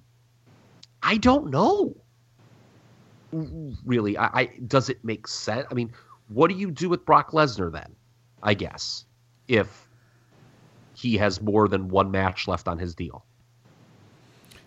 I 1.04 1.18
don't 1.18 1.50
know. 1.50 1.96
Really, 3.86 4.18
I, 4.18 4.26
I 4.26 4.50
does 4.68 4.90
it 4.90 5.04
make 5.04 5.28
sense? 5.28 5.66
I 5.72 5.74
mean, 5.74 5.94
what 6.28 6.50
do 6.50 6.58
you 6.58 6.70
do 6.70 6.90
with 6.90 7.06
Brock 7.06 7.32
Lesnar 7.32 7.72
then? 7.72 7.96
I 8.44 8.54
guess 8.54 9.06
if 9.48 9.88
he 10.96 11.18
has 11.18 11.42
more 11.42 11.68
than 11.68 11.88
one 11.88 12.12
match 12.12 12.48
left 12.48 12.68
on 12.68 12.78
his 12.78 12.94
deal. 12.94 13.26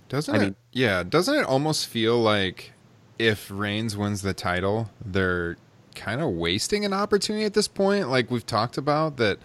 Doesn't 0.08 0.34
I 0.34 0.38
it? 0.38 0.40
mean- 0.40 0.56
yeah. 0.72 1.02
Doesn't 1.02 1.34
it 1.34 1.44
almost 1.44 1.86
feel 1.86 2.20
like 2.20 2.72
if 3.18 3.50
Reigns 3.50 3.96
wins 3.96 4.22
the 4.22 4.34
title, 4.34 4.90
they're 5.04 5.56
kind 5.94 6.20
of 6.20 6.30
wasting 6.30 6.84
an 6.84 6.92
opportunity 6.92 7.44
at 7.44 7.54
this 7.54 7.68
point. 7.68 8.08
Like 8.08 8.30
we've 8.30 8.46
talked 8.46 8.76
about 8.78 9.16
that 9.18 9.38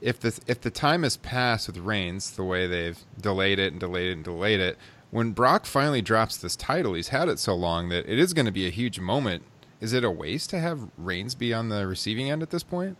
if 0.00 0.20
the 0.20 0.38
if 0.46 0.60
the 0.60 0.70
time 0.70 1.02
has 1.02 1.16
passed 1.16 1.66
with 1.66 1.78
Reigns 1.78 2.32
the 2.32 2.44
way 2.44 2.66
they've 2.66 2.98
delayed 3.20 3.58
it 3.58 3.72
and 3.72 3.80
delayed 3.80 4.08
it 4.08 4.12
and 4.12 4.24
delayed 4.24 4.60
it, 4.60 4.76
when 5.10 5.32
Brock 5.32 5.66
finally 5.66 6.02
drops 6.02 6.36
this 6.36 6.56
title, 6.56 6.94
he's 6.94 7.08
had 7.08 7.28
it 7.28 7.38
so 7.38 7.54
long 7.54 7.88
that 7.88 8.06
it 8.10 8.18
is 8.18 8.34
going 8.34 8.46
to 8.46 8.52
be 8.52 8.66
a 8.66 8.70
huge 8.70 9.00
moment. 9.00 9.42
Is 9.80 9.92
it 9.92 10.04
a 10.04 10.10
waste 10.10 10.50
to 10.50 10.58
have 10.60 10.88
Reigns 10.96 11.34
be 11.34 11.52
on 11.52 11.68
the 11.68 11.86
receiving 11.86 12.30
end 12.30 12.42
at 12.42 12.50
this 12.50 12.62
point? 12.62 12.96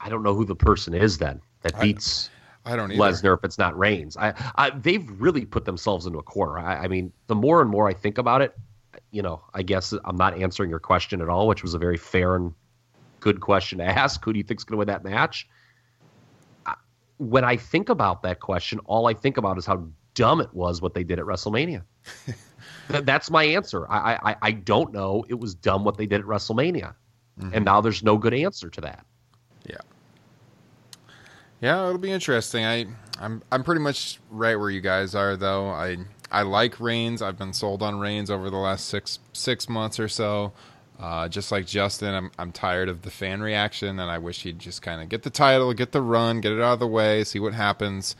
I 0.00 0.08
don't 0.08 0.22
know 0.22 0.34
who 0.34 0.44
the 0.44 0.56
person 0.56 0.94
is 0.94 1.18
then 1.18 1.40
that 1.62 1.74
I- 1.76 1.80
beats 1.82 2.30
I 2.64 2.76
don't 2.76 2.92
either. 2.92 3.00
Lesnar 3.00 3.38
if 3.38 3.44
it's 3.44 3.58
not 3.58 3.78
Reigns. 3.78 4.16
I, 4.16 4.34
I 4.56 4.70
they've 4.70 5.08
really 5.20 5.44
put 5.44 5.64
themselves 5.64 6.06
into 6.06 6.18
a 6.18 6.22
corner. 6.22 6.58
I, 6.58 6.84
I 6.84 6.88
mean, 6.88 7.12
the 7.26 7.34
more 7.34 7.62
and 7.62 7.70
more 7.70 7.88
I 7.88 7.94
think 7.94 8.18
about 8.18 8.42
it, 8.42 8.56
you 9.10 9.22
know, 9.22 9.42
I 9.54 9.62
guess 9.62 9.94
I'm 10.04 10.16
not 10.16 10.38
answering 10.38 10.70
your 10.70 10.78
question 10.78 11.20
at 11.20 11.28
all, 11.28 11.48
which 11.48 11.62
was 11.62 11.74
a 11.74 11.78
very 11.78 11.96
fair 11.96 12.36
and 12.36 12.54
good 13.20 13.40
question 13.40 13.78
to 13.78 13.84
ask. 13.98 14.24
Who 14.24 14.32
do 14.32 14.38
you 14.38 14.44
think's 14.44 14.64
going 14.64 14.74
to 14.74 14.78
win 14.78 14.88
that 14.88 15.04
match? 15.04 15.48
When 17.18 17.44
I 17.44 17.56
think 17.56 17.90
about 17.90 18.22
that 18.22 18.40
question, 18.40 18.78
all 18.86 19.06
I 19.06 19.14
think 19.14 19.36
about 19.36 19.58
is 19.58 19.66
how 19.66 19.86
dumb 20.14 20.40
it 20.40 20.52
was 20.54 20.80
what 20.80 20.94
they 20.94 21.04
did 21.04 21.18
at 21.18 21.26
WrestleMania. 21.26 21.82
That's 22.88 23.30
my 23.30 23.44
answer. 23.44 23.86
I, 23.90 24.18
I 24.22 24.36
I 24.42 24.50
don't 24.52 24.92
know. 24.92 25.24
It 25.28 25.38
was 25.38 25.54
dumb 25.54 25.84
what 25.84 25.96
they 25.96 26.06
did 26.06 26.20
at 26.20 26.26
WrestleMania, 26.26 26.94
mm-hmm. 27.38 27.50
and 27.54 27.64
now 27.64 27.80
there's 27.80 28.02
no 28.02 28.16
good 28.16 28.34
answer 28.34 28.68
to 28.70 28.80
that. 28.80 29.04
Yeah. 29.64 29.76
Yeah, 31.60 31.86
it'll 31.86 31.98
be 31.98 32.10
interesting. 32.10 32.64
I 32.64 32.86
I'm 33.20 33.42
I'm 33.52 33.62
pretty 33.64 33.82
much 33.82 34.18
right 34.30 34.56
where 34.56 34.70
you 34.70 34.80
guys 34.80 35.14
are 35.14 35.36
though. 35.36 35.68
I 35.68 35.98
I 36.30 36.42
like 36.42 36.80
Reigns. 36.80 37.22
I've 37.22 37.38
been 37.38 37.52
sold 37.52 37.82
on 37.82 37.98
Reigns 37.98 38.30
over 38.30 38.50
the 38.50 38.56
last 38.56 38.86
six 38.86 39.18
six 39.32 39.68
months 39.68 39.98
or 39.98 40.08
so. 40.08 40.52
Uh, 40.98 41.28
just 41.28 41.50
like 41.50 41.66
Justin, 41.66 42.14
I'm 42.14 42.30
I'm 42.38 42.52
tired 42.52 42.88
of 42.88 43.02
the 43.02 43.10
fan 43.10 43.40
reaction, 43.40 43.98
and 43.98 44.10
I 44.10 44.18
wish 44.18 44.42
he'd 44.42 44.58
just 44.58 44.82
kind 44.82 45.00
of 45.00 45.08
get 45.08 45.22
the 45.22 45.30
title, 45.30 45.72
get 45.72 45.92
the 45.92 46.02
run, 46.02 46.40
get 46.40 46.52
it 46.52 46.60
out 46.60 46.74
of 46.74 46.78
the 46.78 46.86
way, 46.86 47.24
see 47.24 47.38
what 47.38 47.54
happens. 47.54 48.16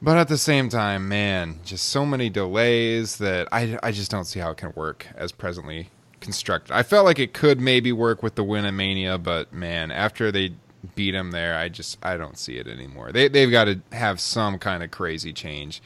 But 0.00 0.16
at 0.16 0.26
the 0.26 0.38
same 0.38 0.68
time, 0.68 1.08
man, 1.08 1.60
just 1.64 1.88
so 1.88 2.04
many 2.04 2.28
delays 2.28 3.18
that 3.18 3.46
I, 3.52 3.78
I 3.84 3.92
just 3.92 4.10
don't 4.10 4.24
see 4.24 4.40
how 4.40 4.50
it 4.50 4.56
can 4.56 4.72
work 4.74 5.06
as 5.14 5.30
presently 5.30 5.90
constructed. 6.20 6.74
I 6.74 6.82
felt 6.82 7.04
like 7.04 7.20
it 7.20 7.32
could 7.32 7.60
maybe 7.60 7.92
work 7.92 8.20
with 8.20 8.34
the 8.34 8.42
win 8.42 8.64
of 8.64 8.74
Mania, 8.74 9.16
but 9.16 9.52
man, 9.52 9.92
after 9.92 10.32
they 10.32 10.54
beat 10.96 11.14
him 11.14 11.30
there, 11.30 11.56
I 11.56 11.68
just 11.68 11.98
I 12.02 12.16
don't 12.16 12.36
see 12.36 12.56
it 12.56 12.66
anymore. 12.66 13.12
They 13.12 13.28
they've 13.28 13.50
got 13.50 13.66
to 13.66 13.80
have 13.92 14.18
some 14.18 14.58
kind 14.58 14.82
of 14.82 14.90
crazy 14.90 15.32
change, 15.32 15.80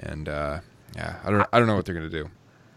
and 0.00 0.28
uh, 0.28 0.60
yeah, 0.96 1.16
I 1.24 1.30
don't 1.30 1.46
I 1.52 1.58
don't 1.58 1.68
know 1.68 1.76
what 1.76 1.86
they're 1.86 1.94
gonna 1.94 2.08
do. 2.08 2.28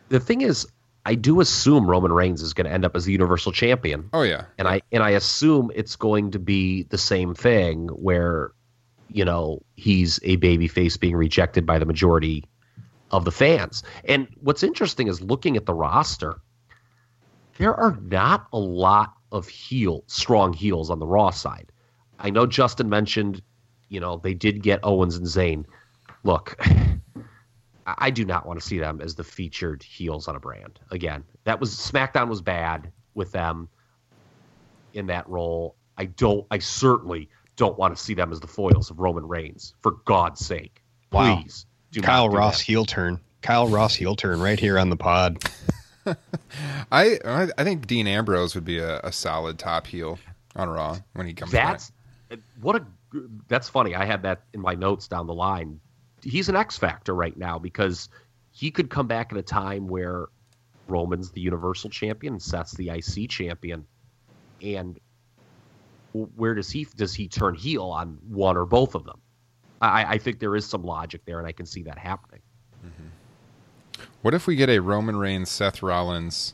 The 0.10 0.20
thing 0.20 0.42
is, 0.42 0.68
I 1.06 1.16
do 1.16 1.42
assume 1.42 1.90
Roman 1.90 2.14
Reigns 2.14 2.42
is 2.42 2.54
going 2.54 2.68
to 2.68 2.72
end 2.72 2.86
up 2.86 2.96
as 2.96 3.06
the 3.06 3.12
Universal 3.12 3.52
Champion. 3.54 4.10
Oh 4.14 4.22
yeah, 4.22 4.46
and 4.58 4.68
I 4.68 4.82
and 4.92 5.04
I 5.04 5.12
assume 5.12 5.72
it's 5.76 5.96
going 5.96 6.32
to 6.32 6.40
be 6.40 6.84
the 6.84 6.98
same 6.98 7.34
thing 7.34 7.88
where, 7.90 8.52
you 9.10 9.26
know, 9.26 9.62
he's 9.76 10.20
a 10.24 10.38
babyface 10.38 11.00
being 11.00 11.16
rejected 11.16 11.66
by 11.66 11.80
the 11.80 11.86
majority 11.86 12.46
of 13.12 13.26
the 13.26 13.32
fans. 13.32 13.84
And 14.06 14.28
what's 14.42 14.64
interesting 14.64 15.08
is 15.08 15.22
looking 15.22 15.58
at 15.58 15.66
the 15.66 15.74
roster, 15.74 16.40
there 17.58 17.76
are 17.76 17.98
not 18.02 18.48
a 18.54 18.60
lot 18.60 19.14
of 19.32 19.48
heel 19.48 20.04
strong 20.08 20.54
heels 20.54 20.90
on 20.90 21.00
the 21.00 21.08
Raw 21.08 21.32
side. 21.32 21.72
I 22.20 22.30
know 22.30 22.46
Justin 22.46 22.90
mentioned, 22.90 23.42
you 23.90 24.00
know, 24.00 24.18
they 24.18 24.34
did 24.34 24.64
get 24.64 24.80
Owens 24.84 25.18
and 25.18 25.28
Zayn. 25.28 25.66
Look, 26.24 26.58
I 27.86 27.96
I 27.98 28.10
do 28.10 28.26
not 28.26 28.46
want 28.46 28.60
to 28.60 28.66
see 28.66 28.80
them 28.80 29.02
as 29.02 29.16
the 29.16 29.24
featured 29.24 29.84
heels 29.84 30.28
on 30.28 30.36
a 30.36 30.40
brand. 30.40 30.80
Again, 30.92 31.24
that 31.44 31.60
was 31.60 31.76
SmackDown 31.76 32.28
was 32.30 32.42
bad 32.42 32.92
with 33.14 33.32
them 33.32 33.70
in 34.94 35.08
that 35.08 35.28
role. 35.28 35.76
I 35.98 36.06
don't. 36.06 36.46
I 36.52 36.60
certainly 36.60 37.30
don't 37.56 37.78
want 37.78 37.96
to 37.96 38.02
see 38.02 38.14
them 38.14 38.32
as 38.32 38.40
the 38.40 38.48
foils 38.48 38.90
of 38.90 39.00
Roman 39.00 39.28
Reigns. 39.28 39.74
For 39.82 39.92
God's 40.06 40.46
sake, 40.46 40.82
Wow. 41.12 41.42
please 41.42 41.66
do 41.92 42.02
Kyle 42.02 42.28
not 42.30 42.38
Ross 42.38 42.58
that. 42.60 42.66
heel 42.66 42.86
turn. 42.86 43.20
Kyle 43.42 43.68
Ross 43.68 43.96
heel 43.96 44.16
turn 44.16 44.40
right 44.42 44.60
here 44.60 44.80
on 44.80 44.90
the 44.90 44.96
pod. 44.96 45.44
I 46.92 47.20
I 47.26 47.48
I 47.58 47.64
think 47.64 47.88
Dean 47.88 48.08
Ambrose 48.08 48.56
would 48.56 48.66
be 48.66 48.80
a, 48.80 49.00
a 49.02 49.12
solid 49.12 49.60
top 49.60 49.88
heel 49.88 50.20
on 50.56 50.70
Raw 50.70 50.98
when 51.14 51.28
he 51.28 51.34
comes 51.34 51.52
back. 51.52 51.80
That's 52.30 52.42
what 52.62 52.76
a. 52.78 52.86
That's 53.48 53.70
funny. 53.70 53.94
I 53.94 54.06
had 54.06 54.24
that 54.24 54.42
in 54.54 54.60
my 54.62 54.74
notes 54.74 55.08
down 55.08 55.28
the 55.28 55.34
line. 55.36 55.80
He's 56.24 56.50
an 56.50 56.56
X 56.56 56.78
factor 56.78 57.14
right 57.14 57.36
now 57.38 57.60
because 57.60 58.10
he 58.52 58.72
could 58.72 58.90
come 58.90 59.08
back 59.08 59.32
at 59.32 59.38
a 59.38 59.44
time 59.44 59.88
where 59.88 60.28
Roman's 60.88 61.32
the 61.32 61.42
Universal 61.42 61.90
Champion, 61.90 62.40
Seth's 62.40 62.74
the 62.74 62.90
IC 62.90 63.30
Champion, 63.30 63.86
and 64.62 65.00
where 66.14 66.54
does 66.54 66.70
he 66.70 66.88
does 66.96 67.14
he 67.14 67.28
turn 67.28 67.56
heel 67.56 67.86
on 67.86 68.20
one 68.28 68.58
or 68.58 68.66
both 68.66 68.96
of 68.96 69.04
them? 69.06 69.20
I, 69.82 70.14
I 70.14 70.18
think 70.18 70.40
there 70.40 70.56
is 70.56 70.66
some 70.66 70.84
logic 70.84 71.22
there, 71.26 71.40
and 71.40 71.48
I 71.48 71.52
can 71.52 71.66
see 71.66 71.84
that 71.84 71.98
happening. 71.98 72.42
Mm-hmm. 72.86 74.04
What 74.22 74.34
if 74.34 74.48
we 74.48 74.56
get 74.56 74.70
a 74.70 74.80
Roman 74.80 75.18
Reigns 75.18 75.50
Seth 75.50 75.84
Rollins 75.84 76.54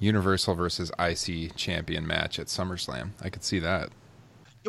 Universal 0.00 0.54
versus 0.56 0.90
IC 0.98 1.54
champion 1.54 2.06
match 2.06 2.38
at 2.38 2.46
SummerSlam? 2.46 3.10
I 3.22 3.28
could 3.28 3.44
see 3.44 3.60
that. 3.60 3.90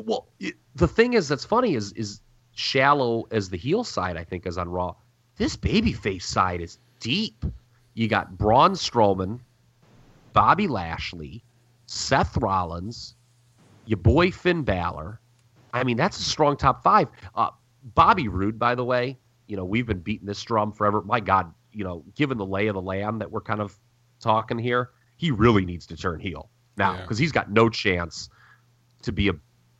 Well, 0.03 0.27
it, 0.39 0.55
the 0.75 0.87
thing 0.87 1.13
is 1.13 1.27
that's 1.27 1.45
funny 1.45 1.75
is 1.75 1.93
is 1.93 2.21
shallow 2.55 3.27
as 3.31 3.49
the 3.49 3.57
heel 3.57 3.83
side 3.83 4.17
I 4.17 4.23
think 4.23 4.47
is 4.47 4.57
on 4.57 4.69
Raw. 4.69 4.95
This 5.37 5.55
babyface 5.55 6.23
side 6.23 6.61
is 6.61 6.79
deep. 6.99 7.45
You 7.93 8.07
got 8.07 8.37
Braun 8.37 8.71
Strowman, 8.71 9.39
Bobby 10.33 10.67
Lashley, 10.67 11.43
Seth 11.85 12.35
Rollins, 12.37 13.15
your 13.85 13.97
boy 13.97 14.31
Finn 14.31 14.63
Balor. 14.63 15.19
I 15.73 15.83
mean, 15.83 15.97
that's 15.97 16.17
a 16.17 16.23
strong 16.23 16.57
top 16.57 16.81
five. 16.83 17.09
Uh, 17.35 17.49
Bobby 17.93 18.27
Roode, 18.27 18.57
by 18.57 18.73
the 18.75 18.83
way, 18.83 19.17
you 19.47 19.55
know 19.55 19.65
we've 19.65 19.85
been 19.85 19.99
beating 19.99 20.25
this 20.25 20.41
drum 20.41 20.71
forever. 20.71 21.01
My 21.01 21.19
God, 21.19 21.53
you 21.71 21.83
know, 21.83 22.03
given 22.15 22.37
the 22.37 22.45
lay 22.45 22.67
of 22.67 22.73
the 22.73 22.81
land 22.81 23.21
that 23.21 23.29
we're 23.31 23.41
kind 23.41 23.61
of 23.61 23.77
talking 24.19 24.57
here, 24.57 24.89
he 25.17 25.29
really 25.31 25.65
needs 25.65 25.85
to 25.87 25.97
turn 25.97 26.19
heel 26.19 26.49
now 26.77 26.93
Yeah. 26.95 27.01
because 27.01 27.17
he's 27.17 27.31
got 27.31 27.51
no 27.51 27.69
chance 27.69 28.29
to 29.03 29.11
be 29.11 29.27
a 29.29 29.33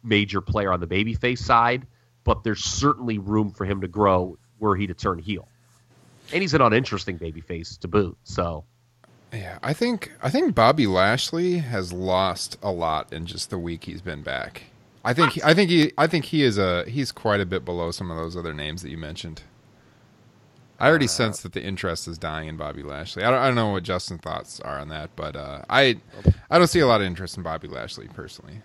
major 0.03 0.39
player 0.41 0.71
on 0.71 0.79
the 0.81 0.87
babyface 0.87 1.39
side, 1.39 1.87
but 2.25 2.43
there's 2.43 2.63
certainly 2.63 3.17
room 3.17 3.51
for 3.51 3.63
him 3.63 3.79
to 3.79 3.87
grow 3.87 4.37
were 4.59 4.75
he 4.75 4.87
to 4.87 4.93
turn 4.93 5.19
heel. 5.19 5.47
And 6.33 6.41
he's 6.41 6.53
an 6.53 6.61
uninteresting 6.61 7.17
babyface 7.17 7.79
to 7.79 7.87
boot. 7.87 8.17
So 8.25 8.65
Yeah, 9.31 9.59
I 9.63 9.71
think 9.71 10.11
I 10.21 10.29
think 10.29 10.53
Bobby 10.53 10.87
Lashley 10.87 11.59
has 11.59 11.93
lost 11.93 12.57
a 12.61 12.71
lot 12.71 13.13
in 13.13 13.25
just 13.25 13.49
the 13.49 13.57
week 13.57 13.85
he's 13.85 14.01
been 14.01 14.23
back. 14.23 14.63
I 15.05 15.13
think 15.13 15.43
I 15.45 15.53
think 15.53 15.69
he 15.69 15.91
I 15.97 16.07
think 16.07 16.25
he 16.25 16.43
is 16.43 16.57
a 16.57 16.83
he's 16.89 17.11
quite 17.11 17.39
a 17.39 17.45
bit 17.45 17.63
below 17.63 17.91
some 17.91 18.09
of 18.11 18.17
those 18.17 18.35
other 18.35 18.53
names 18.53 18.81
that 18.81 18.89
you 18.89 18.97
mentioned. 18.97 19.43
I 20.77 20.89
already 20.89 21.07
sense 21.07 21.41
that 21.41 21.53
the 21.53 21.63
interest 21.63 22.05
is 22.05 22.17
dying 22.17 22.49
in 22.49 22.57
Bobby 22.57 22.83
Lashley. 22.83 23.23
I 23.23 23.31
don't, 23.31 23.39
I 23.39 23.45
don't 23.45 23.55
know 23.55 23.69
what 23.69 23.83
Justin's 23.83 24.19
thoughts 24.19 24.59
are 24.59 24.77
on 24.77 24.89
that, 24.89 25.09
but 25.15 25.35
uh, 25.35 25.61
I 25.69 25.97
I 26.49 26.57
don't 26.57 26.67
see 26.67 26.79
a 26.79 26.87
lot 26.87 27.01
of 27.01 27.07
interest 27.07 27.37
in 27.37 27.43
Bobby 27.43 27.67
Lashley 27.67 28.07
personally. 28.07 28.61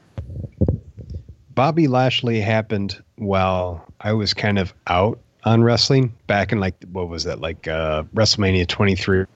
Bobby 1.55 1.89
Lashley 1.89 2.41
happened 2.41 3.03
while 3.17 3.85
I 4.01 4.13
was 4.13 4.35
kind 4.35 4.59
of 4.59 4.73
out 4.87 5.19
on 5.45 5.63
wrestling 5.63 6.15
back 6.27 6.53
in 6.53 6.61
like 6.61 6.75
what 6.93 7.09
was 7.09 7.25
that 7.25 7.41
like 7.41 7.67
uh, 7.69 8.05
WrestleMania 8.15 8.67
23. 8.67 9.27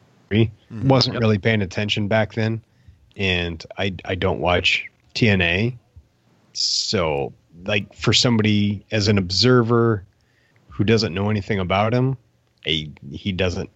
Wasn't 0.84 1.18
really 1.18 1.38
paying 1.38 1.62
attention 1.62 2.08
back 2.08 2.34
then, 2.34 2.62
and 3.16 3.64
I 3.78 3.94
I 4.04 4.14
don't 4.14 4.40
watch 4.40 4.86
TNA, 5.14 5.76
so 6.52 7.32
like 7.64 7.94
for 7.94 8.12
somebody 8.12 8.84
as 8.90 9.08
an 9.08 9.18
observer 9.18 10.04
who 10.68 10.82
doesn't 10.82 11.14
know 11.14 11.30
anything 11.30 11.60
about 11.60 11.94
him, 11.94 12.16
I, 12.66 12.90
he 13.12 13.30
doesn't 13.30 13.70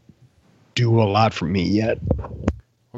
do 0.75 1.01
a 1.01 1.05
lot 1.05 1.33
for 1.33 1.45
me 1.45 1.63
yet. 1.63 1.99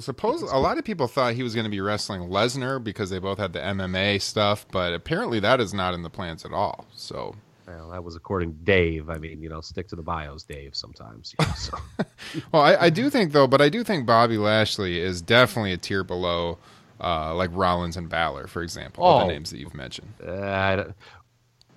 Well, 0.01 0.05
suppose 0.07 0.41
a 0.41 0.57
lot 0.57 0.79
of 0.79 0.85
people 0.87 1.07
thought 1.09 1.35
he 1.35 1.43
was 1.43 1.55
going 1.55 1.65
to 1.65 1.71
be 1.71 1.83
wrestling 1.83 2.23
Lesnar 2.31 2.83
because 2.83 3.11
they 3.11 3.19
both 3.19 3.37
had 3.37 3.53
the 3.53 3.59
MMA 3.59 4.23
stuff, 4.23 4.65
but 4.73 4.95
apparently 4.95 5.41
that 5.41 5.61
is 5.61 5.75
not 5.75 5.93
in 5.93 6.01
the 6.03 6.09
plans 6.09 6.47
at 6.47 6.55
all. 6.55 6.87
So 6.97 7.35
well, 7.67 7.91
that 7.91 8.03
was 8.03 8.17
according 8.17 8.53
to 8.55 8.59
Dave. 8.65 9.11
I 9.11 9.19
mean, 9.19 9.43
you 9.43 9.51
know, 9.51 9.61
stick 9.61 9.89
to 9.89 9.97
the 9.97 10.03
bios, 10.03 10.43
Dave. 10.43 10.75
Sometimes. 10.75 11.35
You 11.39 11.45
know, 11.47 11.53
so. 11.53 11.79
Well, 12.51 12.63
I, 12.63 12.77
I 12.87 12.91
do 12.91 13.11
think 13.11 13.33
though, 13.33 13.47
but 13.47 13.61
I 13.61 13.69
do 13.69 13.85
think 13.85 14.07
Bobby 14.07 14.39
Lashley 14.39 14.99
is 14.99 15.21
definitely 15.21 15.75
a 15.75 15.77
tier 15.77 16.03
below, 16.03 16.57
uh, 16.99 17.35
like 17.35 17.51
Rollins 17.53 17.99
and 17.99 18.09
Balor, 18.09 18.47
for 18.47 18.63
example, 18.63 19.05
Oh. 19.07 19.21
the 19.21 19.27
names 19.27 19.51
that 19.51 19.59
you've 19.59 19.75
mentioned. 19.75 20.15
Uh, 20.27 20.85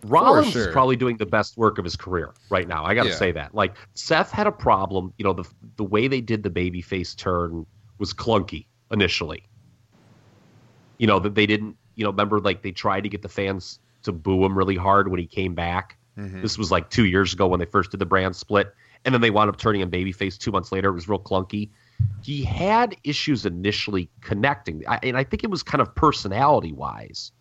Rollins 0.06 0.52
sure. 0.54 0.62
is 0.70 0.74
probably 0.74 0.96
doing 0.96 1.18
the 1.18 1.26
best 1.26 1.58
work 1.58 1.78
of 1.78 1.84
his 1.84 1.98
career 1.98 2.32
right 2.50 2.70
now. 2.70 2.86
I 2.86 2.94
got 2.96 3.04
to 3.04 3.10
Yeah. 3.10 3.16
say 3.16 3.32
that. 3.34 3.54
Like 3.54 3.76
Seth 3.96 4.32
had 4.32 4.48
a 4.48 4.52
problem. 4.52 5.14
You 5.18 5.26
know, 5.26 5.34
the 5.34 5.44
the 5.76 5.84
way 5.84 6.08
they 6.08 6.22
did 6.22 6.42
the 6.44 6.50
babyface 6.50 7.16
turn 7.18 7.66
was 8.00 8.14
clunky 8.14 8.66
initially. 8.92 9.44
You 10.98 11.08
know 11.08 11.20
that 11.20 11.36
they 11.36 11.46
didn't. 11.46 11.78
You 11.96 12.04
know, 12.04 12.10
remember 12.10 12.40
like 12.40 12.64
they 12.64 12.72
tried 12.72 13.02
to 13.02 13.10
get 13.10 13.22
the 13.22 13.30
fans 13.30 13.80
to 14.04 14.12
boo 14.12 14.44
him 14.44 14.58
really 14.58 14.76
hard 14.76 15.10
when 15.10 15.20
he 15.20 15.28
came 15.28 15.54
back. 15.54 15.98
Mm-hmm. 16.18 16.42
This 16.42 16.58
was 16.58 16.72
like 16.72 16.90
two 16.90 17.06
years 17.06 17.34
ago 17.34 17.48
when 17.48 17.60
they 17.60 17.66
first 17.66 17.92
did 17.92 18.00
the 18.00 18.06
brand 18.06 18.36
split, 18.36 18.74
and 19.06 19.14
then 19.14 19.22
they 19.22 19.30
wound 19.32 19.50
up 19.50 19.58
turning 19.58 19.82
him 19.82 19.90
babyface 19.92 20.38
two 20.38 20.52
months 20.52 20.72
later. 20.72 20.90
It 20.90 20.94
was 20.94 21.08
real 21.08 21.20
clunky. 21.20 21.70
he 22.24 22.44
had 22.44 22.96
issues 23.04 23.46
initially 23.46 24.10
connecting, 24.22 24.84
I, 24.88 25.00
and 25.04 25.18
I 25.18 25.24
think 25.24 25.44
it 25.44 25.50
was 25.50 25.64
kind 25.64 25.82
of 25.82 25.94
personality 25.96 26.72
wise. 26.72 27.32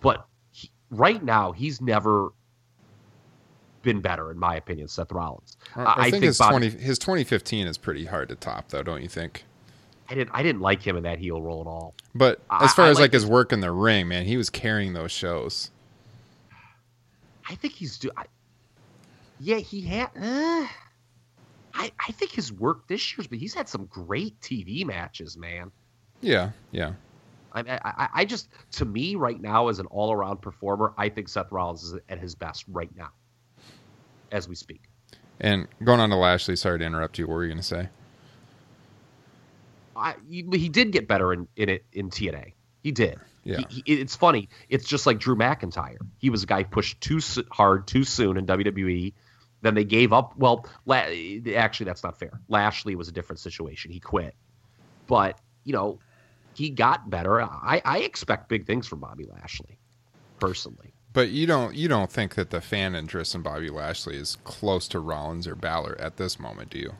But 0.00 0.26
he, 0.50 0.70
right 0.90 1.22
now, 1.22 1.52
he's 1.52 1.80
never 1.80 2.30
been 3.82 4.00
better, 4.00 4.30
in 4.30 4.38
my 4.38 4.56
opinion. 4.56 4.88
Seth 4.88 5.12
Rollins. 5.12 5.56
I, 5.74 5.82
I 5.82 6.02
think, 6.02 6.12
think 6.14 6.24
his 6.24 6.38
Bobby- 6.38 6.50
twenty 6.50 6.70
his 6.70 6.98
twenty 6.98 7.24
fifteen 7.24 7.66
is 7.66 7.78
pretty 7.78 8.06
hard 8.06 8.28
to 8.28 8.36
top, 8.36 8.68
though, 8.68 8.82
don't 8.82 9.02
you 9.02 9.08
think? 9.08 9.44
I 10.10 10.14
didn't. 10.14 10.30
I 10.32 10.42
didn't 10.42 10.62
like 10.62 10.82
him 10.82 10.96
in 10.96 11.02
that 11.02 11.18
heel 11.18 11.40
role 11.40 11.60
at 11.60 11.66
all. 11.66 11.94
But 12.14 12.40
as 12.50 12.72
far 12.72 12.86
I 12.86 12.88
as 12.90 12.96
like 12.96 13.04
like 13.04 13.12
his 13.12 13.26
work 13.26 13.52
in 13.52 13.60
the 13.60 13.72
ring, 13.72 14.08
man, 14.08 14.24
he 14.24 14.36
was 14.36 14.48
carrying 14.48 14.94
those 14.94 15.12
shows. 15.12 15.70
I 17.48 17.54
think 17.54 17.74
he's 17.74 17.98
do. 17.98 18.10
I, 18.16 18.24
yeah, 19.40 19.56
he 19.58 19.82
had. 19.82 20.10
Uh, 20.16 20.66
I 21.74 21.92
I 22.00 22.12
think 22.12 22.32
his 22.32 22.52
work 22.52 22.88
this 22.88 23.16
year's, 23.16 23.26
but 23.26 23.38
he's 23.38 23.54
had 23.54 23.68
some 23.68 23.86
great 23.86 24.40
TV 24.40 24.84
matches, 24.84 25.36
man. 25.36 25.70
Yeah, 26.20 26.50
yeah. 26.70 26.92
I, 27.52 27.62
I, 27.84 28.08
I 28.14 28.24
just, 28.24 28.48
to 28.72 28.84
me, 28.84 29.14
right 29.14 29.40
now, 29.40 29.68
as 29.68 29.78
an 29.78 29.86
all 29.86 30.12
around 30.12 30.42
performer, 30.42 30.92
I 30.98 31.08
think 31.08 31.28
Seth 31.28 31.50
Rollins 31.50 31.82
is 31.82 31.98
at 32.08 32.18
his 32.18 32.34
best 32.34 32.64
right 32.68 32.90
now, 32.94 33.10
as 34.30 34.48
we 34.48 34.54
speak. 34.54 34.82
And 35.40 35.66
going 35.82 36.00
on 36.00 36.10
to 36.10 36.16
Lashley, 36.16 36.56
sorry 36.56 36.78
to 36.80 36.84
interrupt 36.84 37.18
you. 37.18 37.26
What 37.26 37.34
were 37.34 37.44
you 37.44 37.48
going 37.48 37.58
to 37.58 37.66
say? 37.66 37.88
I, 39.98 40.14
he, 40.28 40.46
he 40.52 40.68
did 40.68 40.92
get 40.92 41.08
better 41.08 41.32
in, 41.32 41.48
in 41.56 41.68
it 41.68 41.84
in 41.92 42.10
TNA. 42.10 42.52
He 42.82 42.92
did. 42.92 43.18
Yeah. 43.44 43.58
He, 43.68 43.82
he, 43.86 44.00
it's 44.00 44.14
funny. 44.14 44.48
It's 44.68 44.86
just 44.86 45.06
like 45.06 45.18
Drew 45.18 45.36
McIntyre. 45.36 45.98
He 46.18 46.30
was 46.30 46.42
a 46.42 46.46
guy 46.46 46.62
pushed 46.62 47.00
too 47.00 47.20
hard 47.50 47.86
too 47.86 48.04
soon 48.04 48.36
in 48.36 48.46
WWE. 48.46 49.12
Then 49.62 49.74
they 49.74 49.84
gave 49.84 50.12
up. 50.12 50.36
Well, 50.36 50.66
La- 50.86 51.06
actually, 51.54 51.86
that's 51.86 52.04
not 52.04 52.18
fair. 52.18 52.40
Lashley 52.48 52.94
was 52.94 53.08
a 53.08 53.12
different 53.12 53.40
situation. 53.40 53.90
He 53.90 54.00
quit, 54.00 54.34
but 55.06 55.40
you 55.64 55.72
know, 55.72 55.98
he 56.54 56.70
got 56.70 57.10
better. 57.10 57.40
I, 57.42 57.82
I 57.84 57.98
expect 58.00 58.48
big 58.48 58.66
things 58.66 58.86
from 58.86 59.00
Bobby 59.00 59.24
Lashley, 59.24 59.78
personally. 60.38 60.92
But 61.12 61.30
you 61.30 61.46
don't 61.46 61.74
you 61.74 61.88
don't 61.88 62.12
think 62.12 62.34
that 62.36 62.50
the 62.50 62.60
fan 62.60 62.94
interest 62.94 63.34
in 63.34 63.42
Bobby 63.42 63.70
Lashley 63.70 64.16
is 64.16 64.36
close 64.44 64.86
to 64.88 65.00
Rollins 65.00 65.46
or 65.46 65.54
Balor 65.54 65.96
at 65.98 66.16
this 66.16 66.38
moment, 66.38 66.70
do 66.70 66.78
you? 66.78 66.92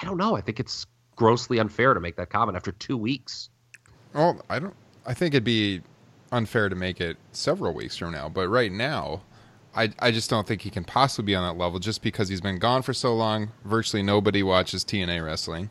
I 0.00 0.04
don't 0.04 0.16
know. 0.16 0.36
I 0.36 0.40
think 0.40 0.60
it's 0.60 0.86
grossly 1.16 1.58
unfair 1.58 1.94
to 1.94 2.00
make 2.00 2.16
that 2.16 2.30
comment 2.30 2.56
after 2.56 2.72
two 2.72 2.96
weeks. 2.96 3.50
Well, 4.14 4.40
I 4.48 4.58
don't. 4.58 4.74
I 5.06 5.14
think 5.14 5.34
it'd 5.34 5.44
be 5.44 5.82
unfair 6.32 6.68
to 6.68 6.76
make 6.76 7.00
it 7.00 7.16
several 7.32 7.72
weeks 7.74 7.96
from 7.96 8.12
now, 8.12 8.28
but 8.28 8.48
right 8.48 8.70
now, 8.70 9.22
I 9.74 9.90
I 9.98 10.10
just 10.10 10.30
don't 10.30 10.46
think 10.46 10.62
he 10.62 10.70
can 10.70 10.84
possibly 10.84 11.26
be 11.26 11.34
on 11.34 11.44
that 11.46 11.60
level 11.60 11.78
just 11.78 12.02
because 12.02 12.28
he's 12.28 12.40
been 12.40 12.58
gone 12.58 12.82
for 12.82 12.92
so 12.94 13.14
long. 13.14 13.50
Virtually 13.64 14.02
nobody 14.02 14.42
watches 14.42 14.84
TNA 14.84 15.24
wrestling, 15.24 15.70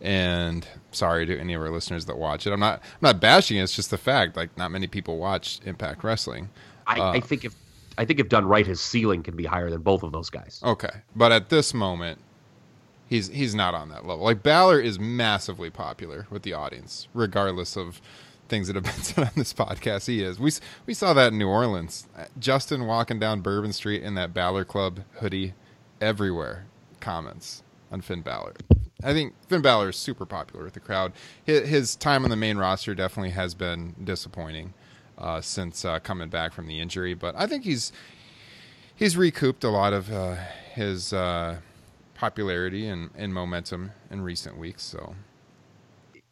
and 0.00 0.66
sorry 0.90 1.26
to 1.26 1.38
any 1.38 1.54
of 1.54 1.62
our 1.62 1.70
listeners 1.70 2.06
that 2.06 2.18
watch 2.18 2.46
it. 2.46 2.52
I'm 2.52 2.60
not 2.60 2.80
I'm 2.80 2.98
not 3.00 3.20
bashing 3.20 3.56
it. 3.58 3.62
It's 3.62 3.74
just 3.74 3.90
the 3.90 3.98
fact 3.98 4.36
like 4.36 4.56
not 4.56 4.70
many 4.70 4.86
people 4.86 5.18
watch 5.18 5.60
Impact 5.64 6.04
Wrestling. 6.04 6.50
I, 6.86 7.00
Uh, 7.00 7.10
I 7.12 7.20
think 7.20 7.44
if 7.44 7.54
I 7.98 8.04
think 8.04 8.20
if 8.20 8.28
done 8.28 8.46
right, 8.46 8.66
his 8.66 8.80
ceiling 8.80 9.22
can 9.22 9.36
be 9.36 9.44
higher 9.44 9.70
than 9.70 9.82
both 9.82 10.02
of 10.02 10.12
those 10.12 10.30
guys. 10.30 10.60
Okay, 10.64 11.02
but 11.14 11.30
at 11.30 11.48
this 11.50 11.74
moment, 11.74 12.18
he's 13.12 13.28
he's 13.28 13.54
not 13.54 13.74
on 13.74 13.90
that 13.90 14.06
level. 14.06 14.24
Like 14.24 14.42
Balor 14.42 14.80
is 14.80 14.98
massively 14.98 15.68
popular 15.68 16.26
with 16.30 16.42
the 16.42 16.54
audience, 16.54 17.08
regardless 17.12 17.76
of 17.76 18.00
things 18.48 18.66
that 18.68 18.74
have 18.74 18.84
been 18.84 19.02
said 19.02 19.24
on 19.24 19.32
this 19.36 19.52
podcast. 19.52 20.06
He 20.06 20.22
is. 20.22 20.40
We 20.40 20.50
we 20.86 20.94
saw 20.94 21.12
that 21.12 21.32
in 21.32 21.38
New 21.38 21.48
Orleans. 21.48 22.08
Justin 22.38 22.86
walking 22.86 23.18
down 23.18 23.40
Bourbon 23.40 23.72
Street 23.72 24.02
in 24.02 24.14
that 24.14 24.32
Balor 24.32 24.64
Club 24.64 25.00
hoodie, 25.16 25.54
everywhere. 26.00 26.66
Comments 27.00 27.62
on 27.90 28.00
Finn 28.00 28.22
Balor. 28.22 28.54
I 29.04 29.12
think 29.12 29.34
Finn 29.48 29.60
Balor 29.60 29.90
is 29.90 29.96
super 29.96 30.24
popular 30.24 30.64
with 30.64 30.74
the 30.74 30.80
crowd. 30.80 31.12
His, 31.44 31.68
his 31.68 31.96
time 31.96 32.24
on 32.24 32.30
the 32.30 32.36
main 32.36 32.56
roster 32.56 32.94
definitely 32.94 33.30
has 33.30 33.54
been 33.54 33.94
disappointing 34.02 34.72
uh, 35.18 35.40
since 35.40 35.84
uh, 35.84 35.98
coming 35.98 36.28
back 36.28 36.52
from 36.52 36.66
the 36.66 36.80
injury, 36.80 37.12
but 37.12 37.34
I 37.36 37.46
think 37.46 37.64
he's 37.64 37.92
he's 38.94 39.16
recouped 39.16 39.64
a 39.64 39.70
lot 39.70 39.92
of 39.92 40.10
uh, 40.10 40.36
his 40.74 41.12
uh, 41.12 41.58
popularity 42.22 42.86
and, 42.86 43.10
and 43.16 43.34
momentum 43.34 43.90
in 44.08 44.20
recent 44.20 44.56
weeks. 44.56 44.84
So 44.84 45.16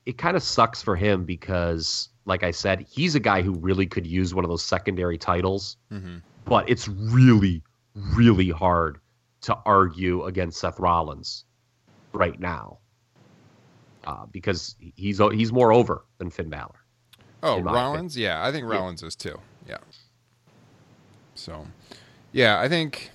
it 0.07 0.17
kind 0.17 0.37
of 0.37 0.43
sucks 0.45 0.81
for 0.81 0.95
him 0.95 1.25
because, 1.25 2.11
like 2.27 2.45
I 2.45 2.53
said, 2.53 2.87
he's 2.89 3.17
a 3.17 3.21
guy 3.21 3.43
who 3.43 3.55
really 3.55 3.87
could 3.87 4.07
use 4.07 4.33
one 4.33 4.45
of 4.45 4.49
those 4.49 4.63
secondary 4.63 5.19
titles, 5.19 5.77
but 6.45 6.71
it's 6.71 6.87
really, 6.87 7.65
really 8.15 8.51
hard 8.51 9.01
to 9.41 9.59
argue 9.67 10.27
against 10.27 10.61
Seth 10.61 10.79
Rollins 10.79 11.45
right 12.13 12.39
now 12.39 12.79
uh, 14.05 14.27
because 14.31 14.77
he's 14.95 15.19
he's 15.19 15.53
more 15.53 15.73
over 15.73 16.05
than 16.19 16.31
Finn 16.31 16.51
Balor. 16.51 16.79
Oh, 17.43 17.59
Rollins? 17.59 18.17
Yeah, 18.17 18.47
I 18.47 18.53
think 18.53 18.65
Rollins 18.65 19.03
is 19.03 19.17
too. 19.17 19.41
Yeah. 19.69 19.79
So, 21.35 21.67
yeah, 22.31 22.61
I 22.61 22.69
think 22.69 23.11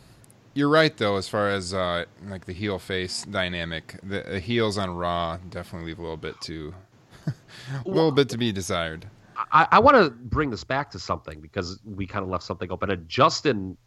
you're 0.56 0.70
right 0.70 0.95
though 0.97 1.18
as 1.18 1.30
far 1.30 1.49
as 1.49 1.74
uh, 1.74 2.06
like 2.28 2.45
the 2.45 2.53
heel 2.53 2.80
face 2.80 3.24
dynamic. 3.24 3.99
The, 4.01 4.22
the 4.22 4.39
heels 4.39 4.78
on 4.78 4.89
Raw 4.89 5.38
definitely 5.49 5.89
leave 5.89 5.99
a 5.99 6.01
little 6.01 6.18
bit 6.18 6.39
to 6.41 6.74
a 7.28 7.34
little 7.89 8.12
bit 8.12 8.30
to 8.30 8.38
be 8.38 8.51
desired. 8.51 9.08
I, 9.51 9.68
I 9.74 9.80
want 9.80 9.97
to 9.97 10.10
bring 10.10 10.49
this 10.49 10.64
back 10.64 10.89
to 10.91 10.99
something 10.99 11.41
because 11.41 11.80
we 11.84 12.08
kind 12.08 12.24
of 12.24 12.30
left 12.30 12.43
something 12.43 12.72
open. 12.72 12.89
And 12.89 13.08
Justin 13.10 13.78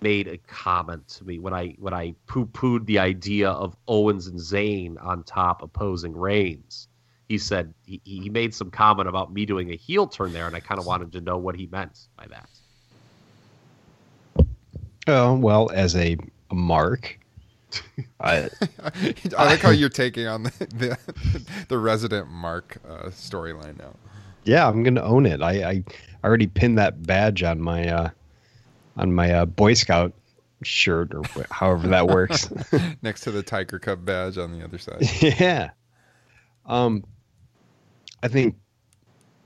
made 0.00 0.28
a 0.28 0.36
comment 0.38 1.06
to 1.08 1.24
me 1.24 1.38
when 1.38 1.54
I 1.54 1.76
when 1.78 1.94
I 1.94 2.14
poo 2.26 2.46
pooed 2.46 2.84
the 2.86 2.98
idea 2.98 3.50
of 3.50 3.76
Owens 3.86 4.26
and 4.26 4.38
Zayn 4.38 4.96
on 5.02 5.22
top 5.22 5.62
opposing 5.62 6.14
Reigns. 6.16 6.88
He 7.28 7.38
said 7.38 7.72
he, 7.84 8.00
he 8.04 8.30
made 8.30 8.54
some 8.54 8.70
comment 8.70 9.08
about 9.08 9.32
me 9.32 9.46
doing 9.46 9.72
a 9.72 9.76
heel 9.76 10.06
turn 10.06 10.32
there, 10.32 10.46
and 10.46 10.54
I 10.54 10.60
kind 10.60 10.78
of 10.78 10.86
wanted 10.86 11.12
to 11.12 11.20
know 11.20 11.38
what 11.38 11.56
he 11.56 11.66
meant 11.66 12.08
by 12.16 12.26
that. 12.28 12.48
Oh 15.06 15.34
well, 15.34 15.70
as 15.72 15.94
a, 15.96 16.16
mark, 16.52 17.18
I, 18.20 18.48
I 19.38 19.44
like 19.44 19.60
how 19.60 19.70
you're 19.70 19.88
taking 19.88 20.26
on 20.26 20.44
the 20.44 20.50
the, 20.50 21.42
the 21.68 21.78
resident 21.78 22.28
Mark 22.30 22.78
uh, 22.88 23.06
storyline 23.06 23.78
now. 23.78 23.94
yeah, 24.44 24.68
I'm 24.68 24.82
gonna 24.82 25.02
own 25.02 25.26
it. 25.26 25.42
I, 25.42 25.70
I 25.70 25.84
already 26.24 26.46
pinned 26.46 26.78
that 26.78 27.02
badge 27.04 27.42
on 27.42 27.60
my 27.60 27.88
uh, 27.88 28.10
on 28.96 29.12
my 29.14 29.30
uh, 29.32 29.46
Boy 29.46 29.74
Scout 29.74 30.12
shirt 30.62 31.14
or 31.14 31.22
wh- 31.24 31.50
however 31.50 31.88
that 31.88 32.08
works. 32.08 32.50
Next 33.02 33.20
to 33.22 33.30
the 33.30 33.42
Tiger 33.42 33.78
Cub 33.78 34.04
badge 34.04 34.38
on 34.38 34.58
the 34.58 34.64
other 34.64 34.78
side. 34.78 35.02
yeah. 35.20 35.70
Um, 36.64 37.04
I 38.22 38.28
think 38.28 38.56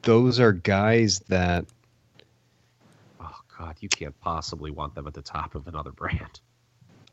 those 0.02 0.40
are 0.40 0.52
guys 0.52 1.18
that 1.28 1.66
God, 3.60 3.76
you 3.80 3.88
can't 3.90 4.18
possibly 4.20 4.70
want 4.70 4.94
them 4.94 5.06
at 5.06 5.12
the 5.14 5.20
top 5.22 5.54
of 5.54 5.68
another 5.68 5.92
brand. 5.92 6.40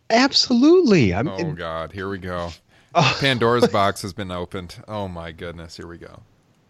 absolutely. 0.09 1.13
I'm. 1.13 1.27
Oh 1.27 1.51
God, 1.51 1.91
here 1.91 2.09
we 2.09 2.17
go. 2.17 2.49
Oh. 2.95 3.17
Pandora's 3.19 3.67
box 3.71 4.01
has 4.01 4.13
been 4.13 4.31
opened. 4.31 4.75
Oh 4.87 5.07
my 5.07 5.31
goodness, 5.31 5.75
here 5.77 5.87
we 5.87 5.97
go. 5.97 6.21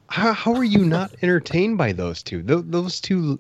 how, 0.10 0.34
how 0.34 0.54
are 0.56 0.64
you 0.64 0.84
not 0.86 1.12
entertained 1.22 1.78
by 1.78 1.92
those 1.94 2.24
two? 2.24 2.42
Those, 2.42 2.64
those 2.66 3.02
two, 3.02 3.40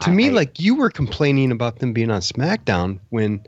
to 0.00 0.10
me, 0.10 0.28
I- 0.28 0.32
like 0.32 0.60
you 0.60 0.74
were 0.74 0.90
complaining 0.90 1.50
about 1.52 1.78
them 1.78 1.92
being 1.92 2.10
on 2.10 2.20
SmackDown 2.20 2.98
when 3.10 3.44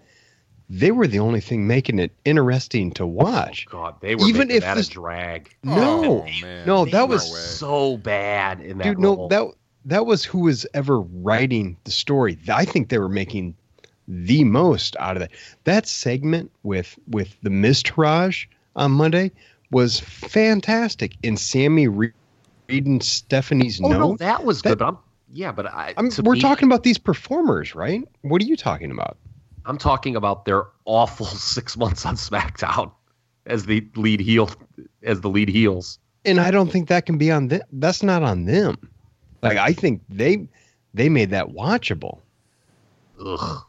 they 0.70 0.90
were 0.92 1.06
the 1.06 1.18
only 1.18 1.40
thing 1.42 1.66
making 1.66 1.98
it 1.98 2.10
interesting 2.24 2.90
to 2.92 3.06
watch. 3.06 3.66
Oh, 3.68 3.72
God, 3.72 3.94
they 4.00 4.14
were 4.14 4.26
Even 4.26 4.50
if 4.50 4.62
that 4.62 4.76
this- 4.76 4.88
a 4.88 4.92
drag. 4.92 5.54
Oh, 5.66 5.74
no, 5.76 6.22
Oh, 6.22 6.26
man. 6.40 6.66
no, 6.66 6.84
that 6.86 7.06
was 7.06 7.22
way. 7.30 7.38
so 7.38 7.98
bad 7.98 8.60
in 8.62 8.78
that 8.78 8.84
dude. 8.84 8.98
No, 8.98 9.28
that 9.28 9.46
that 9.84 10.06
was 10.06 10.24
who 10.24 10.40
was 10.40 10.66
ever 10.74 11.00
writing 11.00 11.76
the 11.84 11.90
story. 11.90 12.38
I 12.52 12.64
think 12.64 12.88
they 12.88 12.98
were 12.98 13.08
making 13.08 13.54
the 14.08 14.44
most 14.44 14.96
out 14.98 15.16
of 15.16 15.20
that. 15.20 15.30
That 15.64 15.86
segment 15.86 16.50
with 16.62 16.98
with 17.08 17.36
the 17.42 17.50
Miztourage 17.50 18.46
on 18.76 18.92
Monday 18.92 19.30
was 19.70 20.00
fantastic. 20.00 21.16
And 21.24 21.38
Sami 21.38 21.88
re- 21.88 22.12
reading 22.68 23.00
Stephanie's 23.00 23.80
oh 23.82 23.88
no, 23.88 23.98
note. 23.98 24.18
that 24.18 24.44
was 24.44 24.62
That- 24.62 24.70
good. 24.70 24.78
But 24.78 24.88
I'm 24.88 24.98
yeah, 25.32 25.50
but 25.50 25.66
I, 25.66 25.94
I'm, 25.96 26.10
we're 26.22 26.34
me- 26.34 26.40
talking 26.40 26.68
about 26.68 26.84
these 26.84 26.98
performers, 26.98 27.74
right? 27.74 28.06
What 28.22 28.40
are 28.40 28.44
you 28.44 28.56
talking 28.56 28.90
about? 28.92 29.16
I'm 29.66 29.78
talking 29.78 30.14
about 30.14 30.44
their 30.44 30.66
awful 30.84 31.26
six 31.54 31.76
months 31.76 32.06
on 32.06 32.14
SmackDown 32.16 32.92
as 33.46 33.66
the 33.66 33.84
lead 33.96 34.20
heel, 34.20 34.50
as 35.02 35.22
the 35.22 35.28
lead 35.28 35.48
heels. 35.48 35.98
And 36.24 36.40
I 36.40 36.50
don't 36.50 36.70
think 36.70 36.88
that 36.88 37.04
can 37.04 37.18
be 37.18 37.30
on 37.32 37.48
them. 37.48 37.62
That's 37.72 38.02
not 38.02 38.22
on 38.22 38.44
them. 38.44 38.76
Like 39.44 39.58
I 39.58 39.72
think 39.72 40.02
they 40.08 40.48
they 40.92 41.08
made 41.08 41.30
that 41.30 41.48
watchable. 41.48 42.20
Ugh. 43.24 43.62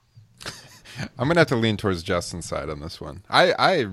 I'm 1.17 1.28
gonna 1.28 1.41
have 1.41 1.47
to 1.47 1.55
lean 1.55 1.78
towards 1.78 2.03
Justin's 2.03 2.45
side 2.45 2.69
on 2.69 2.80
this 2.80 2.99
one. 3.01 3.23
I 3.30 3.53
I 3.57 3.88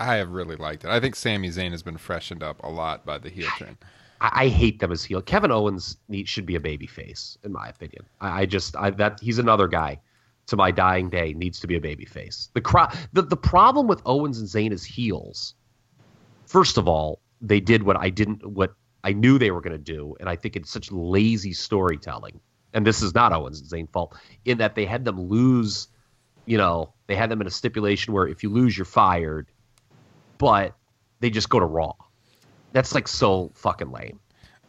I 0.00 0.16
have 0.16 0.30
really 0.30 0.56
liked 0.56 0.84
it. 0.84 0.90
I 0.90 1.00
think 1.00 1.14
Sami 1.14 1.48
Zayn 1.48 1.70
has 1.70 1.82
been 1.82 1.96
freshened 1.96 2.42
up 2.42 2.62
a 2.64 2.68
lot 2.68 3.06
by 3.06 3.18
the 3.18 3.28
heel 3.28 3.48
turn. 3.58 3.78
I, 4.20 4.44
I 4.44 4.48
hate 4.48 4.80
them 4.80 4.90
as 4.90 5.04
heel. 5.04 5.22
Kevin 5.22 5.50
Owens 5.50 5.96
need, 6.08 6.28
should 6.28 6.46
be 6.46 6.56
a 6.56 6.60
baby 6.60 6.86
face, 6.86 7.38
in 7.44 7.52
my 7.52 7.68
opinion. 7.68 8.04
I, 8.20 8.42
I 8.42 8.46
just 8.46 8.76
I 8.76 8.90
that 8.90 9.20
he's 9.20 9.38
another 9.38 9.68
guy 9.68 10.00
to 10.46 10.56
my 10.56 10.70
dying 10.70 11.08
day 11.08 11.34
needs 11.34 11.60
to 11.60 11.66
be 11.66 11.76
a 11.76 11.80
babyface. 11.80 12.48
The 12.54 12.60
crowd. 12.60 12.96
The, 13.12 13.22
the 13.22 13.36
problem 13.36 13.86
with 13.86 14.02
Owens 14.06 14.38
and 14.38 14.48
Zayn 14.48 14.72
as 14.72 14.84
heels. 14.84 15.54
First 16.46 16.78
of 16.78 16.88
all, 16.88 17.20
they 17.40 17.60
did 17.60 17.82
what 17.82 17.96
I 17.96 18.10
didn't. 18.10 18.44
What 18.46 18.74
I 19.04 19.12
knew 19.12 19.38
they 19.38 19.50
were 19.50 19.60
going 19.60 19.72
to 19.72 19.78
do, 19.78 20.16
and 20.20 20.28
I 20.28 20.36
think 20.36 20.56
it's 20.56 20.70
such 20.70 20.92
lazy 20.92 21.52
storytelling. 21.52 22.40
And 22.72 22.86
this 22.86 23.02
is 23.02 23.14
not 23.14 23.32
Owens 23.32 23.60
and 23.60 23.68
Zayn 23.68 23.92
fault 23.92 24.16
in 24.44 24.58
that 24.58 24.74
they 24.74 24.86
had 24.86 25.04
them 25.04 25.20
lose. 25.20 25.88
You 26.46 26.58
know, 26.58 26.92
they 27.06 27.16
had 27.16 27.30
them 27.30 27.40
in 27.40 27.46
a 27.46 27.50
stipulation 27.50 28.14
where 28.14 28.26
if 28.26 28.42
you 28.42 28.50
lose, 28.50 28.76
you're 28.76 28.84
fired. 28.84 29.48
But 30.38 30.74
they 31.20 31.30
just 31.30 31.48
go 31.48 31.60
to 31.60 31.66
Raw. 31.66 31.92
That's 32.72 32.94
like 32.94 33.08
so 33.08 33.50
fucking 33.54 33.90
lame. 33.90 34.18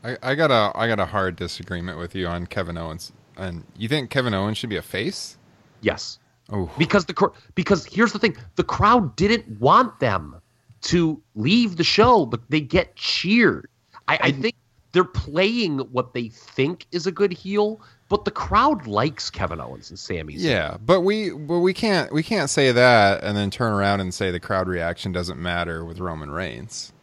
I, 0.04 0.18
I 0.22 0.36
got 0.36 0.52
a 0.52 0.78
I 0.78 0.88
got 0.88 1.00
a 1.00 1.06
hard 1.06 1.36
disagreement 1.36 1.98
with 1.98 2.14
you 2.14 2.28
on 2.28 2.46
Kevin 2.48 2.78
Owens. 2.78 3.14
And 3.38 3.64
you 3.78 3.88
think 3.88 4.10
Kevin 4.10 4.34
Owens 4.34 4.58
should 4.58 4.70
be 4.70 4.78
a 4.78 4.82
face? 4.82 5.38
Yes. 5.82 6.20
Oh, 6.50 6.70
because 6.78 7.06
the 7.06 7.32
because 7.56 7.86
here's 7.86 8.12
the 8.12 8.20
thing 8.20 8.36
the 8.56 8.64
crowd 8.64 9.16
didn't 9.16 9.60
want 9.60 10.00
them 10.00 10.42
to 10.82 11.22
leave 11.36 11.78
the 11.78 11.84
show 11.84 12.26
but 12.26 12.42
they 12.50 12.60
get 12.60 12.96
cheered 12.98 13.70
I, 14.08 14.20
I 14.22 14.32
think 14.32 14.56
they're 14.92 15.04
playing 15.04 15.80
what 15.80 16.14
they 16.14 16.30
think 16.30 16.86
is 16.92 17.08
a 17.08 17.12
good 17.12 17.32
heel 17.32 17.82
but 18.10 18.26
the 18.26 18.32
crowd 18.32 18.86
likes 18.86 19.30
kevin 19.30 19.60
owens 19.60 19.90
and 19.90 19.98
Sami 19.98 20.34
yeah, 20.34 20.78
but 20.86 21.02
we 21.02 21.32
but 21.32 21.60
we 21.60 21.74
can't 21.74 22.12
we 22.12 22.24
can't 22.24 22.50
say 22.50 22.72
that 22.72 23.24
and 23.24 23.36
then 23.36 23.50
turn 23.50 23.74
around 23.74 24.02
and 24.02 24.14
say 24.14 24.32
the 24.32 24.40
crowd 24.40 24.68
reaction 24.68 25.12
doesn't 25.12 25.40
matter 25.40 25.84
with 25.84 26.00
Roman 26.00 26.32
Reigns 26.32 26.94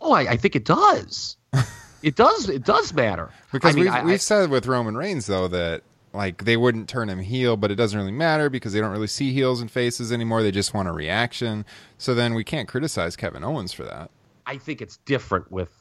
oh 0.00 0.12
I, 0.12 0.30
I 0.32 0.36
think 0.36 0.56
it 0.56 0.64
does 0.64 1.36
it 2.02 2.16
does 2.16 2.48
it 2.48 2.64
does 2.64 2.92
matter 2.94 3.30
because 3.52 3.74
I 3.74 3.76
mean, 3.76 3.84
we've 3.84 3.92
I- 3.92 4.04
we've 4.04 4.22
said 4.22 4.50
with 4.50 4.66
Roman 4.66 4.96
Reigns 4.96 5.26
though 5.26 5.48
that 5.48 5.82
like 6.12 6.44
they 6.44 6.56
wouldn't 6.56 6.88
turn 6.88 7.08
him 7.08 7.20
heel, 7.20 7.56
but 7.56 7.70
it 7.70 7.76
doesn't 7.76 7.98
really 7.98 8.10
matter 8.12 8.50
because 8.50 8.72
they 8.72 8.80
don't 8.80 8.90
really 8.90 9.06
see 9.06 9.32
heels 9.32 9.60
and 9.60 9.70
faces 9.70 10.10
anymore. 10.12 10.42
They 10.42 10.50
just 10.50 10.74
want 10.74 10.88
a 10.88 10.92
reaction. 10.92 11.64
So 11.98 12.14
then 12.14 12.34
we 12.34 12.44
can't 12.44 12.68
criticize 12.68 13.16
Kevin 13.16 13.44
Owens 13.44 13.72
for 13.72 13.84
that. 13.84 14.10
I 14.46 14.58
think 14.58 14.82
it's 14.82 14.96
different 14.98 15.50
with 15.52 15.79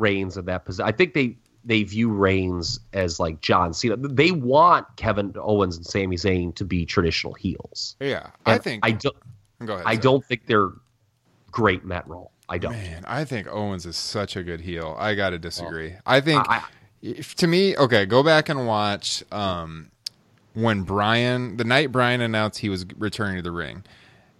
Reigns 0.00 0.36
in 0.36 0.44
that 0.46 0.64
position. 0.64 0.86
I 0.86 0.92
think 0.92 1.14
they 1.14 1.36
they 1.64 1.82
view 1.82 2.10
Reigns 2.10 2.78
as 2.92 3.18
like 3.18 3.40
John 3.40 3.72
Cena. 3.72 3.96
They 3.96 4.30
want 4.32 4.86
Kevin 4.96 5.32
Owens 5.40 5.76
and 5.76 5.86
Sami 5.86 6.16
Zayn 6.16 6.54
to 6.56 6.64
be 6.64 6.84
traditional 6.84 7.32
heels. 7.34 7.96
Yeah, 8.00 8.30
I 8.44 8.58
think 8.58 8.84
I 8.84 8.90
don't. 8.92 9.16
Go 9.64 9.74
ahead. 9.74 9.84
I 9.86 9.96
don't 9.96 10.24
think 10.26 10.46
they're 10.46 10.70
great 11.50 11.84
Met 11.84 12.06
role. 12.08 12.32
I 12.48 12.58
don't. 12.58 12.72
Man, 12.72 13.04
I 13.06 13.24
think 13.24 13.48
Owens 13.48 13.86
is 13.86 13.96
such 13.96 14.36
a 14.36 14.42
good 14.42 14.60
heel. 14.60 14.94
I 14.98 15.14
got 15.14 15.30
to 15.30 15.38
disagree. 15.38 15.94
I 16.04 16.20
think 16.20 16.44
I- 16.48 16.64
if, 17.00 17.34
to 17.36 17.46
me, 17.46 17.76
okay, 17.76 18.06
go 18.06 18.22
back 18.22 18.48
and 18.48 18.66
watch 18.66 19.22
um, 19.30 19.90
when 20.54 20.82
Bryan, 20.82 21.58
the 21.58 21.64
night 21.64 21.92
Bryan 21.92 22.22
announced 22.22 22.58
he 22.60 22.70
was 22.70 22.86
returning 22.96 23.36
to 23.36 23.42
the 23.42 23.50
ring, 23.50 23.84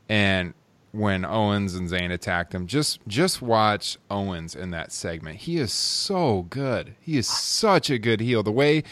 and 0.09 0.55
when 0.95 1.25
Owens 1.25 1.75
and 1.75 1.91
Zayn 1.91 2.13
attacked 2.13 2.55
him, 2.55 2.67
just 2.67 3.01
just 3.09 3.43
watch 3.43 3.99
Owens 4.11 4.55
in 4.55 4.71
that 4.71 4.93
segment. 4.93 5.39
He 5.39 5.59
is 5.59 5.73
so 5.73 6.47
good. 6.51 6.95
He 7.01 7.19
is 7.19 7.27
such 7.27 7.91
a 7.91 7.99
good 7.99 8.21
heel. 8.21 8.43
The 8.45 8.53
way 8.53 8.85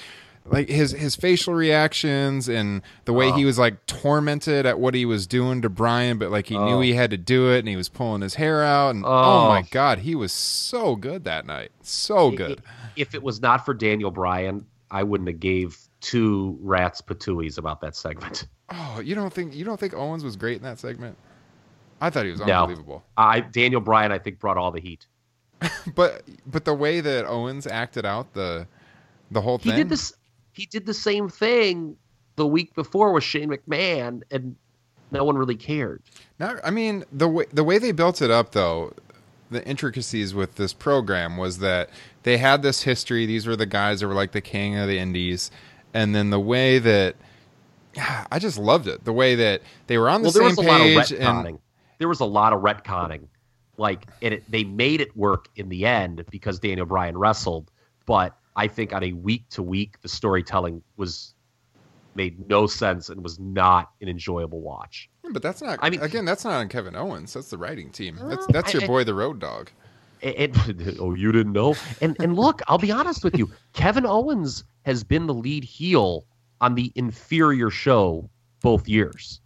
like 0.44 0.68
his 0.68 0.90
his 0.90 1.14
facial 1.14 1.54
reactions 1.54 2.48
and 2.48 2.82
the 3.04 3.12
way 3.12 3.30
he 3.30 3.44
oh. 3.44 3.46
was 3.46 3.58
like 3.58 3.86
tormented 3.86 4.66
at 4.66 4.80
what 4.80 4.94
he 4.94 5.04
was 5.04 5.28
doing 5.28 5.62
to 5.62 5.68
Bryan, 5.68 6.18
but 6.18 6.32
like 6.32 6.48
he 6.48 6.58
knew 6.58 6.80
he 6.80 6.92
oh. 6.92 6.96
had 6.96 7.12
to 7.12 7.18
do 7.18 7.52
it 7.52 7.60
and 7.60 7.68
he 7.68 7.76
was 7.76 7.88
pulling 7.88 8.22
his 8.22 8.34
hair 8.34 8.64
out 8.64 8.94
and 8.94 9.04
oh, 9.04 9.08
Oh. 9.08 9.48
my 9.48 9.62
god, 9.70 10.00
he 10.00 10.16
was 10.16 10.32
so 10.32 10.96
good 10.96 11.22
that 11.24 11.46
night. 11.46 11.70
So 11.82 12.32
good. 12.32 12.62
If 12.96 13.14
it 13.14 13.22
was 13.22 13.40
not 13.40 13.64
for 13.64 13.74
Daniel 13.74 14.10
Bryan, 14.10 14.66
I 14.90 15.04
wouldn't 15.04 15.28
have 15.28 15.38
gave 15.38 15.78
two 16.00 16.58
rats 16.60 17.00
patooies 17.00 17.58
about 17.58 17.80
that 17.82 17.94
segment. 17.94 18.48
Oh, 18.70 19.00
you 19.00 19.14
don't 19.14 19.32
think 19.32 19.54
you 19.54 19.64
don't 19.64 19.78
think 19.78 19.94
Owens 19.94 20.24
was 20.24 20.34
great 20.34 20.56
in 20.56 20.62
that 20.64 20.80
segment? 20.80 21.16
I 22.02 22.10
thought 22.10 22.24
he 22.24 22.32
was 22.32 22.40
No. 22.40 22.62
unbelievable. 22.62 23.04
I 23.16 23.40
Daniel 23.40 23.80
Bryan, 23.80 24.10
I 24.12 24.18
think, 24.18 24.38
brought 24.38 24.56
all 24.58 24.70
the 24.72 24.80
heat. 24.80 25.06
But 25.94 26.22
but 26.46 26.64
the 26.64 26.74
way 26.74 27.00
that 27.00 27.24
Owens 27.26 27.66
acted 27.66 28.04
out 28.04 28.34
the 28.34 28.66
the 29.30 29.40
whole 29.40 29.58
He 29.58 29.70
thing. 29.70 29.78
did 29.78 29.88
this. 29.88 30.12
He 30.52 30.66
did 30.66 30.84
the 30.84 30.94
same 30.94 31.28
thing 31.28 31.96
the 32.36 32.46
week 32.46 32.74
before 32.74 33.12
with 33.12 33.24
Shane 33.24 33.48
McMahon, 33.50 34.22
and 34.30 34.56
no 35.12 35.24
one 35.24 35.36
really 35.38 35.54
cared. 35.56 36.02
Not, 36.38 36.56
I 36.64 36.70
mean 36.70 37.04
the 37.12 37.28
way 37.28 37.44
the 37.52 37.62
way 37.64 37.78
they 37.78 37.92
built 37.92 38.20
it 38.20 38.30
up 38.30 38.52
though, 38.52 38.92
the 39.50 39.64
intricacies 39.66 40.34
with 40.34 40.56
this 40.56 40.72
program 40.72 41.36
was 41.36 41.58
that 41.58 41.90
they 42.24 42.38
had 42.38 42.62
this 42.62 42.82
history. 42.82 43.24
These 43.26 43.46
were 43.46 43.56
the 43.56 43.66
guys 43.66 44.00
that 44.00 44.08
were 44.08 44.14
like 44.14 44.32
the 44.32 44.40
king 44.40 44.76
of 44.76 44.88
the 44.88 44.98
indies, 44.98 45.50
and 45.94 46.14
then 46.14 46.30
the 46.30 46.40
way 46.40 46.78
that 46.80 47.14
I 48.32 48.38
just 48.40 48.58
loved 48.58 48.88
it. 48.88 49.04
The 49.04 49.12
way 49.12 49.36
that 49.36 49.62
they 49.86 49.96
were 49.98 50.08
on 50.08 50.22
the 50.22 50.26
well, 50.26 50.32
same 50.32 50.44
was 50.44 50.58
a 50.58 50.62
lot 50.62 50.80
of 50.80 50.86
page 50.86 51.12
and 51.12 51.58
There 52.02 52.08
was 52.08 52.18
a 52.18 52.24
lot 52.24 52.52
of 52.52 52.62
retconning. 52.62 53.28
Like, 53.76 54.08
and 54.22 54.34
it, 54.34 54.50
they 54.50 54.64
made 54.64 55.00
it 55.00 55.16
work 55.16 55.46
in 55.54 55.68
the 55.68 55.86
end 55.86 56.24
because 56.32 56.58
Daniel 56.58 56.84
Bryan 56.84 57.16
wrestled. 57.16 57.70
But 58.06 58.36
I 58.56 58.66
think 58.66 58.92
on 58.92 59.04
a 59.04 59.12
week 59.12 59.48
to 59.50 59.62
week, 59.62 60.00
the 60.02 60.08
storytelling 60.08 60.82
was 60.96 61.32
made 62.16 62.48
no 62.48 62.66
sense 62.66 63.08
and 63.08 63.22
was 63.22 63.38
not 63.38 63.90
an 64.00 64.08
enjoyable 64.08 64.60
watch. 64.60 65.08
but 65.32 65.42
that's 65.42 65.62
not. 65.62 65.78
I 65.80 65.90
mean- 65.90 66.00
again, 66.00 66.24
that's 66.24 66.44
not 66.44 66.54
on 66.54 66.68
Kevin 66.68 66.96
Owens. 66.96 67.32
That's 67.34 67.50
the 67.50 67.56
writing 67.56 67.90
team. 67.90 68.18
That's 68.20 68.46
that's 68.48 68.72
your 68.74 68.82
I- 68.82 68.84
I- 68.84 68.88
boy, 68.88 69.04
the 69.04 69.14
Road 69.14 69.38
Dogg. 69.38 69.68
And, 70.24 70.56
and- 70.66 70.96
oh, 70.98 71.14
you 71.14 71.30
didn't 71.30 71.52
know? 71.52 71.76
And 72.00 72.16
and 72.18 72.34
look, 72.34 72.62
I'll 72.66 72.78
be 72.78 72.90
honest 72.90 73.22
with 73.22 73.38
you. 73.38 73.48
Kevin 73.74 74.04
Owens 74.06 74.64
has 74.84 75.04
been 75.04 75.28
the 75.28 75.34
lead 75.34 75.62
heel 75.62 76.26
on 76.60 76.74
the 76.74 76.90
inferior 76.96 77.70
show 77.70 78.28
both 78.60 78.88
years. 78.88 79.40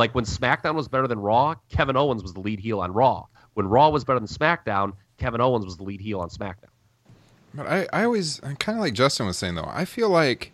Like 0.00 0.14
when 0.14 0.24
SmackDown 0.24 0.74
was 0.74 0.88
better 0.88 1.06
than 1.06 1.18
Raw, 1.18 1.54
Kevin 1.68 1.94
Owens 1.94 2.22
was 2.22 2.32
the 2.32 2.40
lead 2.40 2.58
heel 2.58 2.80
on 2.80 2.90
Raw. 2.92 3.26
When 3.52 3.66
Raw 3.66 3.90
was 3.90 4.02
better 4.02 4.18
than 4.18 4.28
SmackDown, 4.28 4.94
Kevin 5.18 5.42
Owens 5.42 5.66
was 5.66 5.76
the 5.76 5.82
lead 5.82 6.00
heel 6.00 6.20
on 6.20 6.30
SmackDown. 6.30 6.70
But 7.52 7.66
I, 7.66 7.86
I 7.92 8.04
always 8.04 8.40
kind 8.58 8.78
of 8.78 8.82
like 8.82 8.94
Justin 8.94 9.26
was 9.26 9.36
saying 9.36 9.56
though. 9.56 9.68
I 9.70 9.84
feel 9.84 10.08
like 10.08 10.52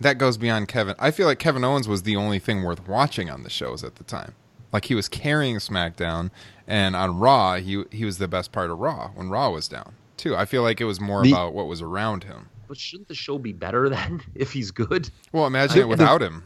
that 0.00 0.16
goes 0.18 0.38
beyond 0.38 0.68
Kevin. 0.68 0.94
I 1.00 1.10
feel 1.10 1.26
like 1.26 1.40
Kevin 1.40 1.64
Owens 1.64 1.88
was 1.88 2.04
the 2.04 2.14
only 2.14 2.38
thing 2.38 2.62
worth 2.62 2.86
watching 2.86 3.28
on 3.28 3.42
the 3.42 3.50
shows 3.50 3.82
at 3.82 3.96
the 3.96 4.04
time. 4.04 4.34
Like 4.72 4.84
he 4.84 4.94
was 4.94 5.08
carrying 5.08 5.56
SmackDown, 5.56 6.30
and 6.68 6.94
on 6.94 7.18
Raw, 7.18 7.56
he 7.56 7.82
he 7.90 8.04
was 8.04 8.18
the 8.18 8.28
best 8.28 8.52
part 8.52 8.70
of 8.70 8.78
Raw 8.78 9.08
when 9.16 9.28
Raw 9.28 9.50
was 9.50 9.66
down 9.66 9.94
too. 10.16 10.36
I 10.36 10.44
feel 10.44 10.62
like 10.62 10.80
it 10.80 10.84
was 10.84 11.00
more 11.00 11.24
The- 11.24 11.32
about 11.32 11.52
what 11.52 11.66
was 11.66 11.82
around 11.82 12.22
him. 12.22 12.48
But 12.68 12.76
shouldn't 12.78 13.08
the 13.08 13.14
show 13.16 13.38
be 13.38 13.52
better 13.52 13.88
then 13.96 14.20
if 14.36 14.52
he's 14.52 14.70
good? 14.70 15.10
Well, 15.32 15.46
imagine 15.48 15.80
it 15.80 15.88
without 15.88 16.22
him. 16.22 16.44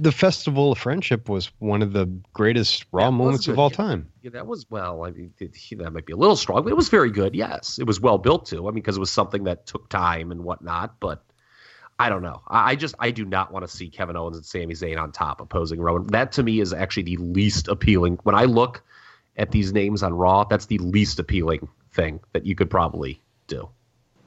The 0.00 0.12
Festival 0.12 0.70
of 0.72 0.78
Friendship 0.78 1.28
was 1.28 1.50
one 1.58 1.82
of 1.82 1.92
the 1.92 2.06
greatest 2.32 2.86
Raw 2.92 3.06
That 3.06 3.12
moments 3.16 3.48
of 3.48 3.58
all 3.58 3.70
yeah. 3.70 3.76
time. 3.76 4.08
Yeah, 4.22 4.30
that 4.30 4.46
was 4.46 4.64
well. 4.70 5.04
I 5.04 5.10
mean, 5.10 5.32
it- 5.38 5.56
that 5.78 5.92
might 5.92 6.06
be 6.06 6.12
a 6.12 6.16
little 6.16 6.36
strong, 6.36 6.62
but 6.62 6.70
it 6.70 6.76
was 6.76 6.88
very 6.88 7.10
good. 7.10 7.34
Yes, 7.34 7.78
it 7.78 7.86
was 7.86 8.00
well 8.00 8.18
built 8.18 8.46
too. 8.46 8.68
I 8.68 8.70
mean, 8.70 8.74
because 8.76 8.96
it 8.96 9.00
was 9.00 9.10
something 9.10 9.44
that 9.44 9.66
took 9.66 9.88
time 9.88 10.30
and 10.30 10.44
whatnot. 10.44 11.00
But 11.00 11.24
I 11.98 12.08
don't 12.08 12.22
know. 12.22 12.42
I, 12.46 12.70
I 12.70 12.74
just 12.76 12.94
I 13.00 13.10
do 13.10 13.24
not 13.24 13.52
want 13.52 13.66
to 13.68 13.76
see 13.76 13.88
Kevin 13.88 14.16
Owens 14.16 14.36
and 14.36 14.46
Sami 14.46 14.74
Zayn 14.74 15.00
on 15.00 15.10
top 15.10 15.40
opposing 15.40 15.80
Roman. 15.80 16.06
That 16.08 16.30
to 16.32 16.42
me 16.44 16.60
is 16.60 16.72
actually 16.72 17.02
the 17.04 17.16
least 17.16 17.66
appealing. 17.66 18.18
When 18.22 18.36
I 18.36 18.44
look 18.44 18.82
at 19.36 19.50
these 19.50 19.72
names 19.72 20.02
on 20.04 20.14
Raw, 20.14 20.44
that's 20.44 20.66
the 20.66 20.78
least 20.78 21.18
appealing 21.18 21.68
thing 21.92 22.20
that 22.32 22.46
you 22.46 22.54
could 22.54 22.70
probably 22.70 23.20
do. 23.48 23.68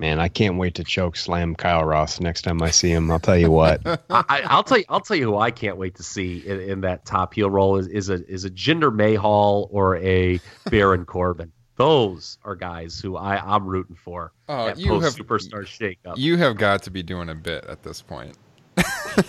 Man, 0.02 0.18
I 0.20 0.30
can't 0.30 0.58
wait 0.58 0.74
to 0.76 0.84
choke 0.84 1.16
slam 1.16 1.54
Kyle 1.54 1.86
Ross 1.86 2.20
next 2.20 2.42
time 2.42 2.60
I 2.64 2.72
see 2.72 2.90
him. 2.90 3.12
I'll 3.12 3.20
tell 3.20 3.38
you 3.38 3.52
what. 3.52 3.86
I, 3.86 3.98
I- 4.10 4.42
I'll 4.48 4.64
tell 4.64 4.80
you. 4.80 4.84
I'll 4.90 5.00
tell 5.00 5.16
you 5.16 5.26
who 5.26 5.38
I 5.38 5.52
can't 5.52 5.78
wait 5.78 5.94
to 5.98 6.04
see 6.04 6.40
in, 6.44 6.60
in 6.60 6.82
that 6.82 7.06
top 7.06 7.36
heel 7.36 7.52
role 7.52 7.78
is, 7.78 7.86
is 7.86 8.10
a 8.10 8.28
is 8.28 8.44
a 8.44 8.50
Jinder 8.50 8.92
Mahal 8.92 9.68
or 9.72 9.98
a 9.98 10.40
Baron 10.72 11.06
Corbin. 11.06 11.52
Those 11.76 12.40
are 12.44 12.56
guys 12.56 13.00
who 13.00 13.16
I 13.16 13.38
I'm 13.38 13.68
rooting 13.68 13.96
for. 13.96 14.32
Oh, 14.50 14.70
at 14.70 14.80
you 14.80 15.00
have- 15.02 15.14
superstar 15.16 15.66
shakeup. 15.68 16.16
You 16.18 16.36
have 16.38 16.58
got 16.58 16.82
to 16.84 16.90
be 16.90 17.04
doing 17.04 17.30
a 17.30 17.36
bit 17.36 17.64
at 17.66 17.84
this 17.84 18.02
point. 18.02 18.36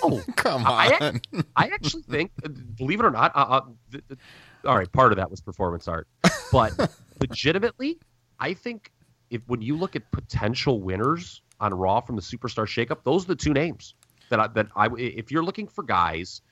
oh, 0.03 0.23
Come 0.37 0.65
I- 0.67 0.97
on. 1.35 1.45
I 1.55 1.67
actually 1.67 2.05
think, 2.05 2.31
believe 2.79 2.99
it 3.01 3.05
or 3.05 3.11
not, 3.11 3.37
uh, 3.37 3.39
uh, 3.41 3.61
th- 3.91 4.05
th- 4.09 4.21
all 4.65 4.79
right, 4.79 4.91
part 4.91 5.13
of 5.13 5.17
that 5.17 5.31
was 5.31 5.43
performance 5.43 5.87
art, 5.87 6.09
but 6.51 6.91
legitimately, 7.21 7.99
I 8.41 8.55
think 8.55 8.91
if 9.33 9.41
when 9.47 9.63
you 9.63 9.77
look 9.77 9.97
at 9.97 10.11
potential 10.11 10.81
winners 10.81 11.41
on 11.59 11.73
Raw 11.73 12.01
from 12.01 12.17
the 12.17 12.23
Superstar 12.23 12.67
Shakeup, 12.67 12.99
those 13.03 13.25
are 13.25 13.29
the 13.29 13.37
two 13.37 13.55
names 13.55 13.95
that 14.29 14.39
I, 14.39 14.47
that 14.49 14.69
I. 14.77 14.89
If 14.97 15.33
you're 15.33 15.43
looking 15.43 15.67
for 15.67 15.83
guys 15.83 16.43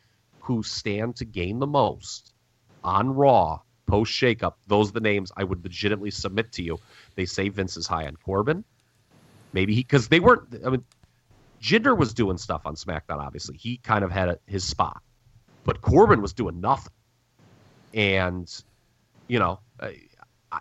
who 0.41 0.62
stand 0.62 1.16
to 1.16 1.26
gain 1.26 1.59
the 1.59 1.66
most 1.66 2.33
on 2.83 3.14
Raw 3.14 3.61
post 3.87 4.12
Shakeup, 4.12 4.55
those 4.66 4.89
are 4.89 4.93
the 4.93 5.01
names 5.01 5.31
I 5.37 5.45
would 5.45 5.62
legitimately 5.62 6.11
submit 6.11 6.53
to 6.53 6.62
you. 6.62 6.81
They 7.16 7.26
say 7.26 7.51
Vince 7.51 7.76
is 7.76 7.87
high 7.87 8.07
on 8.07 8.16
Corbin. 8.16 8.64
Maybe 9.53 9.74
he 9.74 9.83
because 9.83 10.09
they 10.09 10.20
weren't. 10.20 10.55
I 10.64 10.70
mean, 10.70 10.85
Jinder 11.61 11.97
was 11.97 12.14
doing 12.14 12.39
stuff 12.39 12.62
on 12.64 12.76
SmackDown. 12.76 13.18
Obviously, 13.18 13.59
he 13.59 13.76
kind 13.76 14.05
of 14.05 14.11
had 14.11 14.31
a, 14.31 14.39
his 14.47 14.64
spot, 14.64 15.03
but 15.64 15.83
Corbin 15.83 16.22
was 16.22 16.33
doing 16.33 16.62
nothing. 16.62 16.93
And 17.93 18.51
you 19.28 19.39
know, 19.39 19.61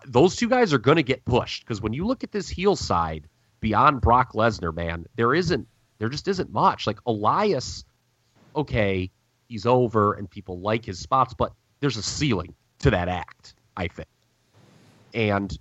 those 0.05 0.35
two 0.35 0.47
guys 0.47 0.73
are 0.73 0.79
going 0.79 0.97
to 0.97 1.03
get 1.03 1.25
pushed 1.25 1.63
because 1.65 1.81
when 1.81 1.93
you 1.93 2.05
look 2.05 2.23
at 2.23 2.31
this 2.31 2.47
heel 2.47 2.75
side 2.75 3.27
beyond 3.59 4.01
Brock 4.01 4.33
Lesnar, 4.33 4.73
man, 4.73 5.05
there 5.15 5.33
isn't 5.33 5.67
there 5.97 6.09
just 6.09 6.27
isn't 6.27 6.51
much. 6.51 6.87
Like 6.87 6.99
Elias 7.05 7.83
okay, 8.55 9.09
he's 9.47 9.65
over 9.65 10.13
and 10.13 10.29
people 10.29 10.59
like 10.59 10.85
his 10.85 10.99
spots, 10.99 11.33
but 11.33 11.53
there's 11.79 11.97
a 11.97 12.03
ceiling 12.03 12.53
to 12.79 12.91
that 12.91 13.07
act, 13.07 13.53
I 13.77 13.87
think. 13.87 14.09
And 15.13 15.57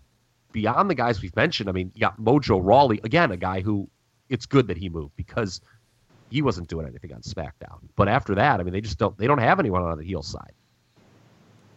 beyond 0.53 0.91
the 0.91 0.95
guys 0.95 1.23
we've 1.23 1.37
mentioned, 1.37 1.69
I 1.69 1.73
mean, 1.73 1.93
you 1.95 2.01
got 2.01 2.21
Mojo 2.21 2.61
Rawley, 2.63 3.01
again, 3.05 3.31
a 3.31 3.37
guy 3.37 3.61
who 3.61 3.89
it's 4.29 4.47
good 4.47 4.69
that 4.69 4.77
he 4.77 4.89
moved 4.89 5.17
because 5.17 5.61
he 6.31 6.43
wasn't 6.43 6.69
doing 6.69 6.87
anything 6.87 7.13
on 7.15 7.23
SmackDown. 7.23 7.79
But 7.97 8.09
after 8.09 8.35
that, 8.35 8.61
I 8.61 8.63
mean, 8.63 8.73
they 8.73 8.83
just 8.83 8.99
don't 8.99 9.17
they 9.17 9.27
don't 9.27 9.39
have 9.39 9.59
anyone 9.59 9.83
on 9.83 9.97
the 9.97 10.05
heel 10.05 10.23
side. 10.23 10.53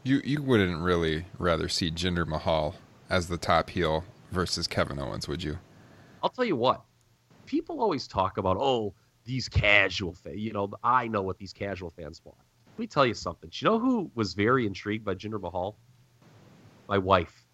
You 0.03 0.21
you 0.23 0.41
wouldn't 0.41 0.81
really 0.81 1.25
rather 1.37 1.69
see 1.69 1.91
Jinder 1.91 2.25
Mahal 2.25 2.75
as 3.09 3.27
the 3.27 3.37
top 3.37 3.69
heel 3.69 4.03
versus 4.31 4.67
Kevin 4.67 4.99
Owens, 4.99 5.27
would 5.27 5.43
you? 5.43 5.59
I'll 6.23 6.29
tell 6.29 6.45
you 6.45 6.55
what. 6.55 6.81
People 7.45 7.81
always 7.81 8.07
talk 8.07 8.37
about, 8.37 8.57
oh, 8.57 8.93
these 9.25 9.47
casual 9.47 10.13
fans. 10.13 10.37
You 10.37 10.53
know, 10.53 10.71
I 10.83 11.07
know 11.07 11.21
what 11.21 11.37
these 11.37 11.53
casual 11.53 11.91
fans 11.91 12.21
want. 12.23 12.37
Let 12.73 12.79
me 12.79 12.87
tell 12.87 13.05
you 13.05 13.13
something. 13.13 13.49
Do 13.49 13.57
you 13.59 13.71
know 13.71 13.79
who 13.79 14.11
was 14.15 14.33
very 14.33 14.65
intrigued 14.65 15.05
by 15.05 15.15
Jinder 15.15 15.39
Mahal? 15.39 15.77
My 16.87 16.97
wife 16.97 17.45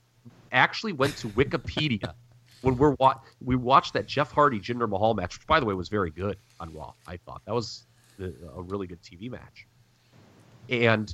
actually 0.51 0.93
went 0.93 1.17
to 1.17 1.27
Wikipedia 1.29 2.13
when 2.61 2.77
we're 2.77 2.95
wa- 2.99 3.19
we 3.43 3.55
watched 3.55 3.93
that 3.93 4.05
Jeff 4.05 4.31
Hardy 4.31 4.59
Jinder 4.59 4.87
Mahal 4.87 5.13
match, 5.13 5.37
which 5.37 5.47
by 5.47 5.59
the 5.59 5.65
way 5.65 5.73
was 5.73 5.89
very 5.89 6.11
good 6.11 6.37
on 6.59 6.73
Raw. 6.73 6.93
I 7.07 7.17
thought 7.17 7.41
that 7.45 7.53
was 7.53 7.87
the, 8.17 8.33
a 8.55 8.61
really 8.61 8.87
good 8.87 9.01
TV 9.01 9.29
match. 9.29 9.67
And 10.69 11.13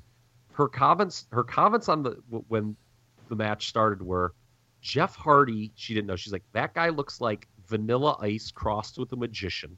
her 0.53 0.67
comments, 0.67 1.27
her 1.31 1.43
comments 1.43 1.89
on 1.89 2.03
the 2.03 2.11
when 2.47 2.75
the 3.29 3.35
match 3.35 3.67
started 3.67 4.01
were, 4.01 4.33
Jeff 4.81 5.15
Hardy. 5.15 5.71
She 5.75 5.93
didn't 5.93 6.07
know. 6.07 6.15
She's 6.15 6.33
like, 6.33 6.43
that 6.53 6.73
guy 6.73 6.89
looks 6.89 7.19
like 7.19 7.47
Vanilla 7.67 8.17
Ice 8.21 8.51
crossed 8.51 8.97
with 8.97 9.11
a 9.11 9.15
magician, 9.15 9.77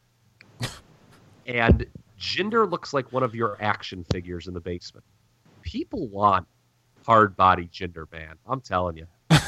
and 1.46 1.86
Jinder 2.20 2.70
looks 2.70 2.94
like 2.94 3.12
one 3.12 3.24
of 3.24 3.34
your 3.34 3.58
action 3.60 4.06
figures 4.12 4.48
in 4.48 4.54
the 4.54 4.62
basement. 4.62 5.06
People 5.62 6.08
want 6.08 6.46
hard 7.06 7.36
body 7.36 7.70
Jinder, 7.72 8.12
man. 8.12 8.36
I'm 8.48 8.62
telling 8.62 8.98
you. 8.98 9.08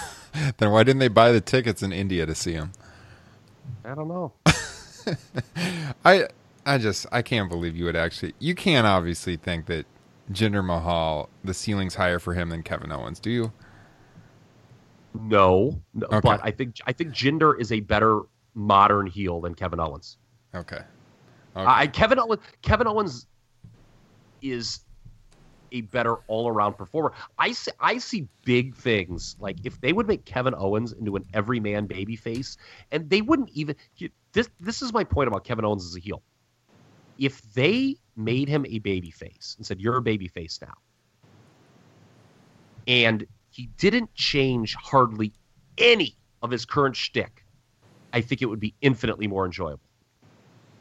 Then 0.57 0.69
why 0.69 0.83
didn't 0.83 0.99
they 0.99 1.07
buy 1.07 1.31
the 1.31 1.41
tickets 1.41 1.81
in 1.81 1.91
India 1.91 2.27
to 2.27 2.35
see 2.35 2.51
him? 2.51 2.71
I 3.83 3.95
don't 3.95 4.07
know. 4.07 4.33
I 6.05 6.27
I 6.63 6.77
just 6.77 7.07
I 7.11 7.23
can't 7.23 7.49
believe 7.49 7.75
you 7.75 7.85
would 7.85 7.95
actually. 7.95 8.35
You 8.37 8.53
can't 8.53 8.85
obviously 8.85 9.35
think 9.35 9.65
that 9.65 9.87
Jinder 10.31 10.65
Mahal 10.65 11.29
the 11.43 11.53
ceiling's 11.53 11.95
higher 11.95 12.19
for 12.19 12.33
him 12.33 12.49
than 12.49 12.63
Kevin 12.63 12.91
Owens, 12.91 13.19
do 13.19 13.29
you? 13.29 13.53
No, 15.13 15.81
no 15.93 16.07
Okay. 16.07 16.19
but 16.21 16.41
I 16.43 16.51
think 16.51 16.75
I 16.85 16.93
think 16.93 17.11
Jinder 17.11 17.59
is 17.59 17.71
a 17.71 17.79
better 17.79 18.21
modern 18.53 19.07
heel 19.07 19.41
than 19.41 19.55
Kevin 19.55 19.79
Owens. 19.79 20.17
Okay. 20.53 20.81
I 21.55 21.87
Kevin 21.87 22.19
Owens 22.19 22.41
Kevin 22.61 22.87
Owens 22.87 23.25
is 24.41 24.81
a 25.71 25.81
better 25.81 26.15
all 26.27 26.47
around 26.47 26.73
performer. 26.73 27.13
I 27.37 27.51
see, 27.51 27.71
I 27.79 27.97
see 27.97 28.27
big 28.45 28.75
things 28.75 29.35
like 29.39 29.57
if 29.65 29.81
they 29.81 29.93
would 29.93 30.07
make 30.07 30.25
Kevin 30.25 30.53
Owens 30.55 30.93
into 30.93 31.15
an 31.15 31.25
everyman 31.33 31.87
babyface, 31.87 32.57
and 32.91 33.09
they 33.09 33.21
wouldn't 33.21 33.49
even 33.49 33.75
this. 34.33 34.49
This 34.59 34.81
is 34.81 34.93
my 34.93 35.03
point 35.03 35.27
about 35.27 35.43
Kevin 35.43 35.65
Owens 35.65 35.85
as 35.85 35.95
a 35.95 35.99
heel. 35.99 36.21
If 37.17 37.41
they 37.53 37.97
made 38.17 38.47
him 38.49 38.65
a 38.65 38.79
babyface 38.79 39.57
and 39.57 39.65
said 39.65 39.79
you're 39.79 39.97
a 39.97 40.01
babyface 40.01 40.61
now, 40.61 40.73
and 42.87 43.25
he 43.49 43.69
didn't 43.77 44.13
change 44.13 44.75
hardly 44.75 45.33
any 45.77 46.15
of 46.41 46.51
his 46.51 46.65
current 46.65 46.95
shtick, 46.95 47.43
I 48.13 48.21
think 48.21 48.41
it 48.41 48.45
would 48.45 48.59
be 48.59 48.73
infinitely 48.81 49.27
more 49.27 49.45
enjoyable 49.45 49.81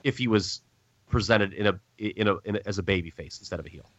if 0.04 0.18
he 0.18 0.28
was 0.28 0.62
presented 1.08 1.52
in 1.52 1.66
a 1.66 1.80
in 1.98 2.28
a, 2.28 2.36
in 2.44 2.56
a 2.56 2.60
as 2.66 2.78
a 2.78 2.82
baby 2.82 3.10
face 3.10 3.38
instead 3.38 3.60
of 3.60 3.66
a 3.66 3.68
heel. 3.68 3.90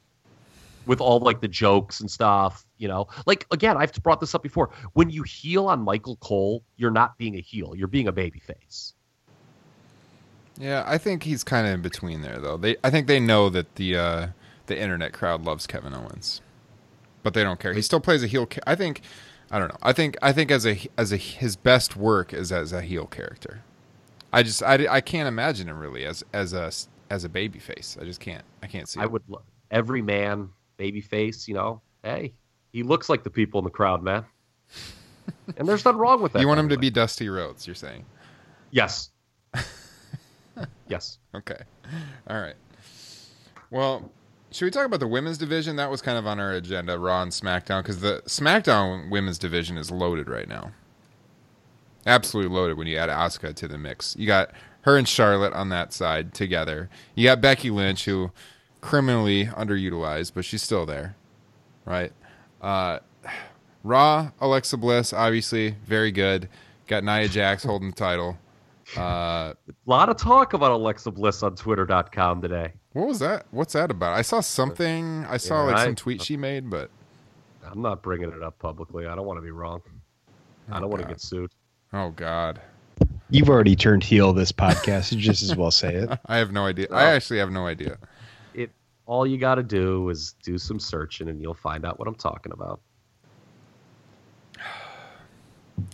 With 0.85 1.01
all 1.01 1.19
like 1.19 1.41
the 1.41 1.47
jokes 1.47 1.99
and 1.99 2.09
stuff 2.09 2.65
you 2.77 2.87
know? 2.87 3.07
Like 3.25 3.45
again 3.51 3.77
i've 3.77 3.91
brought 4.03 4.19
this 4.19 4.33
up 4.35 4.43
before. 4.43 4.69
When 4.93 5.09
you 5.09 5.23
heel 5.23 5.67
on 5.67 5.81
michael 5.81 6.17
cole 6.17 6.63
you're 6.77 6.91
not 6.91 7.17
being 7.17 7.35
a 7.35 7.41
heel. 7.41 7.73
You're 7.75 7.87
being 7.87 8.07
a 8.07 8.11
baby 8.11 8.39
face 8.39 8.93
Yeah, 10.59 10.83
I 10.87 10.97
think 10.97 11.23
he's 11.23 11.43
kind 11.43 11.67
of 11.67 11.73
in 11.73 11.81
between 11.81 12.21
there, 12.21 12.39
though. 12.39 12.57
They, 12.57 12.77
I 12.83 12.89
think 12.89 13.07
they 13.07 13.19
know 13.19 13.49
that 13.49 13.75
the 13.75 13.95
uh, 13.97 14.27
the 14.65 14.79
internet 14.79 15.13
crowd 15.13 15.43
loves 15.43 15.67
Kevin 15.67 15.93
Owens, 15.93 16.41
but 17.23 17.33
they 17.33 17.43
don't 17.43 17.59
care. 17.59 17.73
He 17.73 17.81
still 17.81 17.99
plays 17.99 18.23
a 18.23 18.27
heel. 18.27 18.45
Ca- 18.47 18.61
I 18.65 18.75
think, 18.75 19.01
I 19.51 19.59
don't 19.59 19.67
know. 19.69 19.77
I 19.83 19.93
think, 19.93 20.17
I 20.21 20.31
think 20.33 20.49
as 20.51 20.65
a 20.65 20.79
as 20.97 21.11
a 21.11 21.17
his 21.17 21.55
best 21.55 21.95
work 21.95 22.33
is 22.33 22.51
as 22.51 22.73
a 22.73 22.81
heel 22.81 23.05
character. 23.05 23.61
I 24.33 24.43
just, 24.43 24.61
I, 24.63 24.87
I 24.89 25.01
can't 25.01 25.27
imagine 25.27 25.69
him 25.69 25.77
really 25.79 26.05
as 26.05 26.23
as 26.33 26.53
a 26.53 26.71
as 27.09 27.23
a 27.23 27.29
baby 27.29 27.59
face. 27.59 27.97
I 28.01 28.03
just 28.03 28.19
can't. 28.19 28.43
I 28.63 28.67
can't 28.67 28.89
see. 28.89 28.99
i 28.99 29.03
it. 29.03 29.11
would 29.11 29.23
lo- 29.27 29.41
every 29.71 30.01
man 30.01 30.49
baby 30.77 31.01
face 31.01 31.45
you 31.47 31.53
know 31.53 31.81
hey 32.03 32.31
he 32.71 32.83
looks 32.83 33.09
like 33.09 33.23
the 33.23 33.29
people 33.29 33.57
in 33.59 33.65
the 33.65 33.69
crowd 33.69 34.01
man 34.01 34.23
and 35.57 35.67
there's 35.67 35.83
nothing 35.83 35.99
wrong 35.99 36.21
with 36.21 36.31
that 36.33 36.39
You 36.41 36.47
want 36.47 36.59
him 36.59 36.69
to 36.69 36.75
way. 36.75 36.81
be 36.81 36.89
Dusty 36.89 37.27
Rhodes? 37.29 37.67
You're 37.67 37.75
saying? 37.75 38.05
yes 38.71 39.09
yes 40.87 41.19
Okay. 41.37 41.59
All 42.27 42.41
right. 42.41 42.55
Well, 43.69 44.11
should 44.51 44.65
we 44.65 44.71
talk 44.71 44.85
about 44.85 44.99
the 44.99 45.07
women's 45.07 45.37
division? 45.37 45.75
That 45.75 45.91
was 45.91 46.01
kind 46.01 46.17
of 46.17 46.25
on 46.25 46.39
our 46.39 46.53
agenda, 46.53 46.97
Raw 46.97 47.21
and 47.21 47.31
SmackDown, 47.31 47.83
because 47.83 47.99
the 48.01 48.23
SmackDown 48.25 49.11
women's 49.11 49.37
division 49.37 49.77
is 49.77 49.91
loaded 49.91 50.27
right 50.27 50.47
now. 50.47 50.71
Absolutely 52.07 52.55
loaded 52.55 52.77
when 52.77 52.87
you 52.87 52.97
add 52.97 53.09
Asuka 53.09 53.53
to 53.55 53.67
the 53.67 53.77
mix. 53.77 54.15
You 54.17 54.25
got 54.25 54.51
her 54.81 54.97
and 54.97 55.07
Charlotte 55.07 55.53
on 55.53 55.69
that 55.69 55.93
side 55.93 56.33
together. 56.33 56.89
You 57.13 57.25
got 57.25 57.41
Becky 57.41 57.69
Lynch, 57.69 58.05
who 58.05 58.31
criminally 58.81 59.45
underutilized, 59.45 60.31
but 60.33 60.45
she's 60.45 60.63
still 60.63 60.85
there, 60.85 61.15
right? 61.85 62.13
Uh, 62.61 62.99
Raw, 63.83 64.31
Alexa 64.39 64.77
Bliss, 64.77 65.13
obviously 65.13 65.75
very 65.85 66.11
good. 66.11 66.49
Got 66.87 67.03
Nia 67.03 67.27
Jax 67.27 67.63
holding 67.63 67.89
the 67.89 67.95
title. 67.95 68.37
Uh, 68.95 69.01
a 69.01 69.55
lot 69.85 70.07
of 70.07 70.15
talk 70.15 70.53
about 70.53 70.71
alexa 70.71 71.11
bliss 71.11 71.43
on 71.43 71.55
twitter.com 71.55 72.41
today 72.41 72.71
What 72.93 73.07
was 73.07 73.19
that? 73.19 73.45
What's 73.51 73.73
that 73.73 73.91
about? 73.91 74.13
I 74.13 74.21
saw 74.21 74.39
something. 74.39 75.25
I 75.29 75.35
saw 75.37 75.65
Yeah, 75.67 75.73
like 75.73 75.83
some 75.83 75.91
I- 75.91 75.95
tweet 75.95 76.21
she 76.21 76.37
made, 76.37 76.69
but 76.69 76.89
i'm 77.69 77.81
not 77.81 78.01
bringing 78.01 78.29
it 78.31 78.41
up 78.41 78.57
publicly 78.59 79.05
i 79.07 79.13
don't 79.13 79.25
want 79.25 79.37
to 79.37 79.41
be 79.41 79.51
wrong 79.51 79.81
i 80.71 80.79
don't 80.79 80.89
want 80.89 81.01
to 81.01 81.07
get 81.07 81.19
sued 81.19 81.51
oh 81.91 82.11
god, 82.11 82.61
You've 83.29 83.49
already 83.49 83.75
turned 83.75 84.05
heel 84.05 84.31
this 84.31 84.53
podcast. 84.53 85.11
You 85.11 85.17
just 85.19 85.43
as 85.43 85.53
well 85.53 85.69
say 85.69 85.93
it. 85.95 86.09
I 86.27 86.37
have 86.37 86.53
no 86.53 86.65
idea. 86.65 86.87
I 86.91 87.03
actually 87.11 87.39
have 87.39 87.51
no 87.51 87.67
idea. 87.67 87.97
it 88.53 88.71
all 89.05 89.27
you 89.27 89.37
got 89.37 89.55
to 89.55 89.63
do 89.63 90.07
is 90.09 90.33
do 90.43 90.57
some 90.57 90.79
searching 90.79 91.27
and 91.27 91.41
you'll 91.41 91.53
find 91.53 91.85
out 91.85 91.99
what 91.99 92.07
i'm 92.07 92.15
talking 92.15 92.53
about 92.53 92.79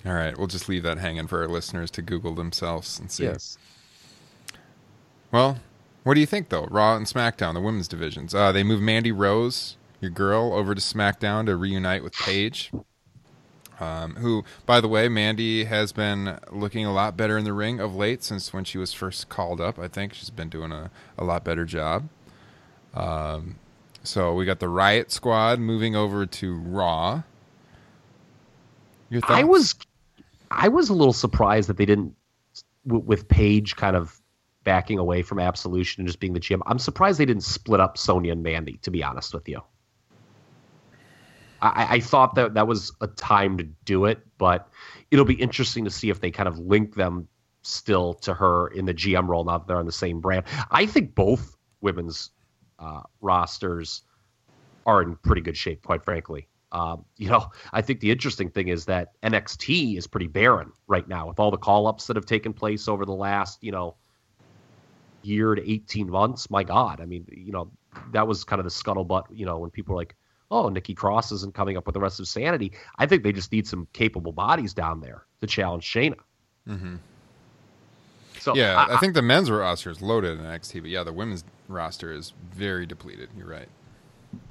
All 0.05 0.13
right, 0.13 0.37
we'll 0.37 0.47
just 0.47 0.67
leave 0.67 0.83
that 0.83 0.97
hanging 0.97 1.27
for 1.27 1.41
our 1.41 1.47
listeners 1.47 1.89
to 1.91 2.01
Google 2.01 2.35
themselves 2.35 2.99
and 2.99 3.09
see. 3.09 3.23
yes 3.23 3.57
Well, 5.31 5.59
what 6.03 6.15
do 6.15 6.19
you 6.19 6.25
think 6.25 6.49
though? 6.49 6.65
Raw 6.65 6.95
and 6.95 7.05
SmackDown, 7.05 7.53
the 7.53 7.61
women's 7.61 7.87
divisions. 7.87 8.35
Uh, 8.35 8.51
they 8.51 8.63
moved 8.63 8.83
Mandy 8.83 9.11
Rose, 9.11 9.77
your 10.01 10.11
girl, 10.11 10.53
over 10.53 10.75
to 10.75 10.81
SmackDown 10.81 11.45
to 11.45 11.55
reunite 11.55 12.03
with 12.03 12.13
Paige. 12.13 12.71
Um, 13.79 14.15
who, 14.15 14.43
by 14.65 14.79
the 14.79 14.87
way, 14.87 15.09
Mandy 15.09 15.65
has 15.65 15.91
been 15.91 16.37
looking 16.51 16.85
a 16.85 16.93
lot 16.93 17.17
better 17.17 17.37
in 17.37 17.43
the 17.43 17.53
ring 17.53 17.79
of 17.79 17.95
late 17.95 18.23
since 18.23 18.53
when 18.53 18.63
she 18.63 18.77
was 18.77 18.93
first 18.93 19.29
called 19.29 19.59
up. 19.59 19.79
I 19.79 19.87
think 19.87 20.13
she's 20.13 20.29
been 20.29 20.49
doing 20.49 20.71
a, 20.71 20.91
a 21.17 21.23
lot 21.23 21.43
better 21.43 21.65
job. 21.65 22.07
Um, 22.93 23.55
so 24.03 24.33
we 24.33 24.45
got 24.45 24.59
the 24.59 24.69
Riot 24.69 25.11
Squad 25.11 25.59
moving 25.59 25.95
over 25.95 26.25
to 26.25 26.55
Raw. 26.55 27.23
Your 29.09 29.21
thoughts? 29.21 29.33
i 29.33 29.43
was 29.43 29.75
i 30.53 30.67
was 30.67 30.89
a 30.89 30.93
little 30.93 31.13
surprised 31.13 31.69
that 31.69 31.77
they 31.77 31.85
didn't 31.85 32.13
w- 32.85 33.03
with 33.03 33.27
paige 33.27 33.75
kind 33.75 33.95
of 33.95 34.19
backing 34.63 34.97
away 34.97 35.21
from 35.21 35.39
absolution 35.39 36.01
and 36.01 36.07
just 36.07 36.19
being 36.19 36.33
the 36.33 36.39
gm 36.39 36.61
i'm 36.65 36.79
surprised 36.79 37.19
they 37.19 37.25
didn't 37.25 37.43
split 37.43 37.79
up 37.79 37.97
sonya 37.97 38.31
and 38.31 38.43
mandy 38.43 38.77
to 38.81 38.91
be 38.91 39.03
honest 39.03 39.33
with 39.33 39.47
you 39.47 39.61
I, 41.63 41.87
I 41.91 41.99
thought 42.01 42.35
that 42.35 42.53
that 42.55 42.67
was 42.67 42.91
a 42.99 43.07
time 43.07 43.57
to 43.57 43.63
do 43.63 44.05
it, 44.05 44.19
but 44.37 44.67
it'll 45.11 45.25
be 45.25 45.35
interesting 45.35 45.85
to 45.85 45.89
see 45.89 46.09
if 46.09 46.19
they 46.19 46.29
kind 46.29 46.49
of 46.49 46.59
link 46.59 46.95
them 46.95 47.27
still 47.61 48.13
to 48.15 48.33
her 48.33 48.67
in 48.67 48.85
the 48.85 48.93
GM 48.93 49.27
role 49.27 49.45
now 49.45 49.57
that 49.57 49.67
they're 49.67 49.77
on 49.77 49.85
the 49.85 49.91
same 49.91 50.19
brand. 50.19 50.45
I 50.69 50.85
think 50.85 51.15
both 51.15 51.55
women's 51.79 52.31
uh, 52.79 53.01
rosters 53.21 54.01
are 54.85 55.01
in 55.01 55.15
pretty 55.15 55.41
good 55.41 55.55
shape, 55.55 55.83
quite 55.83 56.03
frankly. 56.03 56.47
Um, 56.73 57.05
you 57.17 57.29
know, 57.29 57.51
I 57.71 57.81
think 57.81 57.99
the 57.99 58.11
interesting 58.11 58.49
thing 58.49 58.67
is 58.67 58.85
that 58.85 59.11
NXT 59.21 59.97
is 59.97 60.07
pretty 60.07 60.27
barren 60.27 60.71
right 60.87 61.07
now 61.07 61.27
with 61.27 61.39
all 61.39 61.51
the 61.51 61.57
call 61.57 61.87
ups 61.87 62.07
that 62.07 62.15
have 62.15 62.25
taken 62.25 62.51
place 62.51 62.87
over 62.87 63.05
the 63.05 63.13
last, 63.13 63.63
you 63.63 63.71
know, 63.71 63.95
year 65.21 65.55
to 65.55 65.71
18 65.71 66.09
months. 66.09 66.49
My 66.49 66.63
God. 66.63 66.99
I 66.99 67.05
mean, 67.05 67.25
you 67.31 67.51
know, 67.51 67.71
that 68.11 68.27
was 68.27 68.43
kind 68.43 68.59
of 68.59 68.65
the 68.65 68.71
scuttlebutt, 68.71 69.25
you 69.31 69.45
know, 69.45 69.59
when 69.59 69.69
people 69.69 69.93
were 69.93 70.01
like, 70.01 70.15
oh, 70.51 70.69
Nikki 70.69 70.93
Cross 70.93 71.31
isn't 71.31 71.53
coming 71.53 71.77
up 71.77 71.85
with 71.85 71.93
the 71.93 71.99
rest 71.99 72.19
of 72.19 72.27
Sanity. 72.27 72.73
I 72.97 73.05
think 73.05 73.23
they 73.23 73.31
just 73.31 73.51
need 73.51 73.67
some 73.67 73.87
capable 73.93 74.31
bodies 74.31 74.73
down 74.73 74.99
there 74.99 75.23
to 75.41 75.47
challenge 75.47 75.85
Shayna. 75.85 76.17
Mm-hmm. 76.67 76.95
So 78.39 78.55
yeah, 78.55 78.87
I, 78.89 78.97
think 78.97 79.13
the 79.13 79.21
men's 79.21 79.49
roster 79.49 79.89
is 79.89 80.01
loaded 80.01 80.37
in 80.37 80.45
NXT, 80.45 80.81
but 80.81 80.89
yeah, 80.89 81.03
the 81.03 81.13
women's 81.13 81.45
roster 81.69 82.11
is 82.11 82.33
very 82.51 82.85
depleted. 82.85 83.29
You're 83.37 83.47
right. 83.47 83.69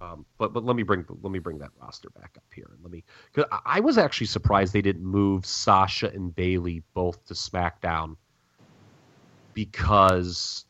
Um, 0.00 0.26
but 0.38 0.52
but 0.52 0.64
let 0.64 0.76
me 0.76 0.82
bring 0.82 1.04
let 1.22 1.30
me 1.32 1.38
bring 1.38 1.58
that 1.58 1.70
roster 1.80 2.10
back 2.10 2.32
up 2.36 2.44
here 2.54 2.68
and 2.72 2.82
let 2.82 2.90
me. 2.90 3.04
Cause 3.32 3.44
I 3.64 3.80
was 3.80 3.98
actually 3.98 4.26
surprised 4.26 4.72
they 4.72 4.82
didn't 4.82 5.04
move 5.04 5.46
Sasha 5.46 6.10
and 6.10 6.34
Bayley 6.34 6.82
both 6.94 7.24
to 7.26 7.34
SmackDown 7.34 8.16
because 9.54 10.64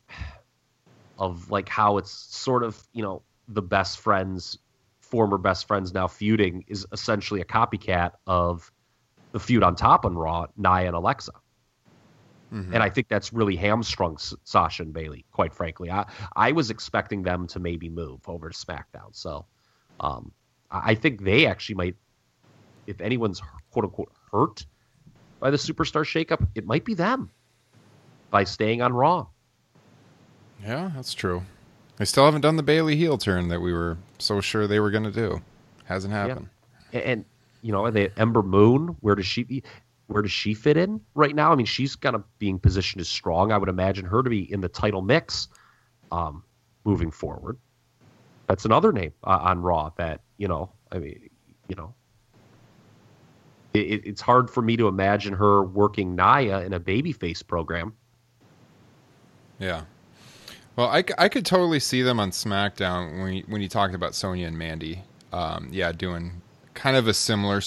of 1.17 1.49
like 1.49 1.69
how 1.69 1.97
it's 1.97 2.11
sort 2.11 2.63
of 2.63 2.81
you 2.93 3.01
know 3.01 3.23
the 3.47 3.61
best 3.61 3.99
friends, 3.99 4.59
former 5.01 5.37
best 5.37 5.67
friends 5.67 5.93
now 5.93 6.07
feuding 6.07 6.63
is 6.67 6.85
essentially 6.91 7.41
a 7.41 7.45
copycat 7.45 8.11
of 8.27 8.71
the 9.31 9.39
feud 9.39 9.63
on 9.63 9.75
top 9.75 10.05
on 10.05 10.15
Raw, 10.15 10.45
Nia 10.57 10.87
and 10.87 10.95
Alexa. 10.95 11.33
Mm-hmm. 12.53 12.73
And 12.73 12.83
I 12.83 12.89
think 12.89 13.07
that's 13.07 13.33
really 13.33 13.55
hamstrung 13.55 14.13
S- 14.13 14.35
Sasha 14.43 14.83
and 14.83 14.93
Bayley, 14.93 15.25
quite 15.31 15.53
frankly. 15.53 15.89
I, 15.89 16.05
I 16.35 16.51
was 16.51 16.69
expecting 16.69 17.23
them 17.23 17.47
to 17.47 17.59
maybe 17.59 17.89
move 17.89 18.21
over 18.27 18.49
to 18.49 18.55
SmackDown. 18.55 19.09
So 19.11 19.45
um, 19.99 20.31
I 20.69 20.93
think 20.93 21.23
they 21.23 21.47
actually 21.47 21.75
might, 21.75 21.95
if 22.85 23.01
anyone's 23.01 23.41
quote 23.71 23.85
unquote 23.85 24.11
hurt 24.31 24.65
by 25.39 25.49
the 25.49 25.57
superstar 25.57 26.03
shakeup, 26.03 26.47
it 26.53 26.65
might 26.65 26.85
be 26.85 26.93
them 26.93 27.31
by 28.29 28.43
staying 28.43 28.81
on 28.81 28.93
Raw. 28.93 29.27
Yeah, 30.63 30.91
that's 30.95 31.13
true. 31.13 31.43
They 31.97 32.05
still 32.05 32.25
haven't 32.25 32.41
done 32.41 32.55
the 32.55 32.63
Bayley 32.63 32.95
heel 32.95 33.17
turn 33.17 33.47
that 33.49 33.61
we 33.61 33.73
were 33.73 33.97
so 34.19 34.41
sure 34.41 34.67
they 34.67 34.79
were 34.79 34.91
going 34.91 35.03
to 35.03 35.11
do. 35.11 35.41
Hasn't 35.85 36.13
happened. 36.13 36.49
Yeah. 36.91 36.99
And, 36.99 37.25
you 37.61 37.71
know, 37.71 37.89
the 37.91 38.11
Ember 38.17 38.41
Moon, 38.41 38.95
where 39.01 39.15
does 39.15 39.25
she 39.25 39.43
be? 39.43 39.63
Where 40.13 40.21
does 40.21 40.31
she 40.31 40.53
fit 40.53 40.77
in 40.77 41.01
right 41.15 41.35
now? 41.35 41.51
I 41.51 41.55
mean, 41.55 41.65
she's 41.65 41.95
kind 41.95 42.15
of 42.15 42.23
being 42.37 42.59
positioned 42.59 43.01
as 43.01 43.09
strong. 43.09 43.51
I 43.51 43.57
would 43.57 43.67
imagine 43.67 44.05
her 44.05 44.21
to 44.21 44.29
be 44.29 44.51
in 44.51 44.61
the 44.61 44.69
title 44.69 45.01
mix 45.01 45.47
um, 46.11 46.43
moving 46.83 47.09
forward. 47.09 47.57
That's 48.47 48.65
another 48.65 48.91
name 48.91 49.11
uh, 49.23 49.39
on 49.41 49.61
Raw 49.61 49.89
that 49.97 50.21
you 50.37 50.47
know. 50.47 50.71
I 50.91 50.99
mean, 50.99 51.29
you 51.67 51.75
know, 51.75 51.95
it, 53.73 54.05
it's 54.05 54.21
hard 54.21 54.51
for 54.51 54.61
me 54.61 54.77
to 54.77 54.87
imagine 54.87 55.33
her 55.33 55.63
working 55.63 56.15
Nia 56.15 56.61
in 56.61 56.73
a 56.73 56.79
babyface 56.79 57.45
program. 57.45 57.93
Yeah. 59.57 59.85
Well, 60.75 60.87
I, 60.87 61.03
I 61.17 61.29
could 61.29 61.45
totally 61.45 61.79
see 61.79 62.03
them 62.03 62.19
on 62.19 62.31
SmackDown 62.31 63.21
when 63.23 63.33
you, 63.33 63.43
when 63.47 63.61
you 63.61 63.69
talked 63.69 63.95
about 63.95 64.13
Sonya 64.13 64.47
and 64.47 64.57
Mandy. 64.57 65.01
Um, 65.31 65.69
yeah, 65.71 65.91
doing 65.91 66.41
kind 66.75 66.97
of 66.97 67.07
a 67.07 67.13
similar 67.13 67.61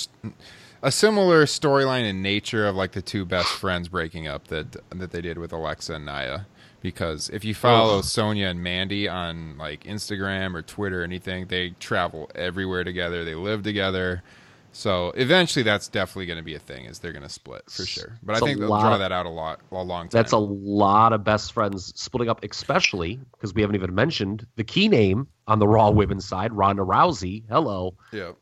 a 0.82 0.92
similar 0.92 1.46
storyline 1.46 2.04
in 2.04 2.22
nature 2.22 2.66
of 2.66 2.76
like 2.76 2.92
the 2.92 3.02
two 3.02 3.24
best 3.24 3.48
friends 3.60 3.88
breaking 3.88 4.26
up 4.26 4.48
that 4.48 4.76
that 4.90 5.10
they 5.10 5.20
did 5.20 5.38
with 5.38 5.52
Alexa 5.52 5.94
and 5.94 6.06
Nia. 6.06 6.46
Because 6.82 7.30
if 7.30 7.44
you 7.44 7.54
follow 7.54 7.98
oh. 7.98 8.02
Sonya 8.02 8.46
and 8.46 8.62
Mandy 8.62 9.08
on 9.08 9.58
like 9.58 9.84
Instagram 9.84 10.54
or 10.54 10.62
Twitter 10.62 11.00
or 11.00 11.04
anything, 11.04 11.46
they 11.46 11.70
travel 11.80 12.30
everywhere 12.34 12.84
together. 12.84 13.24
They 13.24 13.34
live 13.34 13.62
together. 13.62 14.22
So 14.70 15.08
eventually, 15.16 15.62
that's 15.62 15.88
definitely 15.88 16.26
going 16.26 16.36
to 16.36 16.44
be 16.44 16.54
a 16.54 16.58
thing. 16.58 16.84
Is 16.84 16.98
they're 16.98 17.12
going 17.12 17.22
to 17.22 17.30
split 17.30 17.62
for 17.70 17.86
sure. 17.86 18.18
But 18.22 18.34
it's 18.34 18.42
I 18.42 18.46
think 18.46 18.60
they'll 18.60 18.68
draw 18.68 18.92
of, 18.92 18.98
that 19.00 19.10
out 19.10 19.24
a 19.24 19.30
lot, 19.30 19.60
a 19.72 19.82
long 19.82 20.08
time. 20.08 20.10
That's 20.10 20.32
a 20.32 20.38
lot 20.38 21.14
of 21.14 21.24
best 21.24 21.54
friends 21.54 21.92
splitting 21.96 22.28
up, 22.28 22.44
especially 22.44 23.18
because 23.32 23.54
we 23.54 23.62
haven't 23.62 23.76
even 23.76 23.94
mentioned 23.94 24.46
the 24.56 24.64
key 24.64 24.88
name 24.88 25.28
on 25.48 25.58
the 25.58 25.66
Raw 25.66 25.90
women's 25.90 26.28
side, 26.28 26.52
Ronda 26.52 26.82
Rousey. 26.82 27.42
Hello. 27.48 27.96
Yeah 28.12 28.32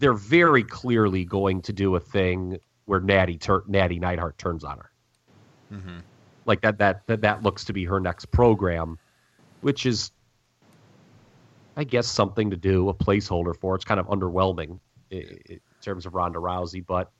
they're 0.00 0.14
very 0.14 0.64
clearly 0.64 1.24
going 1.24 1.60
to 1.62 1.72
do 1.72 1.94
a 1.94 2.00
thing 2.00 2.58
where 2.86 3.00
Natty 3.00 3.36
tur- 3.36 3.64
Natty 3.68 4.00
Neidhart 4.00 4.36
turns 4.38 4.64
on 4.64 4.78
her. 4.78 4.90
Mm-hmm. 5.72 5.98
Like 6.46 6.62
that, 6.62 6.78
that 6.78 7.06
that 7.06 7.20
that 7.20 7.42
looks 7.42 7.64
to 7.66 7.72
be 7.72 7.84
her 7.84 8.00
next 8.00 8.26
program, 8.32 8.98
which 9.60 9.86
is, 9.86 10.10
I 11.76 11.84
guess, 11.84 12.08
something 12.08 12.50
to 12.50 12.56
do 12.56 12.88
a 12.88 12.94
placeholder 12.94 13.54
for. 13.54 13.76
It's 13.76 13.84
kind 13.84 14.00
of 14.00 14.06
underwhelming 14.06 14.80
in, 15.10 15.38
in 15.48 15.60
terms 15.82 16.06
of 16.06 16.14
Ronda 16.14 16.38
Rousey, 16.38 16.84
but 16.84 17.12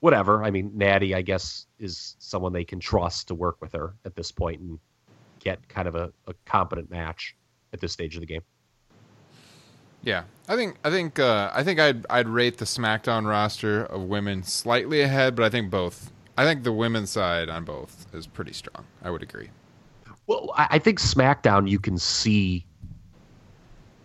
whatever. 0.00 0.44
I 0.44 0.50
mean, 0.50 0.70
Natty, 0.74 1.14
I 1.14 1.22
guess, 1.22 1.66
is 1.78 2.16
someone 2.20 2.52
they 2.52 2.64
can 2.64 2.78
trust 2.78 3.28
to 3.28 3.34
work 3.34 3.60
with 3.60 3.72
her 3.72 3.94
at 4.04 4.14
this 4.14 4.30
point 4.30 4.60
and 4.60 4.78
get 5.40 5.68
kind 5.68 5.88
of 5.88 5.96
a, 5.96 6.12
a 6.28 6.34
competent 6.46 6.88
match 6.88 7.36
at 7.72 7.80
this 7.80 7.92
stage 7.92 8.14
of 8.14 8.20
the 8.20 8.26
game. 8.26 8.42
Yeah, 10.08 10.22
I 10.48 10.56
think 10.56 10.78
I 10.82 10.88
think 10.88 11.18
uh, 11.18 11.50
I 11.52 11.62
think 11.62 11.78
I'd 11.78 12.06
I'd 12.08 12.28
rate 12.28 12.56
the 12.56 12.64
SmackDown 12.64 13.28
roster 13.28 13.84
of 13.84 14.04
women 14.04 14.42
slightly 14.42 15.02
ahead, 15.02 15.36
but 15.36 15.44
I 15.44 15.50
think 15.50 15.70
both. 15.70 16.10
I 16.38 16.44
think 16.44 16.62
the 16.62 16.72
women's 16.72 17.10
side 17.10 17.50
on 17.50 17.66
both 17.66 18.06
is 18.14 18.26
pretty 18.26 18.54
strong. 18.54 18.86
I 19.02 19.10
would 19.10 19.22
agree. 19.22 19.50
Well, 20.26 20.54
I 20.56 20.78
think 20.78 20.98
SmackDown 20.98 21.68
you 21.68 21.78
can 21.78 21.98
see 21.98 22.64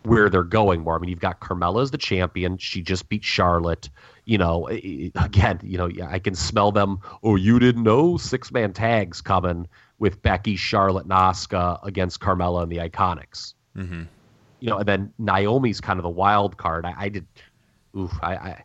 where 0.04 0.30
they're 0.30 0.44
going 0.44 0.82
more. 0.82 0.98
I 0.98 1.00
mean, 1.00 1.10
you've 1.10 1.22
got 1.22 1.40
Carmella 1.40 1.82
as 1.82 1.92
the 1.92 1.98
champion. 1.98 2.58
She 2.58 2.82
just 2.82 3.08
beat 3.08 3.24
Charlotte. 3.24 3.90
You 4.26 4.38
know, 4.38 4.68
again, 4.68 5.62
you 5.64 5.78
know, 5.78 5.90
I 6.06 6.20
can 6.20 6.36
smell 6.36 6.74
them. 6.74 7.00
Oh, 7.24 7.38
you 7.38 7.60
didn't 7.60 7.84
know 7.84 8.18
six 8.18 8.52
man 8.52 8.74
tags 8.74 9.22
coming 9.22 9.70
with 10.00 10.22
Becky, 10.22 10.58
Charlotte, 10.58 11.04
and 11.04 11.14
Asuka 11.14 11.80
against 11.82 12.20
Carmella 12.20 12.64
and 12.64 12.70
the 12.70 12.80
Iconics. 12.80 13.54
Mm-hmm 13.78 14.04
you 14.64 14.70
know, 14.70 14.78
and 14.78 14.88
then 14.88 15.14
Naomi's 15.20 15.82
kind 15.82 16.00
of 16.00 16.04
the 16.04 16.10
wild 16.10 16.56
card. 16.56 16.86
I, 16.86 16.94
I 16.98 17.10
did, 17.10 17.28
oof, 17.98 18.14
I, 18.22 18.36
I, 18.36 18.64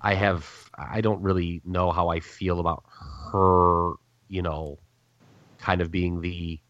I 0.00 0.14
have, 0.14 0.70
I 0.74 1.02
don't 1.02 1.20
really 1.20 1.60
know 1.66 1.92
how 1.92 2.08
I 2.08 2.20
feel 2.20 2.60
about 2.60 2.84
her, 3.30 3.92
you 4.28 4.40
know, 4.40 4.78
kind 5.58 5.82
of 5.82 5.90
being 5.90 6.22
the 6.22 6.60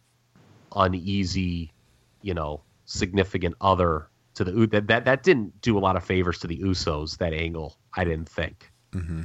uneasy, 0.75 1.73
you 2.21 2.35
know, 2.35 2.65
significant 2.85 3.55
other 3.61 4.09
to 4.35 4.43
the 4.43 4.67
that 4.73 4.89
that 4.89 5.05
that 5.05 5.23
didn't 5.23 5.61
do 5.61 5.79
a 5.79 5.81
lot 5.81 5.95
of 5.95 6.03
favors 6.03 6.41
to 6.41 6.49
the 6.49 6.59
Usos. 6.59 7.19
That 7.19 7.33
angle, 7.33 7.77
I 7.95 8.03
didn't 8.03 8.29
think. 8.29 8.73
Mm-hmm 8.93 9.23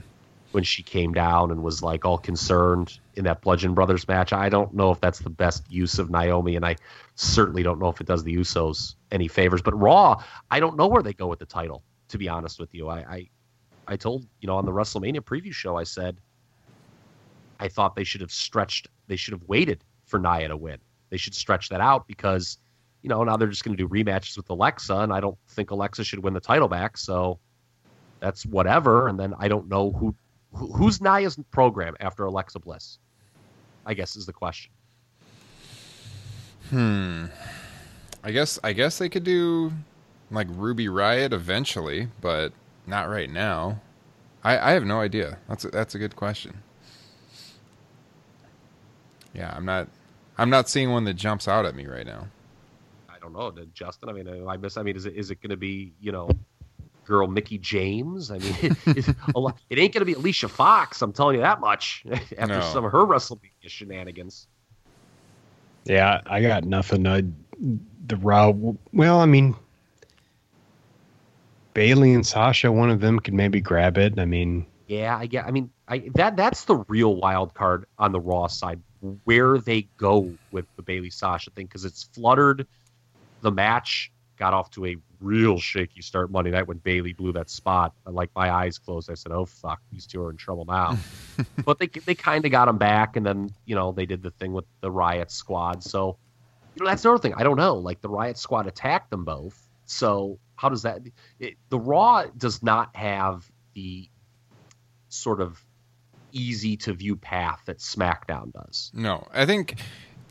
when 0.52 0.64
she 0.64 0.82
came 0.84 1.14
down 1.14 1.52
and 1.52 1.64
was 1.64 1.84
like 1.84 2.06
all 2.06 2.18
concerned 2.18 3.00
in 3.16 3.26
that 3.26 3.42
Bludgeon 3.42 3.74
Brothers 3.74 4.08
match. 4.08 4.32
I 4.34 4.50
don't 4.50 4.74
know 4.74 4.92
if 4.92 5.00
that's 5.02 5.20
the 5.20 5.30
best 5.30 5.70
use 5.70 6.00
of 6.00 6.10
Naomi, 6.10 6.56
and 6.56 6.66
I 6.66 6.78
certainly 7.16 7.64
don't 7.64 7.80
know 7.80 7.90
if 7.90 8.00
it 8.00 8.08
does 8.08 8.24
the 8.24 8.36
Usos 8.36 8.96
any 9.12 9.28
favors. 9.28 9.62
But 9.62 9.80
Raw, 9.80 10.24
I 10.50 10.60
don't 10.60 10.78
know 10.78 10.88
where 10.88 11.04
they 11.04 11.14
go 11.14 11.28
with 11.28 11.40
the 11.40 11.46
title. 11.46 11.84
To 12.10 12.18
be 12.18 12.30
honest 12.30 12.60
with 12.60 12.74
you, 12.74 12.88
I, 12.88 13.00
I, 13.00 13.30
I 13.88 13.96
told 13.98 14.26
you 14.40 14.48
know 14.48 14.58
on 14.58 14.66
the 14.66 14.72
WrestleMania 14.72 15.22
preview 15.22 15.52
show, 15.52 15.76
I 15.76 15.84
said 15.84 16.18
I 17.60 17.68
thought 17.68 17.96
they 17.96 18.06
should 18.06 18.22
have 18.22 18.32
stretched, 18.32 18.88
they 19.08 19.18
should 19.18 19.34
have 19.34 19.44
waited 19.48 19.84
for 20.06 20.20
Nia 20.20 20.48
to 20.48 20.56
win. 20.56 20.78
They 21.10 21.18
should 21.18 21.36
stretch 21.36 21.70
that 21.70 21.82
out 21.82 22.08
because 22.08 22.58
you 23.02 23.10
know 23.10 23.24
now 23.26 23.36
they're 23.36 23.50
just 23.50 23.66
going 23.66 23.76
to 23.76 23.84
do 23.84 23.90
rematches 23.90 24.38
with 24.38 24.50
Alexa, 24.50 24.96
and 24.96 25.12
I 25.12 25.20
don't 25.20 25.38
think 25.50 25.72
Alexa 25.72 26.06
should 26.06 26.24
win 26.24 26.34
the 26.34 26.40
title 26.40 26.70
back. 26.70 26.98
So 26.98 27.40
that's 28.20 28.46
whatever. 28.46 29.08
And 29.08 29.20
then 29.20 29.34
I 29.38 29.48
don't 29.48 29.68
know 29.68 29.92
who 29.92 30.16
who's 30.58 31.02
Nia's 31.02 31.38
program 31.52 31.96
after 32.00 32.26
Alexa 32.26 32.60
Bliss? 32.60 33.00
I 33.86 33.94
guess 33.94 34.16
is 34.16 34.26
the 34.26 34.34
question. 34.34 34.72
Hmm. 36.70 37.26
I 38.24 38.32
guess 38.32 38.60
I 38.64 38.74
guess 38.74 38.98
they 38.98 39.08
could 39.08 39.24
do 39.24 39.72
like 40.32 40.48
Ruby 40.52 40.90
Riot 40.90 41.32
eventually, 41.32 42.10
but 42.20 42.52
not 42.86 43.10
right 43.10 43.30
now. 43.30 43.80
I, 44.44 44.58
I 44.58 44.72
have 44.72 44.84
no 44.84 45.00
idea. 45.00 45.38
That's 45.48 45.66
a, 45.66 45.70
that's 45.70 45.96
a 45.96 46.00
good 46.00 46.16
question. 46.16 46.62
Yeah, 49.34 49.54
I'm 49.56 49.66
not 49.66 49.88
I'm 50.38 50.50
not 50.50 50.68
seeing 50.68 50.92
one 50.92 51.06
that 51.06 51.14
jumps 51.14 51.48
out 51.48 51.66
at 51.66 51.76
me 51.76 51.86
right 51.86 52.06
now. 52.06 52.28
I 53.10 53.20
don't 53.20 53.34
know, 53.34 53.52
Justin. 53.74 54.10
I 54.10 54.14
mean, 54.14 54.48
I 54.48 54.58
miss. 54.58 54.78
I 54.78 54.84
mean, 54.84 54.96
is 54.96 55.06
it 55.06 55.16
is 55.16 55.32
it 55.32 55.42
going 55.42 55.52
to 55.52 55.58
be 55.58 55.94
you 56.02 56.12
know 56.12 56.30
girl 57.08 57.28
Mickie 57.28 57.58
James. 57.58 58.30
I 58.30 58.38
mean, 58.38 58.56
it, 58.86 59.16
lot, 59.36 59.58
it 59.70 59.80
ain't 59.80 59.94
going 59.94 60.02
to 60.02 60.06
be 60.06 60.14
Alicia 60.14 60.50
Fox. 60.50 61.02
I'm 61.02 61.14
telling 61.14 61.36
you 61.36 61.42
that 61.42 61.60
much. 61.60 62.04
After 62.38 62.60
no. 62.60 62.62
some 62.62 62.86
of 62.86 62.92
her 62.92 63.06
WrestleMania 63.06 63.68
shenanigans. 63.68 64.48
Yeah, 65.86 66.22
I 66.28 66.42
got 66.42 66.66
nothing. 66.66 67.06
Uh, 67.08 67.22
the 68.06 68.18
Raw. 68.18 68.54
Well, 68.94 69.20
I 69.22 69.26
mean, 69.26 69.56
Bayley 71.74 72.14
and 72.14 72.28
Sasha. 72.28 72.72
One 72.72 72.90
of 72.90 73.00
them 73.00 73.20
could 73.20 73.34
maybe 73.34 73.62
grab 73.62 73.98
it. 73.98 74.20
I 74.20 74.26
mean. 74.26 74.66
Yeah, 74.88 75.18
I 75.18 75.26
get. 75.26 75.46
I 75.46 75.52
mean, 75.52 75.70
I 75.88 76.10
that 76.16 76.36
that's 76.36 76.66
the 76.66 76.78
real 76.88 77.16
wild 77.16 77.54
card 77.54 77.86
on 77.98 78.12
the 78.12 78.20
Raw 78.20 78.48
side, 78.48 78.82
where 79.24 79.58
they 79.58 79.84
go 79.98 80.34
with 80.52 80.66
the 80.76 80.82
Bayley 80.82 81.10
Sasha 81.10 81.52
thing, 81.52 81.66
because 81.66 81.86
it's 81.86 82.04
fluttered 82.04 82.68
the 83.42 83.52
match 83.52 84.12
got 84.38 84.54
off 84.54 84.70
to 84.72 84.86
a 84.86 84.96
real 85.20 85.60
shaky 85.60 86.02
start 86.02 86.32
Monday 86.32 86.52
night 86.52 86.68
when 86.68 86.78
Bayley 86.78 87.14
blew 87.14 87.34
that 87.34 87.50
spot. 87.50 87.94
Like 88.06 88.30
my 88.36 88.52
eyes 88.52 88.78
closed. 88.78 89.10
I 89.10 89.16
said, 89.16 89.32
"Oh 89.32 89.46
fuck, 89.46 89.82
these 89.92 90.06
two 90.06 90.22
are 90.22 90.30
in 90.30 90.38
trouble 90.38 90.66
now." 90.66 90.98
but 91.66 91.80
they 91.80 91.88
they 91.88 92.16
kind 92.16 92.46
of 92.46 92.52
got 92.52 92.68
him 92.68 92.78
back, 92.78 93.18
and 93.18 93.26
then 93.26 93.50
you 93.66 93.76
know 93.76 93.92
they 93.92 94.06
did 94.06 94.24
the 94.24 94.32
thing 94.32 94.54
with 94.54 94.66
the 94.82 94.92
riot 94.92 95.32
Squad. 95.32 95.84
So 95.84 96.18
you 96.76 96.84
know 96.84 96.90
that's 96.90 97.04
another 97.04 97.22
thing. 97.22 97.34
I 97.36 97.44
don't 97.44 97.58
know. 97.58 97.76
Like 97.76 98.02
the 98.02 98.10
riot 98.10 98.38
Squad 98.38 98.68
attacked 98.68 99.10
them 99.10 99.26
both. 99.26 99.60
So 99.86 100.40
how 100.56 100.70
does 100.70 100.84
that? 100.84 101.02
It, 101.40 101.56
the 101.70 101.80
Raw 101.80 102.26
does 102.38 102.62
not 102.62 102.96
have 102.96 103.50
the 103.74 104.10
sort 105.10 105.42
of 105.42 105.64
easy 106.32 106.78
to 106.78 106.94
view 106.94 107.16
path 107.16 107.62
that 107.66 107.80
SmackDown 107.80 108.52
does. 108.52 108.92
No, 108.94 109.28
I 109.34 109.46
think 109.46 109.80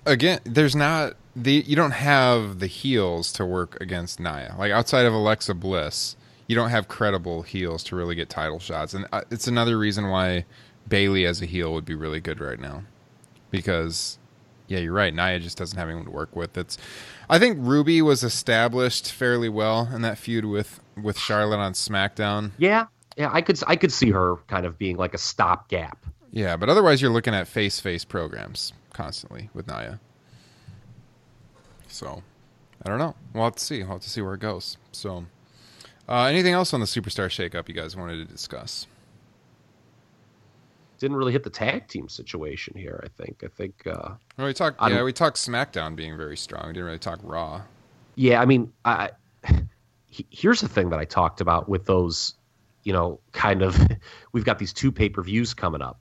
again, 0.07 0.41
there's 0.45 0.77
not 0.77 1.15
the 1.35 1.65
you 1.67 1.77
don't 1.77 1.93
have 1.93 2.61
the 2.61 2.67
heels 2.67 3.33
to 3.33 3.45
work 3.45 3.77
against 3.81 4.19
Nia. 4.19 4.55
Like 4.59 4.73
outside 4.73 5.05
of 5.05 5.13
Alexa 5.13 5.55
Bliss, 5.55 6.17
you 6.47 6.57
don't 6.57 6.71
have 6.71 6.89
credible 6.89 7.43
heels 7.43 7.85
to 7.85 7.97
really 7.97 8.15
get 8.15 8.31
title 8.31 8.59
shots, 8.59 8.95
and 8.95 9.07
uh, 9.13 9.23
it's 9.31 9.47
another 9.47 9.77
reason 9.77 10.09
why 10.09 10.47
Bayley 10.89 11.27
as 11.27 11.43
a 11.43 11.47
heel 11.47 11.75
would 11.75 11.85
be 11.85 11.95
really 11.95 12.21
good 12.21 12.41
right 12.41 12.59
now, 12.59 12.85
because 13.51 14.19
yeah, 14.69 14.79
you're 14.79 14.93
right. 14.93 15.13
Nia 15.13 15.39
just 15.41 15.59
doesn't 15.59 15.79
have 15.79 15.89
anyone 15.89 16.07
to 16.07 16.11
work 16.11 16.35
with. 16.35 16.57
It's 16.57 16.79
I 17.29 17.39
think 17.39 17.59
Ruby 17.61 18.01
was 18.01 18.23
established 18.23 19.13
fairly 19.13 19.49
well 19.49 19.91
in 19.93 20.03
that 20.03 20.17
feud 20.17 20.47
with 20.47 20.81
with 21.01 21.19
Charlotte 21.19 21.59
on 21.59 21.75
SmackDown. 21.75 22.53
Yeah, 22.57 22.87
yeah, 23.17 23.31
I 23.33 23.43
could 23.43 23.61
I 23.67 23.77
could 23.77 23.93
see 23.93 24.11
her 24.13 24.37
kind 24.47 24.65
of 24.65 24.79
being 24.79 24.97
like 24.97 25.13
a 25.13 25.19
stopgap. 25.19 26.07
Yeah, 26.31 26.57
but 26.57 26.69
otherwise 26.69 27.01
you're 27.03 27.13
looking 27.13 27.35
at 27.35 27.49
face 27.49 27.81
face 27.81 28.05
programs 28.05 28.73
constantly 28.97 29.51
with 29.53 29.69
Nia. 29.69 30.01
So, 31.87 32.23
I 32.85 32.89
don't 32.89 32.99
know. 32.99 33.15
We'll 33.35 33.45
have 33.45 33.57
to 33.57 33.65
see. 33.65 33.83
We'll 33.83 33.93
have 33.93 34.01
to 34.01 34.11
see 34.11 34.23
where 34.23 34.35
it 34.35 34.41
goes. 34.41 34.79
So, 34.93 35.27
uh, 36.09 36.25
anything 36.25 36.55
else 36.55 36.73
on 36.73 36.81
the 36.81 36.87
Superstar 36.87 37.29
shakeup 37.29 37.69
you 37.69 37.75
guys 37.75 37.95
wanted 37.95 38.27
to 38.27 38.33
discuss? 38.33 38.87
Didn't 40.99 41.17
really 41.19 41.33
hit 41.33 41.45
the 41.45 41.51
tag 41.51 41.89
team 41.89 42.09
situation 42.09 42.75
here. 42.77 42.99
I 43.05 43.23
think. 43.23 43.45
I 43.45 43.49
think. 43.49 43.87
Uh, 43.87 44.15
well, 44.39 44.47
we 44.47 44.55
talked. 44.55 44.81
I 44.81 44.89
Yeah, 44.89 45.03
we 45.03 45.13
talked 45.13 45.37
SmackDown 45.37 45.95
being 45.95 46.17
very 46.17 46.39
strong. 46.39 46.69
We 46.69 46.73
didn't 46.73 46.87
really 46.87 46.99
talk 46.99 47.21
Raw. 47.23 47.63
Yeah, 48.15 48.41
I 48.41 48.47
mean, 48.47 48.73
I, 48.87 49.11
here's 50.09 50.63
the 50.63 50.69
thing 50.69 50.89
that 50.89 50.99
I 50.99 51.05
talked 51.05 51.43
about 51.43 51.69
with 51.69 51.85
those, 51.85 52.35
you 52.83 52.95
know, 52.95 53.21
kind 53.33 53.61
of. 53.61 53.79
We've 54.33 54.45
got 54.45 54.59
these 54.59 54.73
two 54.73 54.91
pay 54.91 55.11
per 55.11 55.23
views 55.23 55.53
coming 55.53 55.83
up, 55.83 56.01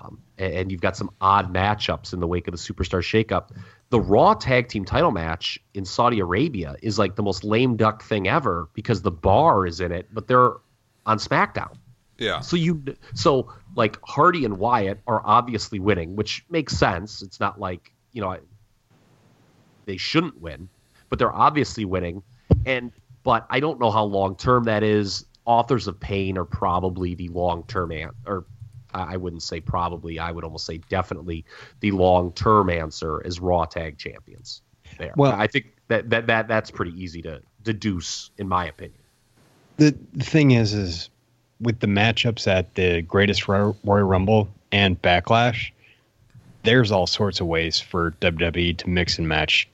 um, 0.00 0.20
and, 0.38 0.70
you've 0.70 0.80
got 0.80 0.96
some 0.96 1.10
odd 1.20 1.52
matchups 1.52 2.12
in 2.12 2.20
the 2.20 2.26
wake 2.26 2.48
of 2.48 2.52
the 2.52 2.58
Superstar 2.58 3.00
Shakeup. 3.00 3.50
The 3.90 4.00
Raw 4.00 4.34
Tag 4.34 4.68
Team 4.68 4.84
Title 4.84 5.10
match 5.10 5.58
in 5.74 5.84
Saudi 5.84 6.18
Arabia 6.20 6.76
is 6.82 6.98
like 6.98 7.16
the 7.16 7.22
most 7.22 7.44
lame 7.44 7.76
duck 7.76 8.02
thing 8.02 8.28
ever 8.28 8.68
because 8.74 9.02
the 9.02 9.10
bar 9.10 9.66
is 9.66 9.80
in 9.80 9.92
it, 9.92 10.08
but 10.12 10.26
they're 10.26 10.54
on 11.06 11.18
SmackDown. 11.18 11.76
Yeah. 12.18 12.40
So 12.40 12.56
you 12.56 12.82
so 13.14 13.52
like 13.74 13.98
Hardy 14.02 14.44
and 14.44 14.58
Wyatt 14.58 15.00
are 15.06 15.22
obviously 15.24 15.78
winning, 15.78 16.16
which 16.16 16.44
makes 16.48 16.76
sense. 16.76 17.22
It's 17.22 17.40
not 17.40 17.60
like 17.60 17.92
you 18.12 18.22
know 18.22 18.30
I- 18.30 18.40
they 19.84 19.96
shouldn't 19.96 20.40
win, 20.40 20.68
but 21.08 21.18
they're 21.18 21.34
obviously 21.34 21.84
winning. 21.84 22.22
And 22.64 22.90
but 23.22 23.46
I 23.50 23.60
don't 23.60 23.78
know 23.78 23.90
how 23.90 24.04
long 24.04 24.36
term 24.36 24.64
that 24.64 24.82
is. 24.82 25.24
Authors 25.44 25.86
of 25.86 26.00
Pain 26.00 26.36
are 26.38 26.44
probably 26.44 27.14
the 27.14 27.28
long 27.28 27.62
term 27.68 27.92
an 27.92 28.10
or 28.26 28.46
I 29.02 29.16
wouldn't 29.16 29.42
say 29.42 29.60
probably. 29.60 30.18
I 30.18 30.30
would 30.30 30.44
almost 30.44 30.66
say 30.66 30.78
definitely 30.88 31.44
the 31.80 31.90
long 31.92 32.32
term 32.32 32.70
answer 32.70 33.20
is 33.22 33.40
Raw 33.40 33.64
Tag 33.64 33.98
Champions. 33.98 34.62
There, 34.98 35.12
Well- 35.16 35.32
I 35.32 35.46
think 35.46 35.66
that 35.88 36.10
that 36.10 36.26
that 36.28 36.48
that's 36.48 36.70
pretty 36.70 36.92
easy 37.00 37.22
to 37.22 37.40
deduce, 37.62 38.30
in 38.38 38.48
my 38.48 38.66
opinion. 38.66 39.00
the, 39.76 39.94
the 40.14 40.24
thing 40.24 40.52
is 40.52 40.72
is 40.72 41.10
with 41.60 41.80
the 41.80 41.86
matchups 41.86 42.46
at 42.46 42.74
the 42.74 43.02
greatest 43.02 43.48
Royal 43.48 43.76
rumble 43.84 44.48
and 44.72 45.00
backlash 45.02 45.70
there's 46.64 46.90
all 46.90 47.06
sorts 47.06 47.40
of 47.40 47.46
ways 47.46 47.78
for 47.80 48.10
wwe 48.20 48.76
to 48.76 48.88
mix 48.88 49.18
and 49.18 49.28
match 49.28 49.68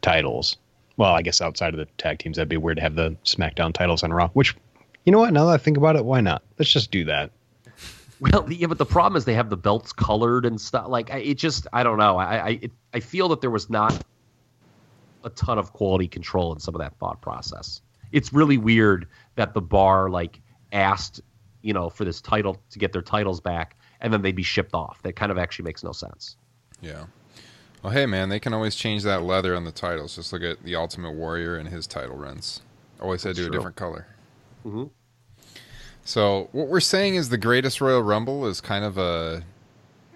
titles 0.00 0.56
well 0.96 1.12
i 1.14 1.22
guess 1.22 1.40
outside 1.40 1.72
of 1.74 1.78
the 1.78 1.86
tag 1.98 2.18
teams 2.18 2.36
that'd 2.36 2.48
be 2.48 2.56
weird 2.56 2.76
to 2.76 2.82
have 2.82 2.94
the 2.94 3.10
smackdown 3.24 3.72
titles 3.72 4.02
on 4.02 4.12
raw 4.12 4.28
which 4.28 4.54
you 5.04 5.12
know 5.12 5.18
what 5.20 5.32
now 5.32 5.44
that 5.46 5.52
i 5.52 5.56
think 5.56 5.76
about 5.76 5.96
it 5.96 6.04
why 6.04 6.20
not 6.20 6.42
let's 6.58 6.72
just 6.72 6.90
do 6.90 7.04
that 7.04 7.30
Well, 8.22 8.46
yeah, 8.52 8.68
but 8.68 8.78
the 8.78 8.86
problem 8.86 9.16
is 9.16 9.24
they 9.24 9.34
have 9.34 9.50
the 9.50 9.56
belts 9.56 9.92
colored 9.92 10.46
and 10.46 10.60
stuff. 10.60 10.86
Like 10.86 11.10
I, 11.10 11.18
it 11.18 11.38
just, 11.38 11.66
I 11.72 11.82
don't 11.82 11.98
know. 11.98 12.18
I, 12.18 12.36
I, 12.36 12.48
it, 12.62 12.70
I 12.94 13.00
feel 13.00 13.28
that 13.30 13.40
there 13.40 13.50
was 13.50 13.68
not 13.68 14.00
a 15.24 15.30
ton 15.30 15.58
of 15.58 15.72
quality 15.72 16.06
control 16.06 16.52
in 16.52 16.60
some 16.60 16.72
of 16.74 16.80
that 16.80 16.96
thought 16.98 17.20
process. 17.20 17.80
It's 18.12 18.32
really 18.32 18.58
weird 18.58 19.08
that 19.34 19.54
the 19.54 19.60
bar 19.60 20.08
like 20.08 20.40
asked, 20.72 21.20
you 21.62 21.72
know, 21.72 21.90
for 21.90 22.04
this 22.04 22.20
title 22.20 22.62
to 22.70 22.78
get 22.78 22.92
their 22.92 23.02
titles 23.02 23.40
back, 23.40 23.76
and 24.00 24.12
then 24.12 24.22
they'd 24.22 24.36
be 24.36 24.44
shipped 24.44 24.74
off. 24.74 25.02
That 25.02 25.16
kind 25.16 25.32
of 25.32 25.38
actually 25.38 25.64
makes 25.64 25.82
no 25.82 25.90
sense. 25.90 26.36
Yeah. 26.80 27.06
Well, 27.82 27.92
hey 27.92 28.06
man, 28.06 28.28
they 28.28 28.38
can 28.38 28.54
always 28.54 28.76
change 28.76 29.02
that 29.02 29.24
leather 29.24 29.56
on 29.56 29.64
the 29.64 29.72
titles. 29.72 30.14
Just 30.14 30.32
look 30.32 30.42
at 30.42 30.62
the 30.62 30.76
Ultimate 30.76 31.12
Warrior 31.12 31.56
and 31.56 31.68
his 31.68 31.88
title 31.88 32.16
runs. 32.16 32.60
Always 33.00 33.24
had 33.24 33.34
to 33.34 33.42
do 33.42 33.48
a 33.48 33.50
different 33.50 33.74
color. 33.74 34.06
Mhm. 34.64 34.90
So 36.04 36.48
what 36.52 36.68
we're 36.68 36.80
saying 36.80 37.14
is 37.14 37.28
the 37.28 37.38
greatest 37.38 37.80
Royal 37.80 38.02
Rumble 38.02 38.46
is 38.46 38.60
kind 38.60 38.84
of 38.84 38.98
a 38.98 39.44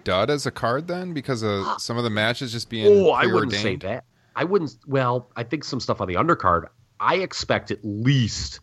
dud 0.03 0.29
as 0.29 0.45
a 0.45 0.51
card 0.51 0.87
then 0.87 1.13
because 1.13 1.43
of 1.43 1.65
some 1.81 1.97
of 1.97 2.03
the 2.03 2.09
matches 2.09 2.51
just 2.51 2.69
being 2.69 2.85
Oh, 2.87 3.11
I 3.11 3.25
wouldn't 3.25 3.53
say 3.53 3.75
that. 3.77 4.03
I 4.35 4.43
wouldn't. 4.43 4.75
Well, 4.85 5.31
I 5.35 5.43
think 5.43 5.63
some 5.63 5.79
stuff 5.79 5.99
on 6.01 6.07
the 6.07 6.15
undercard. 6.15 6.65
I 6.99 7.15
expect 7.15 7.71
at 7.71 7.79
least 7.83 8.59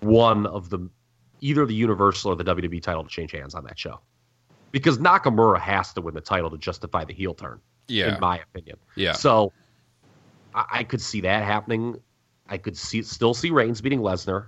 one 0.00 0.46
of 0.46 0.70
the 0.70 0.88
either 1.40 1.66
the 1.66 1.74
Universal 1.74 2.32
or 2.32 2.36
the 2.36 2.44
WWE 2.44 2.82
title 2.82 3.02
to 3.02 3.08
change 3.08 3.32
hands 3.32 3.54
on 3.54 3.64
that 3.64 3.78
show, 3.78 4.00
because 4.70 4.98
Nakamura 4.98 5.60
has 5.60 5.92
to 5.94 6.00
win 6.00 6.14
the 6.14 6.20
title 6.20 6.50
to 6.50 6.58
justify 6.58 7.04
the 7.04 7.12
heel 7.12 7.34
turn. 7.34 7.60
Yeah. 7.88 8.14
in 8.14 8.20
my 8.20 8.38
opinion. 8.40 8.78
Yeah. 8.96 9.12
So 9.12 9.52
I, 10.54 10.64
I 10.70 10.84
could 10.84 11.00
see 11.00 11.20
that 11.22 11.44
happening. 11.44 12.00
I 12.48 12.58
could 12.58 12.76
see 12.76 13.02
still 13.02 13.34
see 13.34 13.50
Reigns 13.50 13.80
beating 13.80 14.00
Lesnar. 14.00 14.46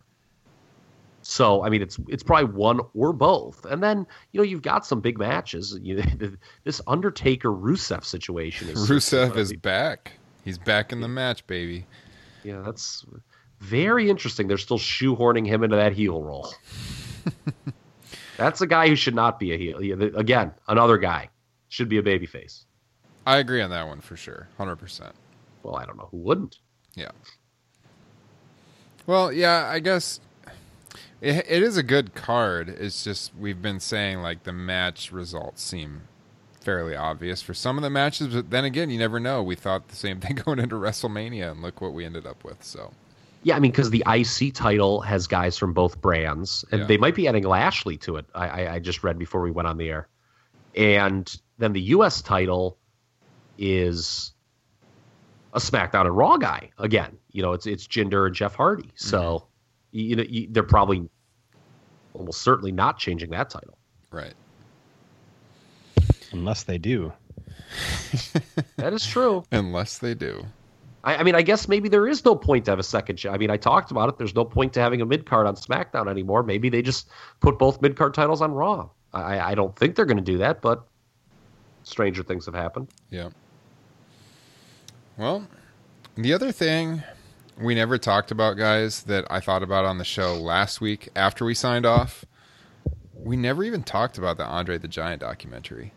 So 1.30 1.62
I 1.62 1.68
mean, 1.68 1.82
it's 1.82 1.98
it's 2.08 2.22
probably 2.22 2.46
one 2.54 2.80
or 2.94 3.12
both, 3.12 3.66
and 3.66 3.82
then 3.82 4.06
you 4.32 4.38
know 4.38 4.44
you've 4.44 4.62
got 4.62 4.86
some 4.86 5.02
big 5.02 5.18
matches. 5.18 5.78
You, 5.82 6.02
this 6.64 6.80
Undertaker 6.86 7.50
Rusev 7.50 8.02
situation 8.02 8.70
is 8.70 8.88
Rusev 8.88 9.36
is 9.36 9.52
back. 9.52 10.12
He's 10.42 10.56
back 10.56 10.90
in 10.90 11.02
the 11.02 11.08
match, 11.08 11.46
baby. 11.46 11.84
yeah, 12.44 12.62
that's 12.64 13.04
very 13.60 14.08
interesting. 14.08 14.48
They're 14.48 14.56
still 14.56 14.78
shoehorning 14.78 15.46
him 15.46 15.62
into 15.62 15.76
that 15.76 15.92
heel 15.92 16.22
role. 16.22 16.48
that's 18.38 18.62
a 18.62 18.66
guy 18.66 18.88
who 18.88 18.96
should 18.96 19.14
not 19.14 19.38
be 19.38 19.52
a 19.52 19.58
heel. 19.58 20.16
Again, 20.16 20.54
another 20.66 20.96
guy 20.96 21.28
should 21.68 21.90
be 21.90 21.98
a 21.98 22.02
babyface. 22.02 22.64
I 23.26 23.36
agree 23.36 23.60
on 23.60 23.68
that 23.68 23.86
one 23.86 24.00
for 24.00 24.16
sure. 24.16 24.48
100%. 24.58 25.12
Well, 25.62 25.76
I 25.76 25.84
don't 25.84 25.98
know 25.98 26.08
who 26.10 26.16
wouldn't. 26.16 26.56
Yeah. 26.94 27.10
Well, 29.06 29.30
yeah, 29.30 29.68
I 29.70 29.80
guess 29.80 30.20
it, 31.20 31.46
it 31.48 31.62
is 31.62 31.76
a 31.76 31.82
good 31.82 32.14
card. 32.14 32.68
It's 32.68 33.04
just 33.04 33.32
we've 33.36 33.60
been 33.60 33.80
saying 33.80 34.20
like 34.20 34.44
the 34.44 34.52
match 34.52 35.12
results 35.12 35.62
seem 35.62 36.02
fairly 36.60 36.94
obvious 36.94 37.40
for 37.40 37.54
some 37.54 37.76
of 37.78 37.82
the 37.82 37.90
matches, 37.90 38.28
but 38.28 38.50
then 38.50 38.64
again, 38.64 38.90
you 38.90 38.98
never 38.98 39.18
know. 39.18 39.42
We 39.42 39.54
thought 39.54 39.88
the 39.88 39.96
same 39.96 40.20
thing 40.22 40.36
going 40.36 40.58
into 40.58 40.76
WrestleMania, 40.76 41.50
and 41.52 41.62
look 41.62 41.80
what 41.80 41.92
we 41.92 42.04
ended 42.04 42.26
up 42.26 42.44
with. 42.44 42.62
So 42.62 42.92
Yeah, 43.42 43.56
I 43.56 43.60
mean, 43.60 43.70
because 43.70 43.90
the 43.90 44.04
IC 44.06 44.54
title 44.54 45.00
has 45.00 45.26
guys 45.26 45.56
from 45.56 45.72
both 45.72 46.00
brands, 46.00 46.64
and 46.70 46.82
Yeah. 46.82 46.86
they 46.86 46.96
might 46.98 47.14
be 47.14 47.26
adding 47.28 47.44
Lashley 47.44 47.96
to 47.98 48.16
it. 48.16 48.26
I, 48.34 48.48
I, 48.48 48.74
I 48.74 48.78
just 48.80 49.02
read 49.02 49.18
before 49.18 49.40
we 49.40 49.50
went 49.50 49.68
on 49.68 49.76
the 49.78 49.88
air, 49.88 50.08
and 50.74 51.34
then 51.58 51.72
the 51.72 51.80
US 51.80 52.20
title 52.22 52.78
is 53.56 54.32
a 55.54 55.58
SmackDown 55.58 56.06
and 56.06 56.16
Raw 56.16 56.36
guy 56.36 56.70
again. 56.78 57.16
You 57.32 57.42
know, 57.42 57.52
it's 57.52 57.66
it's 57.66 57.86
Jinder 57.86 58.26
and 58.26 58.34
Jeff 58.34 58.54
Hardy. 58.54 58.90
So 58.94 59.20
mm-hmm. 59.20 59.46
You 59.92 60.16
know, 60.16 60.24
you, 60.28 60.48
they're 60.50 60.62
probably 60.62 61.08
almost 62.14 62.42
certainly 62.42 62.72
not 62.72 62.98
changing 62.98 63.30
that 63.30 63.50
title. 63.50 63.78
right, 64.10 64.34
unless 66.32 66.62
they 66.64 66.78
do 66.78 67.12
That 68.76 68.92
is 68.92 69.06
true. 69.06 69.44
unless 69.52 69.98
they 69.98 70.14
do. 70.14 70.44
I, 71.04 71.16
I 71.16 71.22
mean, 71.22 71.34
I 71.34 71.42
guess 71.42 71.68
maybe 71.68 71.88
there 71.88 72.06
is 72.08 72.24
no 72.24 72.34
point 72.34 72.64
to 72.64 72.70
have 72.72 72.78
a 72.78 72.82
second 72.84 73.20
show. 73.20 73.30
I 73.30 73.38
mean, 73.38 73.50
I 73.50 73.56
talked 73.56 73.90
about 73.90 74.08
it. 74.08 74.18
There's 74.18 74.34
no 74.34 74.44
point 74.44 74.72
to 74.74 74.80
having 74.80 75.00
a 75.00 75.06
mid 75.06 75.26
card 75.26 75.46
on 75.46 75.54
SmackDown 75.54 76.08
anymore. 76.08 76.42
Maybe 76.42 76.68
they 76.68 76.82
just 76.82 77.08
put 77.40 77.58
both 77.58 77.80
mid 77.82 77.96
card 77.96 78.14
titles 78.14 78.42
on 78.42 78.52
Raw. 78.52 78.88
I, 79.12 79.52
I 79.52 79.54
don't 79.54 79.74
think 79.76 79.94
they're 79.96 80.04
going 80.06 80.16
to 80.18 80.22
do 80.22 80.38
that, 80.38 80.60
but 80.60 80.86
stranger 81.82 82.22
things 82.22 82.46
have 82.46 82.54
happened. 82.54 82.88
Yeah. 83.10 83.30
Well, 85.16 85.46
the 86.16 86.32
other 86.32 86.52
thing 86.52 87.02
we 87.60 87.74
never 87.74 87.98
talked 87.98 88.30
about, 88.30 88.56
guys, 88.56 89.02
that 89.04 89.26
I 89.30 89.40
thought 89.40 89.62
about 89.62 89.84
on 89.84 89.98
the 89.98 90.04
show 90.04 90.34
last 90.34 90.80
week 90.80 91.08
after 91.16 91.44
we 91.44 91.54
signed 91.54 91.86
off, 91.86 92.24
we 93.14 93.36
never 93.36 93.64
even 93.64 93.82
talked 93.82 94.16
about 94.18 94.36
the 94.36 94.44
Andre 94.44 94.78
the 94.78 94.88
Giant 94.88 95.20
documentary. 95.20 95.92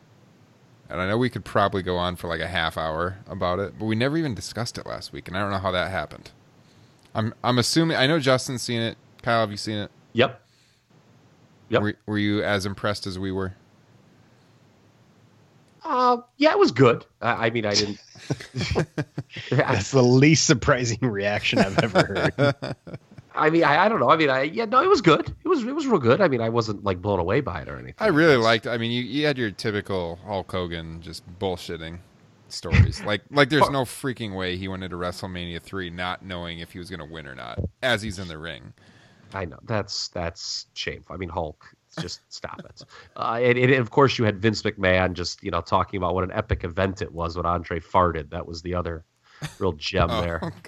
And 0.90 1.00
I 1.00 1.08
know 1.08 1.18
we 1.18 1.30
could 1.30 1.46
probably 1.46 1.84
go 1.84 1.98
on 1.98 2.16
for 2.16 2.28
like 2.28 2.42
a 2.42 2.48
half 2.48 2.78
hour 2.78 3.20
about 3.28 3.60
it, 3.60 3.80
but 3.80 3.86
we 3.86 3.96
never 3.96 4.18
even 4.18 4.34
discussed 4.34 4.78
it 4.78 4.86
last 4.86 5.14
week, 5.14 5.28
and 5.28 5.38
I 5.38 5.42
don't 5.42 5.52
know 5.52 5.60
how 5.60 5.72
that 5.72 5.90
happened. 5.92 6.32
I'm 7.14 7.34
I'm 7.44 7.58
assuming 7.60 7.96
I 7.98 8.08
know 8.08 8.20
Justin's 8.20 8.62
seen 8.62 8.82
it. 8.82 8.98
Kyle, 9.22 9.42
have 9.42 9.52
you 9.52 9.58
seen 9.58 9.78
it? 9.78 9.92
Yep. 10.14 10.42
Yep. 11.70 11.82
Were, 11.82 11.94
were 12.06 12.18
you 12.18 12.44
as 12.44 12.66
impressed 12.66 13.08
as 13.08 13.18
we 13.18 13.32
were? 13.32 13.54
Uh, 15.84 16.18
yeah, 16.38 16.52
it 16.52 16.60
was 16.60 16.72
good. 16.72 17.06
I, 17.22 17.48
I 17.48 17.50
mean, 17.50 17.66
I 17.66 17.74
didn't. 17.74 18.00
that's 19.52 19.92
the 19.92 20.02
least 20.02 20.46
surprising 20.46 21.00
reaction 21.02 21.60
i've 21.60 21.78
ever 21.80 22.04
heard 22.04 22.76
I 23.34 23.50
mean, 23.50 23.64
I, 23.64 23.86
I 23.86 23.90
don't 23.90 24.00
know. 24.00 24.10
I 24.10 24.18
mean, 24.18 24.30
I 24.30 24.44
yeah, 24.44 24.66
no, 24.66 24.82
it 24.82 24.90
was 24.90 25.02
good. 25.02 25.34
It 25.44 25.48
was 25.48 25.64
it 25.64 25.74
was 25.74 25.88
real 25.88 26.00
good. 26.00 26.22
I 26.22 26.28
mean, 26.28 26.42
I 26.42 26.50
wasn't 26.50 26.84
like 26.84 27.02
blown 27.02 27.20
away 27.20 27.42
by 27.42 27.62
it 27.62 27.70
or 27.70 27.76
anything. 27.76 27.96
I 28.00 28.08
really 28.08 28.36
liked. 28.36 28.68
I 28.68 28.78
mean, 28.78 28.92
you, 28.92 29.04
you 29.04 29.26
had 29.26 29.38
your 29.38 29.52
typical 29.52 30.20
Hulk 30.26 30.52
Hogan 30.52 31.02
just 31.02 31.24
bullshitting 31.40 32.00
stories. 32.50 33.02
like 33.06 33.22
like 33.32 33.50
there's 33.50 33.70
no 33.70 33.84
freaking 33.84 34.36
way 34.36 34.58
he 34.58 34.68
went 34.68 34.84
into 34.84 34.98
WrestleMania 34.98 35.62
three 35.62 35.90
not 35.90 36.24
knowing 36.24 36.60
if 36.60 36.74
he 36.74 36.80
was 36.80 36.90
going 36.90 37.00
to 37.00 37.06
win 37.06 37.28
or 37.28 37.36
not 37.36 37.60
as 37.82 38.02
he's 38.02 38.20
in 38.20 38.28
the 38.28 38.38
ring. 38.38 38.74
I 39.34 39.46
know 39.46 39.60
that's 39.64 40.10
that's 40.10 40.66
shameful. 40.74 41.16
I 41.16 41.18
mean, 41.18 41.30
Hulk, 41.30 41.66
just 42.02 42.22
stop 42.30 42.60
it. 42.60 42.84
Uh, 43.16 43.40
and, 43.44 43.58
and 43.58 43.74
of 43.74 43.92
course, 43.92 44.18
you 44.18 44.26
had 44.26 44.42
Vince 44.42 44.62
McMahon 44.62 45.14
just 45.14 45.44
you 45.44 45.52
know 45.52 45.62
talking 45.62 45.98
about 45.98 46.16
what 46.16 46.24
an 46.24 46.32
epic 46.34 46.64
event 46.64 47.02
it 47.02 47.14
was 47.14 47.38
when 47.38 47.46
Andre 47.46 47.80
farted. 47.80 48.30
That 48.32 48.46
was 48.46 48.62
the 48.62 48.76
other 48.76 49.06
real 49.60 49.74
gem 49.74 50.10
Oh, 50.12 50.22
there. 50.22 50.54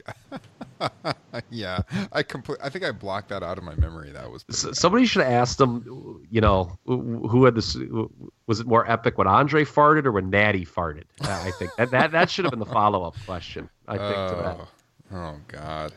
yeah, 1.50 1.80
I 2.12 2.24
complete. 2.24 2.60
I 2.62 2.70
think 2.70 2.84
I 2.84 2.92
blocked 2.92 3.30
that 3.30 3.42
out 3.42 3.58
of 3.58 3.64
my 3.64 3.76
memory. 3.76 4.12
That 4.12 4.30
was 4.30 4.44
pretty 4.44 4.58
S- 4.58 4.66
bad. 4.66 4.76
Somebody 4.76 5.06
should 5.06 5.24
have 5.24 5.32
asked 5.32 5.62
him, 5.62 6.26
you 6.30 6.42
know, 6.42 6.78
who 6.86 7.46
had 7.46 7.56
this. 7.56 7.78
Was 8.48 8.60
it 8.60 8.68
more 8.68 8.90
epic 8.90 9.18
when 9.18 9.28
Andre 9.28 9.64
farted 9.64 10.06
or 10.06 10.12
when 10.12 10.30
Natty 10.30 10.66
farted? 10.66 11.04
I 11.22 11.52
think 11.52 11.72
that 11.78 11.92
that, 11.92 12.12
that 12.12 12.30
should 12.30 12.44
have 12.46 12.52
been 12.52 12.60
the 12.60 12.66
follow 12.66 13.04
up 13.04 13.16
question. 13.26 13.70
I 13.88 13.98
think 13.98 14.30
to 14.30 14.36
that. 14.44 14.58
oh, 14.60 14.68
oh 15.18 15.36
God. 15.48 15.94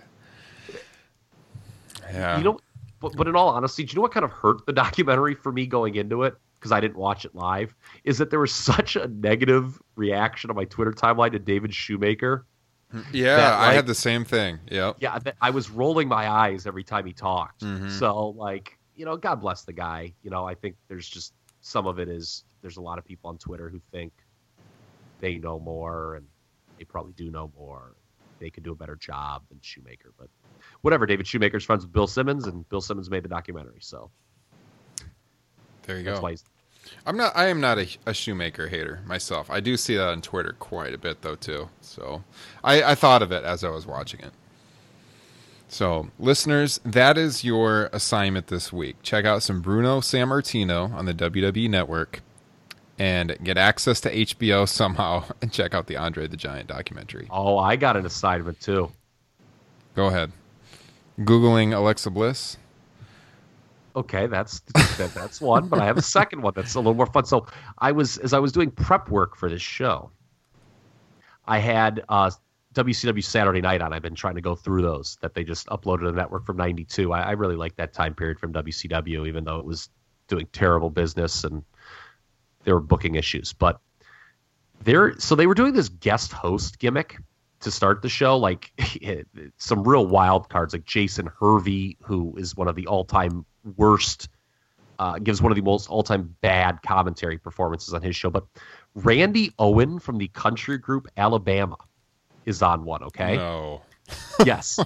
Yeah. 2.13 2.39
You 2.39 2.45
know, 2.45 2.59
but, 3.01 3.17
but 3.17 3.27
in 3.27 3.35
all 3.35 3.49
honesty, 3.49 3.83
do 3.85 3.91
you 3.93 3.97
know 3.97 4.03
what 4.03 4.13
kind 4.13 4.25
of 4.25 4.31
hurt 4.31 4.65
the 4.67 4.73
documentary 4.73 5.35
for 5.35 5.51
me 5.53 5.67
going 5.67 5.97
into 5.97 6.23
it? 6.23 6.35
Because 6.55 6.73
I 6.73 6.81
didn't 6.81 6.97
watch 6.97 7.25
it 7.25 7.35
live, 7.35 7.75
is 8.05 8.19
that 8.19 8.31
there 8.31 8.41
was 8.41 8.53
such 8.53 8.97
a 8.97 9.09
negative 9.09 9.81
reaction 9.97 10.51
on 10.51 10.57
my 10.57 10.65
Twitter 10.65 10.93
timeline 10.93 11.33
to 11.33 11.39
David 11.39 11.75
Shoemaker. 11.75 12.47
Yeah, 13.13 13.37
that, 13.37 13.53
I 13.61 13.73
had 13.75 13.87
the 13.87 13.95
same 13.95 14.25
thing. 14.25 14.59
Yep. 14.71 14.97
Yeah, 15.01 15.19
that 15.21 15.37
I 15.41 15.51
was 15.51 15.71
rolling 15.71 16.09
my 16.09 16.29
eyes 16.31 16.67
every 16.67 16.85
time 16.85 17.07
he 17.07 17.13
talked. 17.13 17.63
Mhm. 17.63 17.91
So, 17.91 18.29
like, 18.31 18.79
you 18.95 19.05
know, 19.05 19.17
God 19.17 19.41
bless 19.41 19.63
the 19.65 19.73
guy. 19.73 20.13
You 20.23 20.31
know, 20.31 20.47
I 20.47 20.55
think 20.55 20.77
there's 20.89 21.09
just 21.09 21.33
some 21.61 21.87
of 21.87 21.99
it 21.99 22.09
is 22.09 22.45
there's 22.63 22.77
a 22.77 22.83
lot 22.83 22.99
of 22.99 23.05
people 23.05 23.29
on 23.31 23.39
Twitter 23.39 23.69
who 23.69 23.81
think 23.93 24.13
they 25.21 25.37
know 25.37 25.59
more 25.59 26.17
and 26.17 26.27
they 26.79 26.85
probably 26.85 27.13
do 27.15 27.31
know 27.31 27.51
more. 27.57 27.95
They 28.39 28.51
could 28.51 28.63
do 28.65 28.73
a 28.73 28.77
better 28.77 28.97
job 28.97 29.43
than 29.49 29.59
Shoemaker. 29.63 30.13
But 30.19 30.29
whatever, 30.83 31.07
David 31.07 31.27
Shoemaker's 31.27 31.65
friends 31.65 31.85
with 31.85 31.93
Bill 31.93 32.07
Simmons, 32.07 32.47
and 32.47 32.69
Bill 32.69 32.81
Simmons 32.83 33.09
made 33.09 33.23
the 33.25 33.29
documentary. 33.29 33.81
So 33.81 34.11
There 35.83 35.99
you 35.99 36.05
that's 36.05 36.19
go. 36.19 36.23
why 36.23 36.31
he's 36.31 36.45
I'm 37.05 37.17
not. 37.17 37.37
I 37.37 37.47
am 37.47 37.61
not 37.61 37.79
a, 37.79 37.89
a 38.07 38.15
shoemaker 38.15 38.69
hater 38.69 39.01
myself. 39.07 39.51
I 39.51 39.61
do 39.61 39.77
see 39.77 39.97
that 39.97 40.09
on 40.09 40.23
Twitter 40.23 40.55
quite 40.59 40.95
a 40.95 40.99
bit 40.99 41.23
though 41.23 41.37
too. 41.37 41.69
So 41.81 42.25
I, 42.65 42.83
I 42.83 42.95
thought 42.95 43.23
of 43.23 43.33
it 43.33 43.45
as 43.45 43.65
I 43.65 43.71
was 43.71 43.87
watching 43.87 44.21
it. 44.21 44.33
So 45.69 46.09
listeners, 46.19 46.81
that 46.85 47.19
is 47.19 47.45
your 47.45 47.91
assignment 47.93 48.49
this 48.49 48.73
week. 48.73 48.97
Check 49.03 49.25
out 49.25 49.43
some 49.43 49.61
Bruno 49.61 50.01
Sammartino 50.01 50.93
on 50.93 51.07
the 51.07 51.15
WWE 51.15 51.69
Network, 51.69 52.23
and 52.99 53.37
get 53.43 53.59
access 53.59 54.01
to 54.03 54.15
HBO 54.15 54.69
somehow, 54.69 55.25
and 55.43 55.53
check 55.53 55.75
out 55.75 55.87
the 55.87 55.97
Andre 55.97 56.27
the 56.27 56.37
Giant 56.37 56.69
documentary. 56.69 57.29
Oh, 57.31 57.59
I 57.59 57.77
got 57.77 57.97
an 57.97 58.07
assignment 58.07 58.61
too. 58.61 58.91
Go 59.95 60.07
ahead. 60.07 60.33
Googling 61.19 61.75
Alexa 61.75 62.11
Bliss. 62.11 62.59
Okay, 63.97 64.27
that's 64.27 64.61
that, 64.99 65.11
that's 65.15 65.41
one, 65.41 65.69
but 65.69 65.81
I 65.81 65.87
have 65.87 65.97
a 65.97 66.03
second 66.19 66.43
one 66.43 66.53
that's 66.55 66.75
a 66.75 66.79
little 66.79 66.95
more 66.95 67.07
fun. 67.07 67.25
So 67.25 67.47
I 67.79 67.93
was 67.93 68.19
as 68.19 68.35
I 68.35 68.39
was 68.39 68.53
doing 68.53 68.71
prep 68.71 69.09
work 69.09 69.37
for 69.37 69.49
this 69.49 69.63
show, 69.63 70.11
I 71.47 71.59
had 71.59 72.05
uh, 72.11 72.31
WCW 72.75 73.25
Saturday 73.25 73.63
Night 73.63 73.81
on. 73.81 73.95
I've 73.95 74.03
been 74.03 74.15
trying 74.15 74.35
to 74.35 74.43
go 74.43 74.55
through 74.55 74.83
those 74.83 75.17
that 75.23 75.33
they 75.33 75.45
just 75.45 75.67
uploaded 75.69 76.01
to 76.01 76.11
the 76.11 76.17
network 76.17 76.45
from 76.45 76.59
'92. 76.59 77.11
I, 77.11 77.23
I 77.23 77.31
really 77.33 77.57
like 77.57 77.75
that 77.77 77.95
time 77.95 78.15
period 78.15 78.39
from 78.39 78.53
WCW, 78.53 79.27
even 79.27 79.45
though 79.45 79.59
it 79.59 79.65
was 79.65 79.89
doing 80.29 80.47
terrible 80.53 80.91
business 80.91 81.45
and 81.45 81.65
there 82.65 82.75
were 82.75 82.81
booking 82.81 83.15
issues. 83.15 83.55
But 83.55 83.81
they're 84.83 85.19
so 85.19 85.35
they 85.37 85.47
were 85.47 85.55
doing 85.55 85.73
this 85.73 85.89
guest 85.89 86.33
host 86.33 86.79
gimmick 86.79 87.17
to 87.61 87.71
start 87.71 88.03
the 88.03 88.09
show, 88.09 88.37
like 88.37 88.73
some 89.59 89.85
real 89.85 90.07
wild 90.07 90.49
cards, 90.49 90.75
like 90.75 90.85
Jason 90.85 91.31
Hervey, 91.41 91.97
who 92.03 92.37
is 92.37 92.57
one 92.57 92.69
of 92.69 92.77
the 92.77 92.87
all-time 92.87 93.45
worst, 93.77 94.29
uh, 94.99 95.19
gives 95.19 95.43
one 95.43 95.53
of 95.53 95.57
the 95.57 95.63
most 95.63 95.89
all-time 95.89 96.35
bad 96.41 96.81
commentary 96.83 97.39
performances 97.39 97.95
on 97.95 98.03
his 98.03 98.17
show. 98.17 98.31
But 98.31 98.47
Randy 98.95 99.53
Owen 99.59 99.99
from 99.99 100.19
the 100.19 100.29
country 100.29 100.79
group 100.79 101.09
Alabama 101.17 101.77
is 102.45 102.63
on 102.63 102.85
one. 102.85 103.03
Okay, 103.05 103.37
No. 103.37 103.83
yes. 104.45 104.79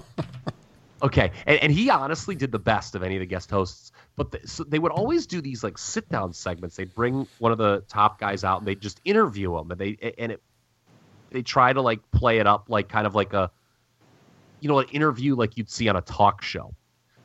Okay, 1.03 1.31
and, 1.45 1.59
and 1.63 1.71
he 1.71 1.89
honestly 1.89 2.35
did 2.35 2.51
the 2.51 2.59
best 2.59 2.95
of 2.95 3.03
any 3.03 3.15
of 3.15 3.21
the 3.21 3.25
guest 3.25 3.49
hosts. 3.49 3.91
But 4.15 4.31
the, 4.31 4.47
so 4.47 4.63
they 4.63 4.77
would 4.77 4.91
always 4.91 5.25
do 5.25 5.41
these 5.41 5.63
like 5.63 5.77
sit 5.77 6.07
down 6.09 6.33
segments. 6.33 6.75
They'd 6.75 6.93
bring 6.93 7.27
one 7.39 7.51
of 7.51 7.57
the 7.57 7.83
top 7.87 8.19
guys 8.19 8.43
out 8.43 8.59
and 8.59 8.67
they'd 8.67 8.81
just 8.81 9.01
interview 9.05 9.57
him, 9.57 9.71
and 9.71 9.79
they 9.79 10.13
and 10.17 10.33
it 10.33 10.43
they 11.31 11.41
try 11.41 11.73
to 11.73 11.81
like 11.81 11.99
play 12.11 12.39
it 12.39 12.47
up 12.47 12.65
like 12.69 12.89
kind 12.89 13.07
of 13.07 13.15
like 13.15 13.33
a 13.33 13.49
you 14.59 14.69
know 14.69 14.79
an 14.79 14.87
interview 14.89 15.35
like 15.35 15.57
you'd 15.57 15.69
see 15.69 15.89
on 15.89 15.95
a 15.95 16.01
talk 16.01 16.43
show. 16.43 16.73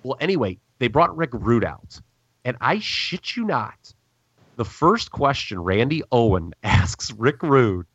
Well, 0.03 0.17
anyway, 0.21 0.59
they 0.79 0.89
brought 0.89 1.17
Rick 1.17 1.31
Rude 1.33 1.65
out, 1.65 2.01
and 2.45 2.57
I 2.61 2.79
shit 2.79 3.37
you 3.37 3.45
not, 3.45 3.95
the 4.57 4.65
first 4.65 5.11
question 5.11 5.63
Randy 5.63 6.03
Owen 6.11 6.55
asks 6.63 7.13
Rick 7.13 7.43
Rude 7.43 7.87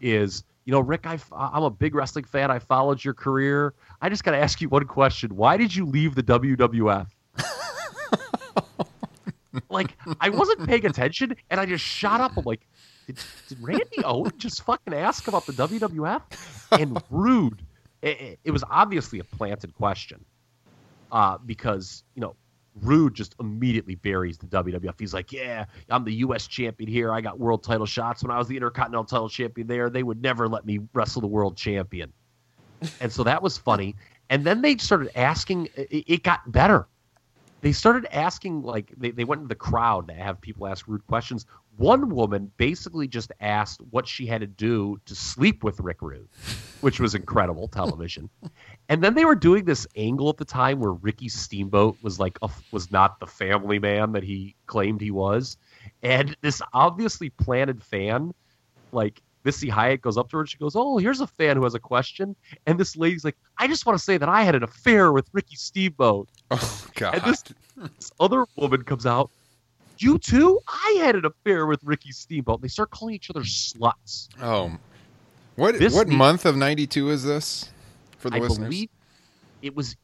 is, 0.00 0.44
you 0.64 0.72
know, 0.72 0.80
Rick, 0.80 1.06
I, 1.06 1.18
I'm 1.32 1.62
a 1.62 1.70
big 1.70 1.94
wrestling 1.94 2.24
fan. 2.24 2.50
I 2.50 2.58
followed 2.58 3.04
your 3.04 3.14
career. 3.14 3.74
I 4.00 4.08
just 4.08 4.24
got 4.24 4.32
to 4.32 4.38
ask 4.38 4.60
you 4.60 4.68
one 4.68 4.86
question. 4.86 5.36
Why 5.36 5.56
did 5.56 5.74
you 5.74 5.86
leave 5.86 6.14
the 6.14 6.22
WWF? 6.22 7.06
like, 9.70 9.96
I 10.20 10.30
wasn't 10.30 10.66
paying 10.66 10.86
attention, 10.86 11.36
and 11.50 11.60
I 11.60 11.66
just 11.66 11.84
shot 11.84 12.20
up. 12.20 12.36
I'm 12.36 12.44
like, 12.44 12.66
did, 13.06 13.18
did 13.48 13.58
Randy 13.60 14.04
Owen 14.04 14.32
just 14.38 14.62
fucking 14.62 14.94
ask 14.94 15.28
about 15.28 15.46
the 15.46 15.52
WWF? 15.52 16.22
And 16.78 17.00
Rude, 17.10 17.62
it, 18.02 18.38
it 18.44 18.50
was 18.50 18.64
obviously 18.70 19.18
a 19.18 19.24
planted 19.24 19.74
question 19.74 20.24
uh, 21.12 21.38
because, 21.38 22.04
you 22.14 22.20
know, 22.20 22.36
Rude 22.82 23.14
just 23.14 23.36
immediately 23.38 23.94
buries 23.94 24.36
the 24.38 24.46
WWF. 24.46 24.98
He's 24.98 25.14
like, 25.14 25.32
"Yeah, 25.32 25.66
I'm 25.88 26.04
the 26.04 26.14
U.S. 26.14 26.48
champion 26.48 26.90
here. 26.90 27.12
I 27.12 27.20
got 27.20 27.38
world 27.38 27.62
title 27.62 27.86
shots 27.86 28.22
when 28.22 28.32
I 28.32 28.38
was 28.38 28.48
the 28.48 28.56
Intercontinental 28.56 29.04
title 29.04 29.28
champion 29.28 29.68
there. 29.68 29.88
They 29.90 30.02
would 30.02 30.20
never 30.20 30.48
let 30.48 30.66
me 30.66 30.80
wrestle 30.92 31.20
the 31.20 31.28
world 31.28 31.56
champion." 31.56 32.12
and 33.00 33.12
so 33.12 33.22
that 33.22 33.42
was 33.42 33.56
funny. 33.56 33.94
And 34.28 34.44
then 34.44 34.62
they 34.62 34.76
started 34.78 35.16
asking. 35.16 35.68
It, 35.76 36.24
got 36.24 36.50
better. 36.50 36.88
They 37.60 37.72
started 37.72 38.06
asking 38.12 38.62
like 38.62 38.92
they, 38.96 39.12
they 39.12 39.24
went 39.24 39.42
into 39.42 39.48
the 39.48 39.54
crowd 39.54 40.08
to 40.08 40.14
have 40.14 40.40
people 40.40 40.66
ask 40.66 40.88
rude 40.88 41.06
questions. 41.06 41.46
One 41.76 42.08
woman 42.10 42.52
basically 42.56 43.08
just 43.08 43.32
asked 43.40 43.80
what 43.90 44.06
she 44.06 44.26
had 44.26 44.40
to 44.42 44.46
do 44.46 45.00
to 45.06 45.14
sleep 45.14 45.64
with 45.64 45.80
Rick 45.80 46.02
Rude, 46.02 46.28
which 46.82 47.00
was 47.00 47.14
incredible 47.14 47.66
television. 47.72 48.30
And 48.88 49.02
then 49.02 49.14
they 49.14 49.24
were 49.24 49.34
doing 49.34 49.64
this 49.64 49.86
angle 49.96 50.28
at 50.28 50.36
the 50.36 50.44
time 50.44 50.78
where 50.78 50.92
Ricky 50.92 51.28
Steamboat 51.28 51.96
was 52.02 52.20
like 52.20 52.38
a, 52.42 52.48
was 52.70 52.92
not 52.92 53.18
the 53.18 53.26
family 53.26 53.78
man 53.78 54.12
that 54.12 54.22
he 54.22 54.54
claimed 54.66 55.00
he 55.00 55.10
was, 55.10 55.56
and 56.02 56.36
this 56.42 56.62
obviously 56.72 57.30
planted 57.30 57.82
fan, 57.82 58.32
like 58.92 59.20
Missy 59.44 59.68
Hyatt 59.68 60.00
goes 60.00 60.16
up 60.16 60.30
to 60.30 60.36
her 60.36 60.40
and 60.42 60.48
she 60.48 60.58
goes, 60.58 60.74
"Oh, 60.76 60.98
here's 60.98 61.20
a 61.20 61.26
fan 61.26 61.56
who 61.56 61.64
has 61.64 61.74
a 61.74 61.80
question," 61.80 62.36
and 62.66 62.78
this 62.78 62.96
lady's 62.96 63.24
like, 63.24 63.36
"I 63.58 63.66
just 63.66 63.84
want 63.84 63.98
to 63.98 64.04
say 64.04 64.16
that 64.16 64.28
I 64.28 64.42
had 64.42 64.54
an 64.54 64.62
affair 64.62 65.12
with 65.12 65.28
Ricky 65.32 65.56
Steamboat," 65.56 66.28
Oh 66.50 66.86
God. 66.94 67.14
and 67.14 67.24
this, 67.24 67.42
this 67.96 68.12
other 68.20 68.46
woman 68.56 68.84
comes 68.84 69.06
out. 69.06 69.30
You 69.98 70.18
too? 70.18 70.58
I 70.68 70.98
had 71.00 71.14
an 71.16 71.24
affair 71.24 71.66
with 71.66 71.82
Ricky 71.84 72.10
Steamboat. 72.12 72.60
They 72.62 72.68
start 72.68 72.90
calling 72.90 73.14
each 73.14 73.30
other 73.30 73.40
sluts. 73.42 74.28
oh. 74.42 74.72
What 75.56 75.78
This 75.78 75.94
what 75.94 76.08
need- 76.08 76.16
month 76.16 76.46
of 76.46 76.56
'92 76.56 77.10
is 77.10 77.22
this 77.22 77.70
for 78.18 78.28
the 78.28 78.36
I 78.36 78.38
listeners? 78.40 78.68
believe 78.68 78.88
it 79.62 79.74
was 79.76 79.94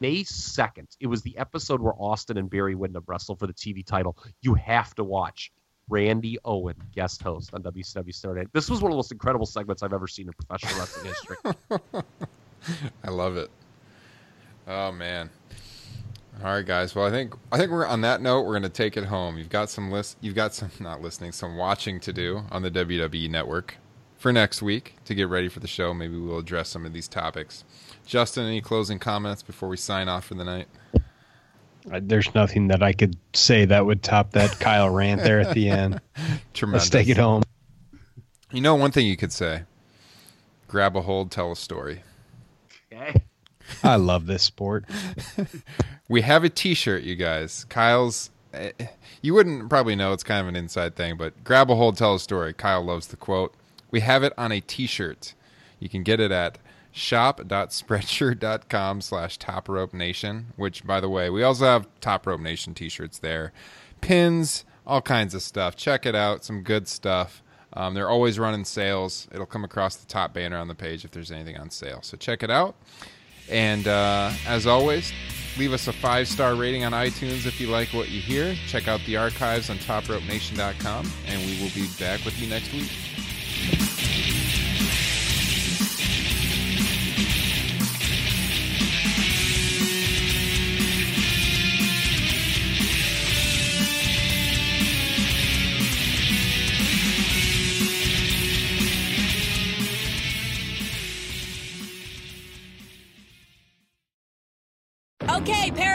May 0.00 0.24
2nd. 0.24 0.88
It 1.00 1.06
was 1.06 1.22
the 1.22 1.36
episode 1.38 1.80
where 1.80 1.94
Austin 1.96 2.36
and 2.36 2.50
Barry 2.50 2.74
Windham 2.74 3.02
wrestle 3.06 3.34
for 3.34 3.46
the 3.46 3.54
TV 3.54 3.82
title. 3.84 4.14
You 4.42 4.52
have 4.54 4.94
to 4.96 5.04
watch 5.04 5.50
Randy 5.88 6.36
Owen, 6.44 6.76
guest 6.94 7.22
host 7.22 7.54
on 7.54 7.62
WCW 7.62 8.12
Saturday. 8.14 8.46
This 8.52 8.68
was 8.68 8.82
one 8.82 8.90
of 8.90 8.94
the 8.94 8.96
most 8.96 9.10
incredible 9.12 9.46
segments 9.46 9.82
I've 9.82 9.94
ever 9.94 10.06
seen 10.06 10.26
in 10.28 10.34
professional 10.34 10.78
wrestling 10.78 11.06
history. 11.06 11.36
I 13.04 13.10
love 13.10 13.38
it. 13.38 13.50
Oh 14.68 14.92
man. 14.92 15.30
All 16.42 16.52
right, 16.52 16.66
guys. 16.66 16.94
Well, 16.94 17.06
I 17.06 17.10
think 17.10 17.34
I 17.52 17.58
think 17.58 17.70
we're 17.70 17.86
on 17.86 18.00
that 18.02 18.20
note. 18.20 18.42
We're 18.42 18.52
going 18.52 18.62
to 18.64 18.68
take 18.68 18.96
it 18.96 19.04
home. 19.04 19.38
You've 19.38 19.48
got 19.48 19.70
some 19.70 19.90
list. 19.90 20.18
You've 20.20 20.34
got 20.34 20.54
some 20.54 20.70
not 20.80 21.00
listening, 21.00 21.32
some 21.32 21.56
watching 21.56 22.00
to 22.00 22.12
do 22.12 22.42
on 22.50 22.62
the 22.62 22.70
WWE 22.70 23.30
Network 23.30 23.76
for 24.16 24.32
next 24.32 24.60
week 24.60 24.96
to 25.04 25.14
get 25.14 25.28
ready 25.28 25.48
for 25.48 25.60
the 25.60 25.68
show. 25.68 25.94
Maybe 25.94 26.18
we'll 26.18 26.38
address 26.38 26.68
some 26.68 26.84
of 26.84 26.92
these 26.92 27.08
topics. 27.08 27.64
Justin, 28.04 28.46
any 28.46 28.60
closing 28.60 28.98
comments 28.98 29.42
before 29.42 29.68
we 29.68 29.76
sign 29.76 30.08
off 30.08 30.26
for 30.26 30.34
the 30.34 30.44
night? 30.44 30.66
There's 31.86 32.34
nothing 32.34 32.68
that 32.68 32.82
I 32.82 32.92
could 32.92 33.16
say 33.34 33.66
that 33.66 33.84
would 33.84 34.02
top 34.02 34.32
that 34.32 34.58
Kyle 34.58 34.88
rant 34.88 35.22
there 35.22 35.40
at 35.40 35.54
the 35.54 35.68
end. 35.68 36.00
Tremendous. 36.54 36.84
Let's 36.84 36.90
take 36.90 37.08
it 37.08 37.18
home. 37.18 37.42
You 38.50 38.60
know, 38.60 38.74
one 38.74 38.90
thing 38.90 39.06
you 39.06 39.16
could 39.16 39.32
say: 39.32 39.62
grab 40.66 40.96
a 40.96 41.02
hold, 41.02 41.30
tell 41.30 41.52
a 41.52 41.56
story. 41.56 42.02
Okay. 42.92 43.22
I 43.82 43.96
love 43.96 44.26
this 44.26 44.42
sport. 44.42 44.84
we 46.08 46.20
have 46.22 46.44
a 46.44 46.48
T-shirt, 46.48 47.02
you 47.02 47.16
guys. 47.16 47.64
Kyle's. 47.64 48.30
eh, 48.52 48.72
You 49.22 49.34
wouldn't 49.34 49.68
probably 49.70 49.96
know. 49.96 50.12
It's 50.12 50.22
kind 50.22 50.40
of 50.40 50.46
an 50.48 50.56
inside 50.56 50.96
thing, 50.96 51.16
but 51.16 51.42
grab 51.44 51.70
a 51.70 51.74
hold, 51.74 51.96
tell 51.96 52.14
a 52.14 52.20
story. 52.20 52.52
Kyle 52.52 52.84
loves 52.84 53.06
the 53.08 53.16
quote. 53.16 53.54
We 53.90 54.00
have 54.00 54.22
it 54.22 54.32
on 54.36 54.52
a 54.52 54.60
T-shirt. 54.60 55.32
You 55.78 55.88
can 55.88 56.02
get 56.02 56.20
it 56.20 56.30
at 56.30 56.58
shop.spreadshirt.com 56.92 59.00
slash 59.00 59.38
top 59.38 59.68
rope 59.68 59.92
nation 59.92 60.46
which 60.56 60.86
by 60.86 61.00
the 61.00 61.08
way 61.08 61.28
we 61.28 61.42
also 61.42 61.64
have 61.64 61.88
top 62.00 62.24
rope 62.24 62.40
nation 62.40 62.72
t-shirts 62.72 63.18
there 63.18 63.52
pins 64.00 64.64
all 64.86 65.02
kinds 65.02 65.34
of 65.34 65.42
stuff 65.42 65.74
check 65.74 66.06
it 66.06 66.14
out 66.14 66.44
some 66.44 66.62
good 66.62 66.86
stuff 66.86 67.42
um, 67.72 67.94
they're 67.94 68.08
always 68.08 68.38
running 68.38 68.64
sales 68.64 69.26
it'll 69.32 69.44
come 69.44 69.64
across 69.64 69.96
the 69.96 70.06
top 70.06 70.32
banner 70.32 70.56
on 70.56 70.68
the 70.68 70.74
page 70.74 71.04
if 71.04 71.10
there's 71.10 71.32
anything 71.32 71.56
on 71.56 71.68
sale 71.68 71.98
so 72.02 72.16
check 72.16 72.44
it 72.44 72.50
out 72.50 72.76
and 73.48 73.86
uh, 73.86 74.32
as 74.46 74.66
always, 74.66 75.12
leave 75.58 75.72
us 75.72 75.88
a 75.88 75.92
five 75.92 76.28
star 76.28 76.54
rating 76.54 76.84
on 76.84 76.92
iTunes 76.92 77.46
if 77.46 77.60
you 77.60 77.68
like 77.68 77.88
what 77.88 78.10
you 78.10 78.20
hear. 78.20 78.54
Check 78.66 78.88
out 78.88 79.00
the 79.06 79.16
archives 79.16 79.70
on 79.70 79.78
topropenation.com, 79.78 81.10
and 81.26 81.40
we 81.42 81.60
will 81.60 81.70
be 81.74 81.88
back 81.98 82.24
with 82.24 82.38
you 82.40 82.48
next 82.48 82.72
week. 82.72 82.90